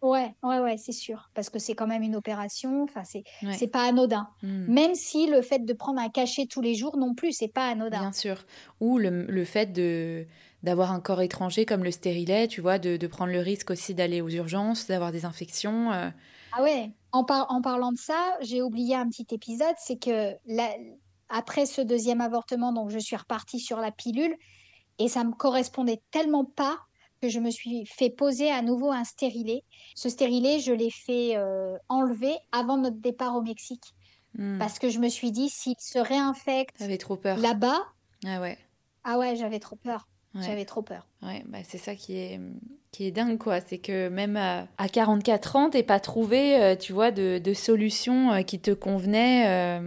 Ouais, 0.00 0.32
ouais, 0.44 0.60
ouais, 0.60 0.76
c'est 0.76 0.92
sûr, 0.92 1.28
parce 1.34 1.50
que 1.50 1.58
c'est 1.58 1.74
quand 1.74 1.88
même 1.88 2.02
une 2.02 2.14
opération. 2.14 2.84
Enfin, 2.84 3.02
c'est 3.04 3.24
c'est 3.52 3.66
pas 3.66 3.82
anodin. 3.88 4.28
Hmm. 4.42 4.72
Même 4.72 4.94
si 4.94 5.26
le 5.26 5.42
fait 5.42 5.64
de 5.64 5.72
prendre 5.72 6.00
un 6.00 6.08
cachet 6.08 6.46
tous 6.46 6.60
les 6.60 6.76
jours 6.76 6.96
non 6.96 7.14
plus, 7.14 7.32
c'est 7.32 7.48
pas 7.48 7.68
anodin. 7.68 7.98
Bien 7.98 8.12
sûr. 8.12 8.44
Ou 8.80 8.98
le, 8.98 9.24
le 9.24 9.44
fait 9.44 9.72
de 9.72 10.26
d'avoir 10.62 10.92
un 10.92 11.00
corps 11.00 11.22
étranger 11.22 11.64
comme 11.64 11.84
le 11.84 11.90
stérilet, 11.90 12.48
tu 12.48 12.60
vois, 12.60 12.78
de, 12.78 12.96
de 12.96 13.06
prendre 13.06 13.32
le 13.32 13.40
risque 13.40 13.70
aussi 13.70 13.94
d'aller 13.94 14.20
aux 14.20 14.28
urgences, 14.28 14.86
d'avoir 14.86 15.12
des 15.12 15.24
infections. 15.24 15.92
Euh. 15.92 16.10
Ah 16.52 16.62
ouais. 16.62 16.92
En, 17.12 17.24
en 17.28 17.62
parlant 17.62 17.92
de 17.92 17.98
ça, 17.98 18.36
j'ai 18.40 18.62
oublié 18.62 18.94
un 18.94 19.08
petit 19.08 19.26
épisode, 19.32 19.74
c'est 19.78 19.98
que 19.98 20.34
la... 20.46 20.68
après 21.28 21.64
ce 21.66 21.80
deuxième 21.80 22.20
avortement, 22.20 22.72
donc 22.72 22.90
je 22.90 22.98
suis 22.98 23.16
repartie 23.16 23.60
sur 23.60 23.78
la 23.78 23.90
pilule 23.90 24.34
et 24.98 25.08
ça 25.08 25.24
me 25.24 25.32
correspondait 25.32 26.02
tellement 26.10 26.44
pas 26.44 26.78
que 27.20 27.28
je 27.28 27.40
me 27.40 27.50
suis 27.50 27.86
fait 27.86 28.10
poser 28.10 28.50
à 28.50 28.62
nouveau 28.62 28.90
un 28.90 29.04
stérilet. 29.04 29.64
Ce 29.94 30.08
stérilet, 30.08 30.60
je 30.60 30.72
l'ai 30.72 30.90
fait 30.90 31.36
euh, 31.36 31.76
enlever 31.88 32.34
avant 32.52 32.76
notre 32.76 32.98
départ 32.98 33.36
au 33.36 33.42
Mexique. 33.42 33.94
Hmm. 34.34 34.58
Parce 34.58 34.78
que 34.78 34.88
je 34.88 34.98
me 34.98 35.08
suis 35.08 35.32
dit, 35.32 35.48
s'il 35.48 35.76
se 35.78 35.98
réinfecte 35.98 36.80
là-bas. 36.80 37.80
Ah 38.26 38.40
ouais. 38.40 38.58
Ah 39.04 39.18
ouais, 39.18 39.36
j'avais 39.36 39.58
trop 39.58 39.76
peur. 39.76 40.08
J'avais 40.34 40.66
trop 40.66 40.82
peur. 40.82 41.08
Ouais, 41.22 41.42
bah 41.46 41.58
c'est 41.64 41.78
ça 41.78 41.96
qui 41.96 42.16
est, 42.16 42.38
qui 42.92 43.06
est 43.06 43.10
dingue, 43.10 43.38
quoi. 43.38 43.60
C'est 43.60 43.78
que 43.78 44.08
même 44.08 44.36
à, 44.36 44.68
44 44.92 45.56
ans, 45.56 45.70
t'es 45.70 45.82
pas 45.82 45.98
trouvé, 45.98 46.62
euh, 46.62 46.76
tu 46.76 46.92
vois, 46.92 47.10
de, 47.10 47.40
de 47.42 47.54
solution 47.54 48.32
euh, 48.32 48.42
qui 48.42 48.60
te 48.60 48.70
convenait 48.70 49.80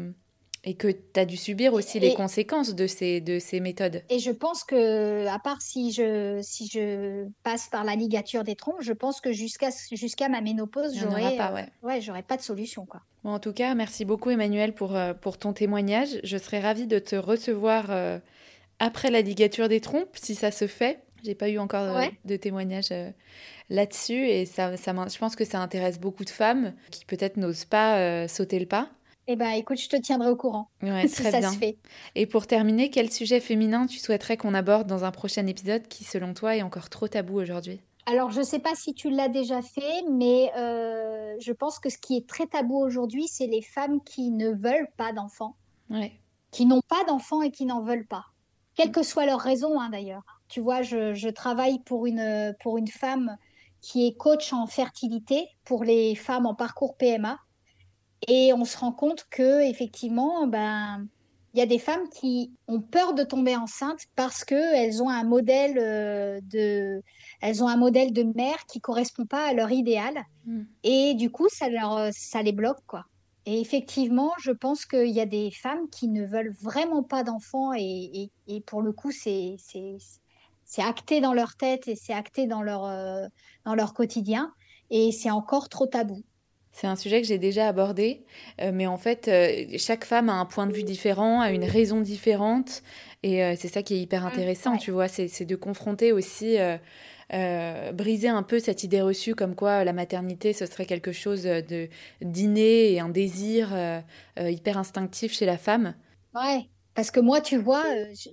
Et 0.64 0.76
que 0.76 0.90
tu 0.90 1.20
as 1.20 1.26
dû 1.26 1.38
subir 1.38 1.74
aussi 1.74 2.00
les 2.00 2.14
conséquences 2.14 2.76
de 2.76 2.86
ces, 2.86 3.20
de 3.20 3.40
ces 3.40 3.60
méthodes. 3.60 4.04
Et 4.10 4.20
je 4.20 4.30
pense 4.30 4.64
que, 4.64 5.26
à 5.26 5.40
part 5.40 5.60
si 5.60 5.92
je, 5.92 6.40
si 6.44 6.68
je 6.68 7.26
passe 7.42 7.68
par 7.70 7.84
la 7.84 7.96
ligature 7.96 8.44
des 8.44 8.56
troncs, 8.56 8.82
je 8.82 8.94
pense 8.94 9.22
que 9.22 9.32
jusqu'à 9.32 9.70
jusqu'à 9.92 10.30
ma 10.30 10.40
ménopause, 10.42 10.96
j'aurais 10.96 11.36
pas, 11.36 11.52
ouais. 11.52 11.68
ouais 11.82 12.00
j'aurais 12.00 12.22
pas 12.22 12.38
de 12.38 12.44
solution. 12.44 12.86
Quoi. 12.86 13.02
Bon, 13.24 13.32
en 13.32 13.40
tout 13.40 13.54
cas, 13.54 13.74
merci 13.74 14.06
beaucoup 14.06 14.30
Emmanuel 14.30 14.74
pour, 14.74 14.96
pour 15.22 15.40
ton 15.40 15.54
témoignage. 15.54 16.20
Je 16.24 16.38
serais 16.38 16.60
ravie 16.60 16.86
de 16.86 17.00
te 17.00 17.16
recevoir 17.16 17.90
après 18.78 19.10
la 19.10 19.22
ligature 19.22 19.68
des 19.68 19.82
trompes, 19.82 20.16
si 20.16 20.36
ça 20.36 20.52
se 20.52 20.68
fait. 20.68 21.00
J'ai 21.24 21.36
pas 21.36 21.50
eu 21.50 21.60
encore 21.60 22.02
de, 22.26 22.36
témoignage 22.36 22.90
là-dessus 23.70 24.28
et 24.28 24.46
ça, 24.46 24.76
ça, 24.78 24.94
je 25.08 25.18
pense 25.18 25.36
que 25.36 25.46
ça 25.46 25.60
intéresse 25.60 26.00
beaucoup 26.00 26.26
de 26.26 26.30
femmes 26.30 26.74
qui 26.90 27.06
peut-être 27.06 27.38
n'osent 27.38 27.66
pas 27.66 28.28
sauter 28.28 28.60
le 28.60 28.66
pas. 28.66 28.90
Eh 29.32 29.38
ben, 29.38 29.52
écoute, 29.52 29.80
je 29.80 29.88
te 29.88 29.96
tiendrai 29.96 30.30
au 30.30 30.36
courant. 30.36 30.70
Ouais, 30.84 31.08
si 31.08 31.16
très 31.16 31.32
ça 31.32 31.40
bien. 31.40 31.54
se 31.54 31.58
fait. 31.58 31.78
Et 32.16 32.26
pour 32.26 32.48
terminer, 32.48 32.90
quel 32.90 33.10
sujet 33.10 33.40
féminin 33.40 33.88
tu 33.88 33.98
souhaiterais 33.98 34.36
qu'on 34.36 34.54
aborde 34.54 34.88
dans 34.88 35.06
un 35.06 35.12
prochain 35.12 35.48
épisode 35.48 35.88
qui, 35.88 36.04
selon 36.04 36.34
toi, 36.34 36.58
est 36.58 36.62
encore 36.64 36.90
trop 36.90 37.08
tabou 37.08 37.40
aujourd'hui? 37.40 37.80
Alors, 38.08 38.30
je 38.32 38.40
ne 38.40 38.44
sais 38.44 38.60
pas 38.60 38.76
si 38.76 38.94
tu 38.94 39.10
l'as 39.10 39.30
déjà 39.30 39.62
fait, 39.62 40.04
mais 40.12 40.52
euh, 40.58 41.34
je 41.40 41.54
pense 41.54 41.80
que 41.80 41.90
ce 41.90 41.98
qui 41.98 42.18
est 42.18 42.28
très 42.28 42.46
tabou 42.46 42.76
aujourd'hui, 42.78 43.30
c'est 43.30 43.48
les 43.48 43.62
femmes 43.62 44.04
qui 44.04 44.32
ne 44.32 44.50
veulent 44.50 44.90
pas 44.98 45.14
d'enfants, 45.14 45.56
ouais. 45.90 46.12
qui 46.52 46.66
n'ont 46.66 46.82
pas 46.82 47.06
d'enfants 47.08 47.42
et 47.42 47.52
qui 47.52 47.66
n'en 47.66 47.82
veulent 47.82 48.08
pas, 48.08 48.26
quelle 48.76 48.92
que 48.92 49.04
soit 49.04 49.26
leur 49.26 49.40
raison 49.40 49.80
hein, 49.80 49.90
d'ailleurs. 49.92 50.24
Tu 50.50 50.60
vois, 50.60 50.82
je, 50.82 51.14
je, 51.14 51.30
travaille 51.30 51.80
pour 51.84 52.06
une, 52.06 52.54
pour 52.62 52.78
une 52.78 52.90
femme 52.90 53.38
qui 53.80 54.08
est 54.08 54.18
coach 54.18 54.52
en 54.52 54.68
fertilité 54.68 55.48
pour 55.64 55.86
les 55.86 56.16
femmes 56.16 56.46
en 56.46 56.54
parcours 56.54 56.98
PMA. 56.98 57.40
Et 58.28 58.54
on 58.54 58.66
se 58.66 58.78
rend 58.78 58.92
compte 58.92 59.26
que 59.30 59.62
effectivement, 59.62 60.48
ben, 60.48 61.08
il 61.54 61.60
y 61.60 61.64
a 61.64 61.66
des 61.66 61.80
femmes 61.80 62.08
qui 62.10 62.52
ont 62.68 62.80
peur 62.80 63.14
de 63.14 63.24
tomber 63.24 63.56
enceinte 63.56 64.02
parce 64.16 64.44
que 64.46 64.56
elles 64.56 65.02
ont 65.02 65.10
un 65.10 65.24
modèle 65.24 65.78
euh, 65.78 66.40
de, 66.44 67.02
elles 67.42 67.64
ont 67.64 67.68
un 67.68 67.78
modèle 67.78 68.14
de 68.14 68.24
mère 68.24 68.66
qui 68.68 68.80
correspond 68.80 69.26
pas 69.26 69.48
à 69.48 69.54
leur 69.54 69.72
idéal. 69.72 70.24
Hmm. 70.46 70.64
Et 70.84 71.14
du 71.16 71.30
coup, 71.30 71.50
ça 71.50 71.68
leur, 71.70 72.10
ça 72.14 72.42
les 72.42 72.54
bloque 72.54 72.84
quoi. 72.88 73.06
Et 73.46 73.60
effectivement, 73.60 74.32
je 74.40 74.52
pense 74.52 74.86
qu'il 74.86 75.10
y 75.10 75.20
a 75.20 75.26
des 75.26 75.50
femmes 75.52 75.90
qui 75.90 76.08
ne 76.08 76.26
veulent 76.26 76.54
vraiment 76.62 77.02
pas 77.02 77.24
d'enfants 77.24 77.74
et, 77.76 78.30
et, 78.48 78.62
pour 78.62 78.82
le 78.84 78.92
coup, 78.92 79.12
c'est 79.12 79.56
c'est 80.64 80.84
acté 80.84 81.22
dans 81.22 81.34
leur 81.34 81.56
tête 81.56 81.88
et 81.88 81.96
c'est 81.96 82.14
acté 82.14 82.46
dans 82.46 82.62
leur, 82.62 82.86
euh, 82.86 83.28
dans 83.66 83.76
leur 83.76 83.94
quotidien 83.94 84.54
et 84.90 85.12
c'est 85.12 85.32
encore 85.32 85.70
trop 85.70 85.88
tabou. 85.88 86.24
C'est 86.72 86.88
un 86.88 86.96
sujet 86.96 87.22
que 87.22 87.28
j'ai 87.28 87.38
déjà 87.38 87.68
abordé, 87.68 88.24
euh, 88.62 88.72
mais 88.74 88.88
en 88.88 88.98
fait, 88.98 89.28
euh, 89.28 89.78
chaque 89.78 90.06
femme 90.06 90.30
a 90.30 90.34
un 90.34 90.46
point 90.46 90.68
de 90.68 90.74
vue 90.74 90.84
différent, 90.84 91.42
a 91.42 91.52
une 91.52 91.66
raison 91.66 92.00
différente, 92.00 92.82
et 93.24 93.44
euh, 93.44 93.56
c'est 93.58 93.68
ça 93.68 93.84
qui 93.84 93.96
est 93.96 94.00
hyper 94.00 94.24
mmh, 94.24 94.28
intéressant, 94.28 94.78
tu 94.78 94.92
vois, 94.92 95.10
c'est 95.10 95.46
de 95.46 95.56
confronter 95.56 96.14
aussi, 96.14 96.58
briser 97.94 98.30
un 98.30 98.44
peu 98.44 98.60
cette 98.60 98.84
idée 98.84 99.02
reçue 99.02 99.36
comme 99.36 99.56
quoi 99.56 99.84
la 99.84 99.94
maternité, 99.94 100.54
ce 100.54 100.66
serait 100.66 100.86
quelque 100.86 101.12
chose 101.12 101.44
de 101.44 101.90
d'inné 102.22 102.94
et 102.94 103.00
un 103.00 103.10
désir 103.10 103.70
hyper 104.38 104.78
instinctif 104.78 105.34
chez 105.34 105.46
la 105.46 105.58
femme. 105.58 105.94
Ouais. 106.34 106.68
Parce 106.94 107.10
que 107.10 107.22
moi, 107.22 107.40
tu 107.40 107.56
vois, 107.56 107.86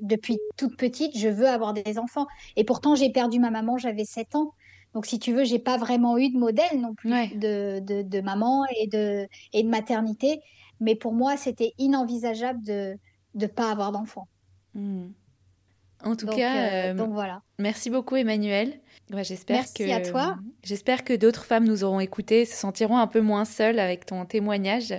depuis 0.02 0.38
toute 0.56 0.76
petite, 0.76 1.16
je 1.16 1.28
veux 1.28 1.46
avoir 1.46 1.74
des 1.74 1.96
enfants. 1.98 2.26
Et 2.56 2.64
pourtant, 2.64 2.96
j'ai 2.96 3.10
perdu 3.10 3.38
ma 3.38 3.50
maman, 3.50 3.78
j'avais 3.78 4.04
7 4.04 4.34
ans. 4.34 4.52
Donc, 4.98 5.06
si 5.06 5.20
tu 5.20 5.32
veux, 5.32 5.44
j'ai 5.44 5.60
pas 5.60 5.76
vraiment 5.76 6.18
eu 6.18 6.28
de 6.28 6.36
modèle 6.36 6.80
non 6.80 6.92
plus 6.92 7.12
de, 7.36 7.78
de, 7.78 8.20
maman 8.20 8.64
et 8.80 8.88
de, 8.88 9.28
et 9.52 9.62
de 9.62 9.68
maternité. 9.68 10.40
Mais 10.80 10.96
pour 10.96 11.12
moi, 11.12 11.36
c'était 11.36 11.72
inenvisageable 11.78 12.60
de 12.64 12.98
ne 13.36 13.46
pas 13.46 13.70
avoir 13.70 13.92
d'enfant. 13.92 14.26
Hmm. 14.74 15.10
En 16.02 16.16
tout 16.16 16.26
cas, 16.26 16.56
euh, 16.56 16.90
euh, 16.90 16.94
donc 16.94 17.12
voilà. 17.12 17.42
Merci 17.60 17.90
beaucoup, 17.90 18.16
Emmanuel. 18.16 18.80
j'espère 19.22 19.58
merci 19.58 19.92
à 19.92 20.00
toi. 20.00 20.36
J'espère 20.64 21.04
que 21.04 21.12
d'autres 21.14 21.44
femmes 21.44 21.68
nous 21.68 21.84
auront 21.84 22.00
écoutées, 22.00 22.44
se 22.44 22.56
sentiront 22.56 22.98
un 22.98 23.06
peu 23.06 23.20
moins 23.20 23.44
seules 23.44 23.78
avec 23.78 24.04
ton 24.04 24.24
témoignage. 24.24 24.90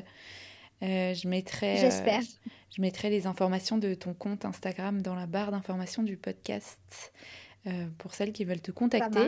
Euh, 0.82 1.14
je 1.14 1.28
mettrai. 1.28 1.76
J'espère. 1.76 2.22
je 2.74 2.82
mettrai 2.82 3.10
les 3.10 3.28
informations 3.28 3.78
de 3.78 3.96
ton 3.96 4.14
compte 4.14 4.46
Instagram 4.46 5.02
dans 5.02 5.16
la 5.16 5.26
barre 5.26 5.52
d'informations 5.52 6.04
du 6.04 6.16
podcast 6.16 7.12
pour 7.98 8.14
celles 8.14 8.32
qui 8.32 8.46
veulent 8.46 8.62
te 8.62 8.72
contacter 8.72 9.28